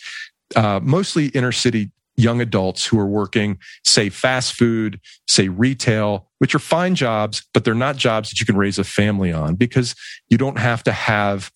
uh, 0.56 0.80
mostly 0.82 1.26
inner 1.28 1.52
city 1.52 1.90
young 2.18 2.40
adults 2.40 2.84
who 2.84 2.98
are 2.98 3.06
working, 3.06 3.58
say 3.84 4.08
fast 4.10 4.54
food, 4.54 5.00
say 5.28 5.48
retail, 5.48 6.28
which 6.38 6.54
are 6.54 6.58
fine 6.58 6.94
jobs, 6.94 7.46
but 7.54 7.64
they're 7.64 7.74
not 7.74 7.96
jobs 7.96 8.28
that 8.28 8.40
you 8.40 8.44
can 8.46 8.56
raise 8.56 8.78
a 8.78 8.84
family 8.84 9.32
on 9.32 9.54
because 9.54 9.94
you 10.28 10.36
don't 10.36 10.58
have 10.58 10.82
to 10.82 10.92
have 10.92 11.50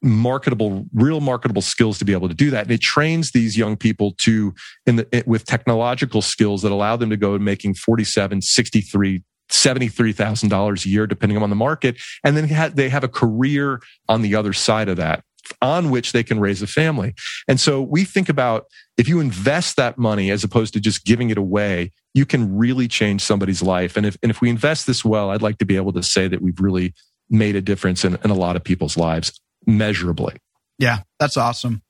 marketable 0.00 0.86
real 0.92 1.20
marketable 1.20 1.62
skills 1.62 1.98
to 1.98 2.04
be 2.04 2.12
able 2.12 2.28
to 2.28 2.34
do 2.34 2.50
that. 2.50 2.64
And 2.64 2.72
it 2.72 2.82
trains 2.82 3.32
these 3.32 3.56
young 3.56 3.76
people 3.76 4.14
to 4.22 4.54
in 4.86 4.96
the 4.96 5.08
it- 5.10 5.26
with 5.26 5.44
technological 5.44 6.22
skills 6.22 6.62
that 6.62 6.70
allow 6.72 6.96
them 6.96 7.10
to 7.10 7.16
go 7.16 7.38
making 7.38 7.74
47 7.74 8.42
63 8.42 9.22
$73,000 9.50 10.84
a 10.84 10.88
year 10.88 11.06
depending 11.06 11.36
on 11.36 11.50
the 11.50 11.56
market. 11.56 11.96
And 12.24 12.34
then 12.36 12.72
they 12.74 12.88
have 12.88 13.04
a 13.04 13.08
career 13.08 13.80
on 14.08 14.22
the 14.22 14.34
other 14.34 14.52
side 14.54 14.88
of 14.88 14.96
that 14.96 15.22
on 15.60 15.90
which 15.90 16.12
they 16.12 16.22
can 16.22 16.40
raise 16.40 16.62
a 16.62 16.66
family 16.66 17.14
and 17.48 17.60
so 17.60 17.80
we 17.82 18.04
think 18.04 18.28
about 18.28 18.66
if 18.96 19.08
you 19.08 19.20
invest 19.20 19.76
that 19.76 19.98
money 19.98 20.30
as 20.30 20.44
opposed 20.44 20.72
to 20.74 20.80
just 20.80 21.04
giving 21.04 21.30
it 21.30 21.38
away 21.38 21.90
you 22.14 22.24
can 22.24 22.56
really 22.56 22.86
change 22.88 23.20
somebody's 23.20 23.62
life 23.62 23.96
and 23.96 24.06
if 24.06 24.16
and 24.22 24.30
if 24.30 24.40
we 24.40 24.48
invest 24.48 24.86
this 24.86 25.04
well 25.04 25.30
i'd 25.30 25.42
like 25.42 25.58
to 25.58 25.64
be 25.66 25.76
able 25.76 25.92
to 25.92 26.02
say 26.02 26.28
that 26.28 26.40
we've 26.42 26.60
really 26.60 26.92
made 27.30 27.56
a 27.56 27.60
difference 27.60 28.04
in, 28.04 28.18
in 28.24 28.30
a 28.30 28.34
lot 28.34 28.56
of 28.56 28.62
people's 28.64 28.96
lives 28.96 29.40
measurably 29.66 30.36
Yeah, 30.78 30.98
that's 31.18 31.36
awesome. 31.36 31.82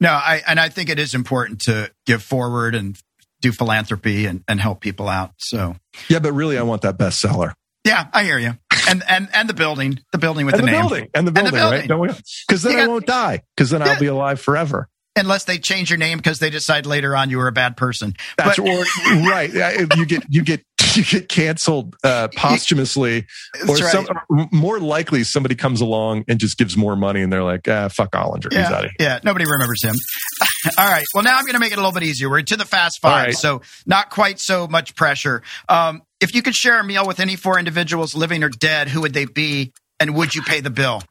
No, 0.00 0.10
I 0.10 0.42
and 0.46 0.58
I 0.60 0.68
think 0.68 0.90
it 0.90 0.98
is 0.98 1.14
important 1.14 1.60
to 1.62 1.90
give 2.04 2.22
forward 2.22 2.74
and 2.74 2.98
do 3.40 3.52
philanthropy 3.52 4.26
and, 4.26 4.42
and 4.48 4.60
help 4.60 4.80
people 4.80 5.08
out. 5.08 5.32
So 5.38 5.76
Yeah, 6.08 6.18
but 6.18 6.32
really, 6.32 6.58
I 6.58 6.62
want 6.62 6.82
that 6.82 6.98
bestseller. 6.98 7.52
yeah, 7.84 8.08
I 8.12 8.24
hear 8.24 8.38
you. 8.38 8.58
And 8.88 9.02
and 9.08 9.28
and 9.34 9.48
the 9.48 9.54
building, 9.54 10.00
the 10.12 10.18
building 10.18 10.46
with 10.46 10.54
And 10.54 10.62
the, 10.62 10.66
the, 10.66 10.72
name. 10.72 10.80
building, 10.82 11.08
and 11.14 11.26
the 11.26 11.30
the 11.32 11.42
building, 11.42 11.60
right? 11.60 11.88
Don't 11.88 12.00
we? 12.00 12.08
Because 12.48 12.62
then 12.62 12.72
You 12.72 12.78
I 12.84 12.86
won't 12.86 13.06
die. 13.06 13.42
Because 13.56 13.70
then 13.70 13.80
Yeah. 13.80 13.88
I'll 13.92 14.00
be 14.00 14.06
alive 14.06 14.40
forever. 14.40 14.88
Unless 15.18 15.44
they 15.44 15.56
change 15.56 15.88
your 15.88 15.96
name 15.98 16.18
because 16.18 16.40
they 16.40 16.50
decide 16.50 16.84
later 16.84 17.16
on 17.16 17.30
you 17.30 17.38
were 17.38 17.48
a 17.48 17.52
bad 17.52 17.76
person. 17.76 18.14
That's 18.36 18.58
But- 18.58 18.68
or 18.68 18.84
right. 19.28 19.50
You 19.96 20.04
get 20.06 20.24
you 20.28 20.42
get 20.42 20.62
you 20.96 21.04
get 21.04 21.28
canceled 21.28 21.96
uh, 22.02 22.28
posthumously, 22.34 23.26
or 23.68 23.74
right. 23.74 23.92
some 23.92 24.06
more 24.52 24.80
likely 24.80 25.24
somebody 25.24 25.54
comes 25.54 25.80
along 25.80 26.24
and 26.28 26.38
just 26.38 26.58
gives 26.58 26.76
more 26.76 26.96
money, 26.96 27.22
and 27.22 27.32
they're 27.32 27.42
like, 27.42 27.68
ah, 27.68 27.88
fuck 27.88 28.12
Ollinger, 28.12 28.52
he's 28.52 28.60
out 28.60 28.70
yeah, 28.70 28.78
of 28.78 28.82
here. 28.82 28.92
yeah, 29.00 29.18
nobody 29.22 29.44
remembers 29.44 29.82
him. 29.82 29.94
All 30.78 30.90
right. 30.90 31.04
Well, 31.14 31.24
now 31.24 31.36
I'm 31.36 31.44
going 31.44 31.54
to 31.54 31.60
make 31.60 31.72
it 31.72 31.78
a 31.78 31.80
little 31.80 31.92
bit 31.92 32.02
easier. 32.02 32.28
We're 32.28 32.42
to 32.42 32.56
the 32.56 32.64
fast 32.64 33.00
five, 33.00 33.26
right. 33.26 33.34
so 33.34 33.62
not 33.86 34.10
quite 34.10 34.38
so 34.38 34.66
much 34.66 34.94
pressure. 34.94 35.42
Um, 35.68 36.02
if 36.20 36.34
you 36.34 36.42
could 36.42 36.54
share 36.54 36.80
a 36.80 36.84
meal 36.84 37.06
with 37.06 37.20
any 37.20 37.36
four 37.36 37.58
individuals, 37.58 38.14
living 38.14 38.42
or 38.42 38.48
dead, 38.48 38.88
who 38.88 39.02
would 39.02 39.14
they 39.14 39.26
be, 39.26 39.72
and 40.00 40.14
would 40.14 40.34
you 40.34 40.42
pay 40.42 40.60
the 40.60 40.70
bill? 40.70 41.02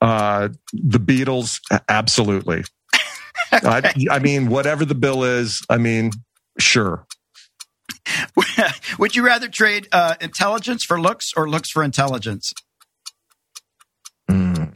Uh, 0.00 0.48
the 0.72 0.98
Beatles, 0.98 1.60
absolutely. 1.88 2.64
I, 3.52 3.92
I 4.10 4.18
mean, 4.18 4.48
whatever 4.48 4.84
the 4.84 4.94
bill 4.94 5.24
is, 5.24 5.62
I 5.70 5.78
mean, 5.78 6.10
sure. 6.58 7.06
Would 8.98 9.16
you 9.16 9.24
rather 9.24 9.48
trade 9.48 9.88
uh, 9.92 10.14
intelligence 10.20 10.84
for 10.84 11.00
looks 11.00 11.32
or 11.36 11.48
looks 11.48 11.70
for 11.70 11.82
intelligence? 11.82 12.52
Mm. 14.30 14.72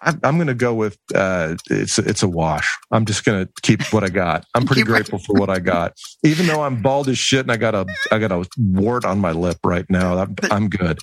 I, 0.00 0.14
I'm 0.24 0.36
going 0.36 0.48
to 0.48 0.54
go 0.54 0.74
with 0.74 0.98
uh, 1.14 1.56
it's 1.70 1.98
it's 1.98 2.22
a 2.22 2.28
wash. 2.28 2.68
I'm 2.90 3.04
just 3.04 3.24
going 3.24 3.46
to 3.46 3.52
keep 3.62 3.82
what 3.92 4.04
I 4.04 4.08
got. 4.08 4.44
I'm 4.54 4.66
pretty 4.66 4.82
grateful 4.84 5.18
for 5.18 5.34
what 5.34 5.50
I 5.50 5.58
got, 5.58 5.94
even 6.24 6.46
though 6.46 6.62
I'm 6.62 6.82
bald 6.82 7.08
as 7.08 7.18
shit 7.18 7.40
and 7.40 7.52
I 7.52 7.56
got 7.56 7.74
a 7.74 7.86
I 8.10 8.18
got 8.18 8.32
a 8.32 8.44
wart 8.58 9.04
on 9.04 9.18
my 9.20 9.32
lip 9.32 9.58
right 9.64 9.86
now. 9.88 10.18
I'm, 10.18 10.34
I'm 10.50 10.68
good. 10.68 10.98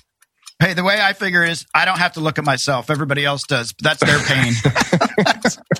Hey, 0.60 0.74
the 0.74 0.84
way 0.84 1.00
I 1.00 1.14
figure 1.14 1.42
is 1.42 1.64
I 1.74 1.86
don't 1.86 1.98
have 1.98 2.12
to 2.12 2.20
look 2.20 2.38
at 2.38 2.44
myself. 2.44 2.90
Everybody 2.90 3.24
else 3.24 3.44
does. 3.44 3.72
But 3.72 3.98
that's 3.98 4.04
their 4.04 4.18
pain. 4.18 4.52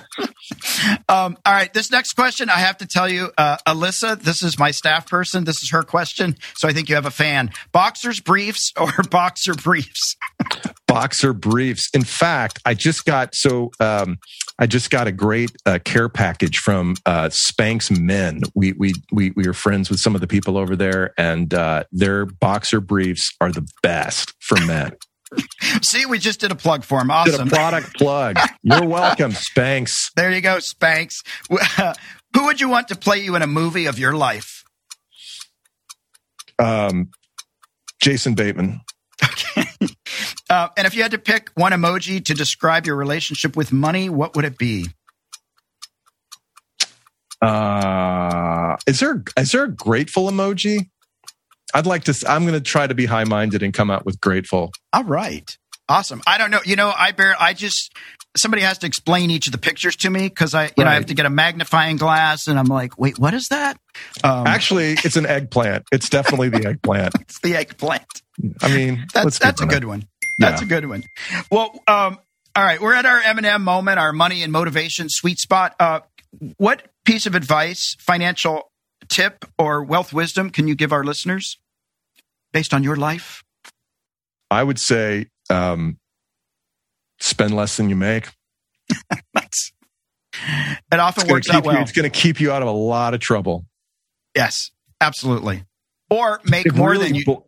um, 1.11 1.37
all 1.45 1.53
right. 1.53 1.73
This 1.73 1.91
next 1.91 2.13
question, 2.13 2.49
I 2.49 2.59
have 2.59 2.77
to 2.77 2.87
tell 2.87 3.09
you, 3.09 3.31
uh, 3.37 3.57
Alyssa, 3.67 4.17
this 4.21 4.41
is 4.41 4.57
my 4.57 4.71
staff 4.71 5.09
person. 5.09 5.43
This 5.43 5.61
is 5.61 5.71
her 5.71 5.83
question. 5.83 6.37
So 6.55 6.69
I 6.69 6.73
think 6.73 6.87
you 6.87 6.95
have 6.95 7.05
a 7.05 7.11
fan. 7.11 7.51
Boxers 7.73 8.21
briefs 8.21 8.71
or 8.79 8.91
boxer 9.09 9.53
briefs? 9.53 10.15
Boxer 10.87 11.33
briefs. 11.33 11.89
In 11.93 12.05
fact, 12.05 12.59
I 12.65 12.75
just 12.75 13.03
got 13.03 13.35
so 13.35 13.71
um, 13.81 14.19
I 14.57 14.67
just 14.67 14.89
got 14.89 15.07
a 15.07 15.11
great 15.11 15.51
uh, 15.65 15.79
care 15.83 16.07
package 16.07 16.59
from 16.59 16.95
uh, 17.05 17.25
Spanx 17.25 17.91
Men. 17.91 18.41
We 18.55 18.71
we 18.71 18.93
we 19.11 19.31
we 19.31 19.47
are 19.47 19.53
friends 19.53 19.89
with 19.89 19.99
some 19.99 20.15
of 20.15 20.21
the 20.21 20.27
people 20.27 20.57
over 20.57 20.77
there, 20.77 21.13
and 21.17 21.53
uh, 21.53 21.83
their 21.91 22.25
boxer 22.25 22.79
briefs 22.79 23.33
are 23.41 23.51
the 23.51 23.67
best 23.83 24.33
for 24.39 24.57
men. 24.65 24.95
See, 25.83 26.05
we 26.05 26.19
just 26.19 26.39
did 26.39 26.51
a 26.51 26.55
plug 26.55 26.83
for 26.83 26.99
him. 26.99 27.07
Did 27.07 27.11
a 27.13 27.13
Awesome. 27.33 27.49
product 27.49 27.95
plug. 27.97 28.37
You're 28.63 28.85
welcome, 28.85 29.31
Spanx. 29.33 30.11
There 30.15 30.31
you 30.31 30.41
go, 30.41 30.57
Spanx. 30.57 31.23
Who 32.35 32.45
would 32.45 32.59
you 32.61 32.69
want 32.69 32.87
to 32.89 32.95
play 32.95 33.19
you 33.19 33.35
in 33.35 33.41
a 33.41 33.47
movie 33.47 33.85
of 33.85 33.97
your 33.99 34.13
life? 34.13 34.63
Um, 36.59 37.11
Jason 38.01 38.35
Bateman. 38.35 38.81
Uh, 40.49 40.67
and 40.75 40.85
if 40.85 40.93
you 40.95 41.01
had 41.01 41.11
to 41.11 41.17
pick 41.17 41.49
one 41.55 41.71
emoji 41.71 42.23
to 42.25 42.33
describe 42.33 42.85
your 42.85 42.95
relationship 42.97 43.55
with 43.55 43.71
money, 43.71 44.09
what 44.09 44.35
would 44.35 44.43
it 44.43 44.57
be? 44.57 44.87
Uh, 47.41 48.75
is 48.85 48.99
there 48.99 49.23
is 49.37 49.51
there 49.51 49.63
a 49.63 49.71
grateful 49.71 50.29
emoji? 50.29 50.89
I'd 51.73 51.85
like 51.85 52.03
to. 52.05 52.15
I'm 52.27 52.43
going 52.43 52.53
to 52.53 52.61
try 52.61 52.87
to 52.87 52.93
be 52.95 53.05
high 53.05 53.23
minded 53.25 53.63
and 53.63 53.73
come 53.73 53.89
out 53.91 54.05
with 54.05 54.19
grateful. 54.21 54.71
All 54.93 55.03
right. 55.03 55.49
Awesome. 55.89 56.21
I 56.25 56.37
don't 56.37 56.51
know. 56.51 56.59
You 56.65 56.75
know, 56.77 56.93
I 56.95 57.11
bear, 57.11 57.35
I 57.37 57.53
just, 57.53 57.91
somebody 58.37 58.63
has 58.63 58.77
to 58.77 58.87
explain 58.87 59.29
each 59.29 59.47
of 59.47 59.51
the 59.51 59.57
pictures 59.57 59.97
to 59.97 60.09
me 60.09 60.29
because 60.29 60.53
I, 60.53 60.65
you 60.77 60.83
know, 60.85 60.85
I 60.85 60.93
have 60.93 61.07
to 61.07 61.13
get 61.13 61.25
a 61.25 61.29
magnifying 61.29 61.97
glass 61.97 62.47
and 62.47 62.57
I'm 62.57 62.67
like, 62.67 62.97
wait, 62.97 63.19
what 63.19 63.33
is 63.33 63.47
that? 63.49 63.77
Um, 64.23 64.47
Actually, 64.47 64.91
it's 65.03 65.17
an 65.17 65.25
eggplant. 65.25 65.83
It's 65.91 66.07
definitely 66.07 66.47
the 66.47 66.65
eggplant. 66.65 67.13
it's 67.19 67.39
the 67.41 67.55
eggplant. 67.57 68.05
I 68.61 68.73
mean, 68.73 69.05
That's, 69.13 69.25
let's 69.25 69.39
that's 69.39 69.61
a 69.61 69.65
good 69.65 69.83
one. 69.83 70.07
That's 70.39 70.61
Yeah. 70.61 70.65
a 70.65 70.69
good 70.69 70.87
one. 70.87 71.03
Well, 71.51 71.71
um, 71.87 72.19
all 72.55 72.63
right. 72.63 72.79
We're 72.79 72.93
at 72.93 73.05
our 73.05 73.19
M&M 73.19 73.61
moment, 73.61 73.99
our 73.99 74.13
money 74.13 74.43
and 74.43 74.51
motivation 74.53 75.07
sweet 75.09 75.39
spot. 75.39 75.75
Uh, 75.77 75.99
what 76.55 76.83
piece 77.03 77.25
of 77.25 77.35
advice, 77.35 77.97
financial 77.99 78.71
tip 79.09 79.43
or 79.57 79.83
wealth 79.83 80.13
wisdom 80.13 80.51
can 80.51 80.69
you 80.69 80.75
give 80.75 80.93
our 80.93 81.03
listeners 81.03 81.57
based 82.53 82.73
on 82.73 82.83
your 82.83 82.95
life? 82.95 83.43
I 84.49 84.63
would 84.63 84.79
say 84.79 85.27
um, 85.49 85.97
spend 87.19 87.55
less 87.55 87.77
than 87.77 87.89
you 87.89 87.95
make. 87.95 88.27
That's, 89.33 89.71
it 90.91 90.99
often 90.99 91.27
works 91.29 91.49
out 91.49 91.55
keep 91.55 91.65
you. 91.65 91.71
well. 91.71 91.81
It's 91.81 91.91
going 91.91 92.09
to 92.09 92.17
keep 92.19 92.39
you 92.39 92.51
out 92.51 92.61
of 92.61 92.67
a 92.67 92.71
lot 92.71 93.13
of 93.13 93.19
trouble. 93.19 93.65
Yes, 94.35 94.71
absolutely. 94.99 95.63
Or 96.09 96.41
make 96.45 96.65
It 96.65 96.75
more 96.75 96.91
really 96.91 97.05
than 97.07 97.15
you 97.15 97.23
will- 97.27 97.47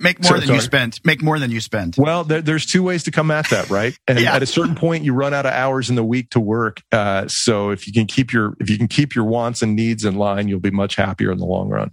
make 0.00 0.20
more 0.22 0.32
So- 0.32 0.34
than 0.40 0.42
you 0.48 0.54
sorry. 0.56 0.60
spend. 0.60 0.98
Make 1.04 1.22
more 1.22 1.38
than 1.38 1.50
you 1.50 1.60
spend. 1.60 1.94
Well, 1.98 2.24
there, 2.24 2.40
there's 2.42 2.64
two 2.66 2.82
ways 2.82 3.04
to 3.04 3.10
come 3.10 3.30
at 3.30 3.48
that, 3.50 3.68
right? 3.70 3.96
And 4.08 4.18
Yeah. 4.18 4.34
at 4.34 4.42
a 4.42 4.46
certain 4.46 4.74
point, 4.74 5.04
you 5.04 5.12
run 5.14 5.32
out 5.34 5.46
of 5.46 5.52
hours 5.52 5.90
in 5.90 5.96
the 5.96 6.04
week 6.04 6.30
to 6.30 6.40
work. 6.40 6.80
Uh, 6.90 7.28
so 7.28 7.70
if 7.70 7.86
you 7.86 7.92
can 7.92 8.06
keep 8.06 8.32
your 8.32 8.54
if 8.60 8.68
you 8.70 8.78
can 8.78 8.88
keep 8.88 9.14
your 9.14 9.24
wants 9.26 9.62
and 9.62 9.76
needs 9.76 10.04
in 10.04 10.16
line, 10.16 10.48
you'll 10.48 10.60
be 10.60 10.70
much 10.70 10.96
happier 10.96 11.30
in 11.30 11.38
the 11.38 11.44
long 11.46 11.68
run. 11.68 11.90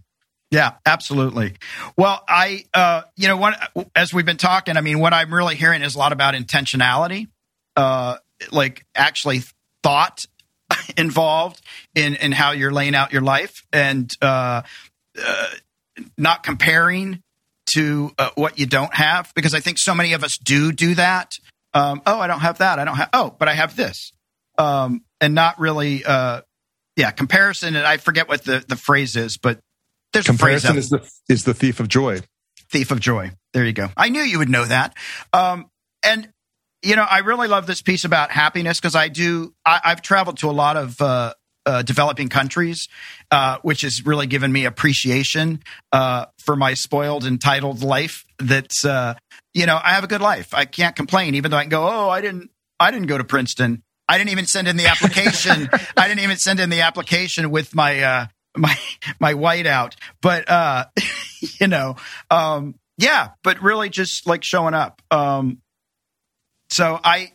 Yeah, 0.52 0.74
absolutely. 0.86 1.56
Well, 1.96 2.24
I, 2.28 2.66
uh, 2.74 3.04
you 3.16 3.28
know, 3.28 3.38
what 3.38 3.72
as 3.96 4.14
we've 4.14 4.26
been 4.26 4.38
talking, 4.38 4.78
I 4.78 4.82
mean, 4.82 5.00
what 5.00 5.14
I'm 5.14 5.32
really 5.34 5.56
hearing 5.56 5.84
is 5.84 5.96
a 5.96 6.00
lot 6.00 6.12
about 6.12 6.34
intentionality, 6.34 7.28
uh, 7.76 8.18
like 8.52 8.84
actually 8.96 9.44
thought 9.84 10.20
involved 10.98 11.62
in 11.94 12.16
in 12.16 12.32
how 12.32 12.52
you're 12.52 12.72
laying 12.72 12.96
out 12.96 13.14
your 13.14 13.22
life 13.22 13.64
and 13.72 14.12
uh, 14.22 14.64
uh, 15.24 15.48
not 16.18 16.42
comparing 16.42 17.22
to 17.74 18.12
uh, 18.18 18.32
what 18.34 18.58
you 18.58 18.66
don't 18.66 18.94
have 18.96 19.32
because 19.36 19.54
I 19.54 19.60
think 19.60 19.78
so 19.80 19.94
many 19.94 20.14
of 20.14 20.24
us 20.24 20.38
do 20.38 20.72
do 20.72 20.96
that. 20.96 21.34
Um, 21.76 22.02
oh, 22.08 22.20
I 22.20 22.26
don't 22.26 22.40
have 22.40 22.58
that. 22.58 22.80
I 22.80 22.86
don't 22.86 22.96
have. 22.96 23.10
Oh, 23.14 23.36
but 23.38 23.48
I 23.48 23.54
have 23.54 23.76
this, 23.76 24.12
um, 24.58 25.04
and 25.22 25.36
not 25.36 25.60
really. 25.60 26.04
Uh, 26.04 26.42
yeah, 26.96 27.12
comparison. 27.12 27.76
And 27.76 27.86
I 27.86 27.98
forget 27.98 28.28
what 28.28 28.44
the 28.44 28.66
the 28.68 28.76
phrase 28.76 29.16
is, 29.16 29.38
but 29.38 29.60
there's 30.14 30.26
comparison 30.26 30.78
is 30.78 30.90
the 30.90 31.10
is 31.28 31.44
the 31.44 31.54
thief 31.54 31.80
of 31.80 31.88
joy. 31.88 32.22
Thief 32.72 32.92
of 32.92 33.00
joy. 33.00 33.32
There 33.54 33.66
you 33.66 33.74
go. 33.74 33.90
I 33.98 34.10
knew 34.10 34.22
you 34.22 34.40
would 34.40 34.50
know 34.50 34.66
that. 34.66 34.96
Um, 35.34 35.70
and 36.04 36.32
you 36.82 36.96
know, 36.96 37.06
I 37.10 37.20
really 37.20 37.48
love 37.48 37.68
this 37.68 37.82
piece 37.82 38.06
about 38.06 38.32
happiness 38.32 38.80
because 38.80 38.96
I 38.96 39.08
do. 39.10 39.54
I, 39.66 39.82
have 39.84 40.02
traveled 40.02 40.38
to 40.40 40.50
a 40.50 40.52
lot 40.52 40.78
of 40.78 41.02
uh, 41.02 41.34
uh, 41.66 41.82
developing 41.82 42.30
countries, 42.30 42.88
uh, 43.32 43.58
which 43.62 43.82
has 43.82 44.06
really 44.06 44.28
given 44.28 44.52
me 44.52 44.66
appreciation 44.66 45.62
uh, 45.92 46.26
for 46.38 46.56
my 46.56 46.74
spoiled, 46.74 47.26
entitled 47.26 47.84
life. 47.84 48.24
That's 48.40 48.86
uh, 48.86 49.16
you 49.54 49.66
know, 49.66 49.80
I 49.84 49.94
have 49.94 50.04
a 50.04 50.08
good 50.08 50.22
life. 50.22 50.54
I 50.54 50.66
can't 50.66 50.96
complain, 50.96 51.36
even 51.36 51.52
though 51.52 51.58
I 51.58 51.64
can 51.64 51.70
go, 51.70 51.88
oh, 51.88 52.10
I 52.10 52.22
didn't, 52.22 52.50
I 52.80 52.92
didn't 52.92 53.08
go 53.08 53.18
to 53.18 53.24
Princeton. 53.24 53.84
I 54.08 54.18
didn't 54.18 54.32
even 54.32 54.46
send 54.46 54.68
in 54.68 54.78
the 54.78 54.88
application. 54.88 55.70
I 55.98 56.08
didn't 56.08 56.22
even 56.22 56.38
send 56.38 56.60
in 56.60 56.70
the 56.70 56.82
application 56.82 57.52
with 57.52 57.76
my 57.76 58.02
uh, 58.02 58.26
my 58.60 58.78
my 59.20 59.34
whiteout. 59.34 59.96
But 60.22 60.50
uh, 60.50 60.86
you 61.60 61.68
know, 61.68 61.96
um, 62.30 62.76
yeah. 62.98 63.30
But 63.44 63.62
really, 63.62 63.90
just 63.90 64.28
like 64.28 64.44
showing 64.44 64.74
up. 64.74 65.02
Um, 65.12 65.62
so 66.70 67.00
I 67.04 67.32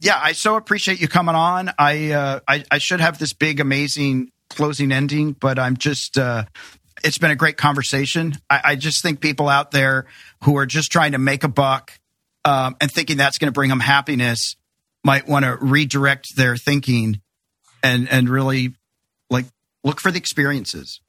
yeah, 0.00 0.18
I 0.20 0.32
so 0.32 0.56
appreciate 0.56 1.00
you 1.00 1.08
coming 1.08 1.34
on. 1.34 1.70
I, 1.78 2.12
uh, 2.12 2.40
I, 2.46 2.64
I 2.70 2.78
should 2.78 3.00
have 3.00 3.18
this 3.18 3.32
big, 3.32 3.60
amazing 3.60 4.30
closing 4.48 4.92
ending, 4.92 5.32
but 5.32 5.58
I'm 5.58 5.76
just. 5.76 6.18
Uh, 6.18 6.44
it's 7.04 7.18
been 7.18 7.30
a 7.30 7.36
great 7.36 7.56
conversation. 7.56 8.34
I, 8.50 8.60
I, 8.64 8.74
just 8.74 9.02
think 9.02 9.20
people 9.20 9.48
out 9.48 9.70
there 9.70 10.06
who 10.42 10.56
are 10.56 10.66
just 10.66 10.90
trying 10.90 11.12
to 11.12 11.18
make 11.18 11.44
a 11.44 11.48
buck 11.48 11.92
um, 12.44 12.76
and 12.80 12.90
thinking 12.90 13.16
that's 13.16 13.38
going 13.38 13.46
to 13.46 13.52
bring 13.52 13.68
them 13.70 13.78
happiness 13.78 14.56
might 15.04 15.28
want 15.28 15.44
to 15.44 15.56
redirect 15.60 16.34
their 16.34 16.56
thinking 16.56 17.20
and 17.84 18.08
and 18.10 18.28
really 18.28 18.74
like 19.30 19.46
look 19.84 20.00
for 20.00 20.10
the 20.10 20.18
experiences. 20.18 21.00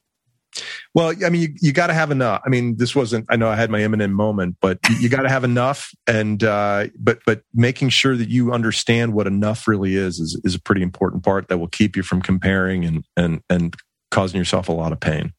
Well, 0.94 1.14
I 1.24 1.30
mean, 1.30 1.42
you, 1.42 1.54
you 1.60 1.72
got 1.72 1.88
to 1.88 1.94
have 1.94 2.10
enough. 2.10 2.42
I 2.44 2.48
mean, 2.48 2.76
this 2.76 2.94
wasn't. 2.94 3.26
I 3.28 3.36
know 3.36 3.48
I 3.48 3.54
had 3.54 3.70
my 3.70 3.82
M&M 3.82 4.12
moment, 4.12 4.56
but 4.60 4.78
you, 4.88 4.96
you 4.96 5.08
got 5.08 5.22
to 5.22 5.28
have 5.28 5.44
enough, 5.44 5.92
and 6.06 6.42
uh, 6.42 6.88
but 6.98 7.20
but 7.24 7.42
making 7.54 7.90
sure 7.90 8.16
that 8.16 8.28
you 8.28 8.52
understand 8.52 9.12
what 9.12 9.26
enough 9.26 9.68
really 9.68 9.94
is 9.94 10.18
is 10.18 10.40
is 10.42 10.56
a 10.56 10.60
pretty 10.60 10.82
important 10.82 11.22
part 11.22 11.48
that 11.48 11.58
will 11.58 11.68
keep 11.68 11.96
you 11.96 12.02
from 12.02 12.20
comparing 12.20 12.84
and 12.84 13.04
and 13.16 13.42
and 13.48 13.76
causing 14.10 14.38
yourself 14.38 14.68
a 14.68 14.72
lot 14.72 14.92
of 14.92 14.98
pain. 14.98 15.32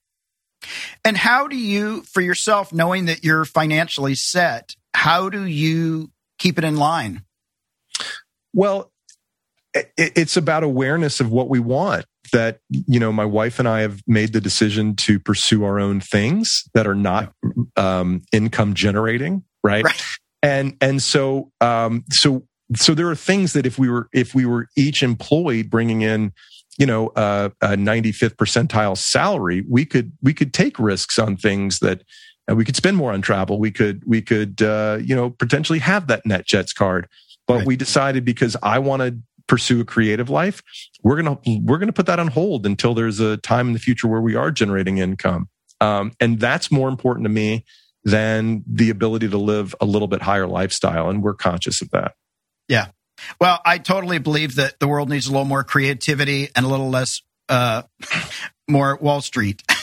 And 1.04 1.18
how 1.18 1.48
do 1.48 1.58
you, 1.58 2.04
for 2.04 2.22
yourself, 2.22 2.72
knowing 2.72 3.06
that 3.06 3.24
you're 3.24 3.46
financially 3.46 4.16
set, 4.16 4.76
how 4.94 5.30
do 5.30 5.46
you 5.46 6.12
keep 6.38 6.58
it 6.58 6.64
in 6.64 6.78
line? 6.78 7.24
Well, 8.54 8.91
it's 9.74 10.36
about 10.36 10.64
awareness 10.64 11.20
of 11.20 11.32
what 11.32 11.50
we 11.50 11.60
want 11.60 12.06
that 12.34 12.60
you 12.70 13.00
know 13.00 13.12
my 13.12 13.26
wife 13.26 13.60
and 13.60 13.68
i 13.68 13.82
have 13.82 14.02
made 14.08 14.34
the 14.34 14.42
decision 14.42 14.96
to 14.96 15.20
pursue 15.20 15.64
our 15.64 15.80
own 15.80 16.00
things 16.00 16.64
that 16.74 16.88
are 16.88 16.96
not 16.96 17.34
um, 17.78 18.22
income 18.32 18.74
generating 18.74 19.44
right? 19.64 19.84
right, 19.84 20.04
and 20.44 20.76
and 20.82 21.02
so 21.02 21.52
um, 21.62 22.04
so 22.12 22.44
so 22.76 22.94
there 22.94 23.10
are 23.10 23.16
things 23.16 23.54
that 23.54 23.66
if 23.66 23.78
we 23.78 23.90
were 23.90 24.08
if 24.14 24.34
we 24.34 24.46
were 24.46 24.68
each 24.78 25.04
employed 25.04 25.70
bringing 25.70 26.02
in 26.02 26.32
you 26.78 26.86
know 26.86 27.08
uh, 27.10 27.50
a 27.62 27.70
95th 27.70 28.36
percentile 28.36 28.98
salary 28.98 29.64
we 29.70 29.86
could 29.86 30.12
we 30.22 30.34
could 30.34 30.54
take 30.54 30.80
risks 30.80 31.20
on 31.20 31.36
things 31.36 31.80
that 31.80 32.02
uh, 32.50 32.56
we 32.56 32.66
could 32.66 32.76
spend 32.76 32.98
more 32.98 33.12
on 33.12 33.22
travel 33.22 33.60
we 33.60 33.72
could 33.72 34.04
we 34.06 34.22
could 34.22 34.62
uh, 34.62 34.98
you 35.02 35.16
know 35.16 35.30
potentially 35.30 35.80
have 35.80 36.08
that 36.08 36.24
netjets 36.26 36.74
card 36.74 37.08
but 37.48 37.60
right. 37.60 37.68
we 37.68 37.76
decided 37.76 38.24
because 38.24 38.56
i 38.64 38.80
wanted 38.80 39.22
pursue 39.52 39.82
a 39.82 39.86
creative 39.86 40.30
life 40.30 40.64
we're 41.04 41.22
going 41.22 41.36
to 41.36 41.60
we're 41.62 41.78
going 41.78 41.90
to 41.90 41.94
put 41.94 42.06
that 42.06 42.20
on 42.20 42.28
hold 42.28 42.66
until 42.66 42.94
there's 42.94 43.20
a 43.20 43.36
time 43.36 43.68
in 43.68 43.74
the 43.74 43.80
future 43.80 44.08
where 44.08 44.22
we 44.22 44.36
are 44.36 44.50
generating 44.50 44.98
income. 44.98 45.50
Um, 45.82 46.14
and 46.22 46.40
that's 46.40 46.72
more 46.72 46.88
important 46.88 47.26
to 47.26 47.30
me 47.30 47.66
than 48.06 48.64
the 48.66 48.90
ability 48.90 49.28
to 49.30 49.38
live 49.38 49.76
a 49.82 49.86
little 49.86 50.08
bit 50.08 50.22
higher 50.22 50.48
lifestyle 50.48 51.10
and 51.10 51.22
we're 51.22 51.34
conscious 51.34 51.82
of 51.82 51.90
that. 51.92 52.14
Yeah. 52.68 52.88
Well 53.40 53.60
i 53.66 53.78
totally 53.78 54.20
believe 54.20 54.56
that 54.56 54.80
the 54.80 54.88
world 54.88 55.10
needs 55.10 55.28
a 55.28 55.32
little 55.32 55.46
more 55.46 55.64
creativity 55.64 56.50
and 56.56 56.66
a 56.66 56.70
little 56.70 56.90
less 56.90 57.22
uh, 57.50 57.84
more 58.70 58.98
wall 59.02 59.22
street 59.22 59.64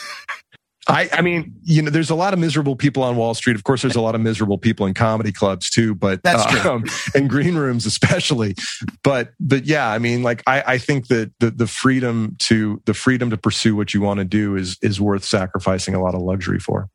I, 0.88 1.08
I 1.12 1.20
mean, 1.20 1.54
you 1.64 1.82
know, 1.82 1.90
there's 1.90 2.08
a 2.08 2.14
lot 2.14 2.32
of 2.32 2.38
miserable 2.40 2.74
people 2.74 3.02
on 3.02 3.16
Wall 3.16 3.34
Street. 3.34 3.56
Of 3.56 3.64
course, 3.64 3.82
there's 3.82 3.94
a 3.94 4.00
lot 4.00 4.14
of 4.14 4.22
miserable 4.22 4.56
people 4.56 4.86
in 4.86 4.94
comedy 4.94 5.32
clubs 5.32 5.68
too, 5.68 5.94
but 5.94 6.22
that's 6.22 6.44
true. 6.46 6.58
Um, 6.68 6.84
and 7.14 7.30
green 7.30 7.54
rooms 7.54 7.86
especially. 7.86 8.54
But 9.02 9.30
but 9.38 9.64
yeah, 9.64 9.88
I 9.88 9.98
mean, 9.98 10.22
like 10.22 10.42
I, 10.46 10.62
I 10.66 10.78
think 10.78 11.06
that 11.06 11.32
the 11.40 11.50
the 11.50 11.66
freedom 11.66 12.36
to 12.40 12.82
the 12.84 12.94
freedom 12.94 13.30
to 13.30 13.36
pursue 13.36 13.76
what 13.76 13.94
you 13.94 14.00
want 14.00 14.18
to 14.18 14.24
do 14.24 14.56
is 14.56 14.76
is 14.82 15.00
worth 15.00 15.24
sacrificing 15.24 15.94
a 15.94 16.02
lot 16.02 16.14
of 16.14 16.20
luxury 16.22 16.58
for. 16.58 16.88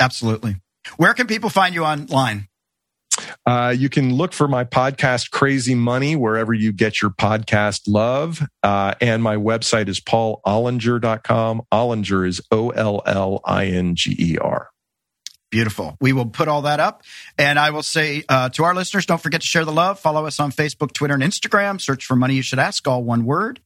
Absolutely. 0.00 0.56
Where 0.96 1.14
can 1.14 1.26
people 1.26 1.48
find 1.48 1.74
you 1.74 1.84
online? 1.84 2.48
Uh, 3.46 3.74
you 3.76 3.88
can 3.88 4.14
look 4.14 4.32
for 4.32 4.48
my 4.48 4.64
podcast, 4.64 5.30
Crazy 5.30 5.74
Money, 5.74 6.16
wherever 6.16 6.54
you 6.54 6.72
get 6.72 7.02
your 7.02 7.10
podcast 7.10 7.82
love. 7.86 8.42
Uh, 8.62 8.94
and 9.00 9.22
my 9.22 9.36
website 9.36 9.88
is 9.88 10.00
paulollinger.com. 10.00 11.62
Ollinger 11.72 12.26
is 12.26 12.40
O 12.50 12.70
L 12.70 13.02
L 13.06 13.40
I 13.44 13.66
N 13.66 13.94
G 13.94 14.16
E 14.18 14.38
R. 14.38 14.70
Beautiful. 15.50 15.96
We 16.00 16.12
will 16.12 16.26
put 16.26 16.48
all 16.48 16.62
that 16.62 16.80
up. 16.80 17.02
And 17.38 17.60
I 17.60 17.70
will 17.70 17.84
say 17.84 18.24
uh, 18.28 18.48
to 18.50 18.64
our 18.64 18.74
listeners, 18.74 19.06
don't 19.06 19.20
forget 19.20 19.40
to 19.40 19.46
share 19.46 19.64
the 19.64 19.70
love. 19.70 20.00
Follow 20.00 20.26
us 20.26 20.40
on 20.40 20.50
Facebook, 20.50 20.92
Twitter, 20.92 21.14
and 21.14 21.22
Instagram. 21.22 21.80
Search 21.80 22.04
for 22.04 22.16
Money 22.16 22.34
You 22.34 22.42
Should 22.42 22.58
Ask, 22.58 22.88
all 22.88 23.04
one 23.04 23.24
word. 23.24 23.60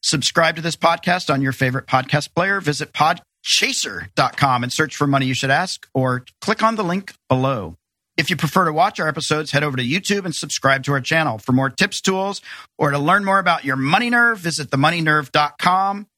Subscribe 0.00 0.54
to 0.56 0.62
this 0.62 0.76
podcast 0.76 1.32
on 1.32 1.42
your 1.42 1.50
favorite 1.50 1.86
podcast 1.86 2.32
player. 2.36 2.60
Visit 2.60 2.92
podchaser.com 2.92 4.62
and 4.62 4.72
search 4.72 4.94
for 4.94 5.08
Money 5.08 5.26
You 5.26 5.34
Should 5.34 5.50
Ask 5.50 5.88
or 5.92 6.24
click 6.40 6.62
on 6.62 6.76
the 6.76 6.84
link 6.84 7.12
below. 7.28 7.74
If 8.18 8.30
you 8.30 8.36
prefer 8.36 8.64
to 8.64 8.72
watch 8.72 8.98
our 8.98 9.06
episodes, 9.06 9.52
head 9.52 9.62
over 9.62 9.76
to 9.76 9.82
YouTube 9.82 10.24
and 10.24 10.34
subscribe 10.34 10.82
to 10.84 10.92
our 10.92 11.00
channel. 11.00 11.38
For 11.38 11.52
more 11.52 11.70
tips, 11.70 12.00
tools, 12.00 12.42
or 12.76 12.90
to 12.90 12.98
learn 12.98 13.24
more 13.24 13.38
about 13.38 13.64
your 13.64 13.76
money 13.76 14.10
nerve, 14.10 14.40
visit 14.40 14.70
themoneynerve.com. 14.70 16.08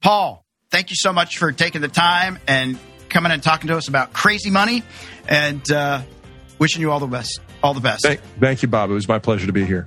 Paul, 0.00 0.46
thank 0.70 0.88
you 0.88 0.96
so 0.98 1.12
much 1.12 1.36
for 1.36 1.52
taking 1.52 1.82
the 1.82 1.88
time 1.88 2.38
and 2.48 2.78
coming 3.10 3.30
and 3.30 3.42
talking 3.42 3.68
to 3.68 3.76
us 3.76 3.88
about 3.88 4.14
crazy 4.14 4.50
money 4.50 4.82
and 5.28 5.70
uh, 5.70 6.00
wishing 6.58 6.80
you 6.80 6.90
all 6.90 6.98
the 6.98 7.06
best. 7.06 7.40
All 7.62 7.74
the 7.74 7.80
best. 7.80 8.04
Thank, 8.04 8.20
thank 8.40 8.62
you, 8.62 8.68
Bob. 8.68 8.90
It 8.90 8.94
was 8.94 9.06
my 9.06 9.18
pleasure 9.18 9.46
to 9.46 9.52
be 9.52 9.66
here. 9.66 9.84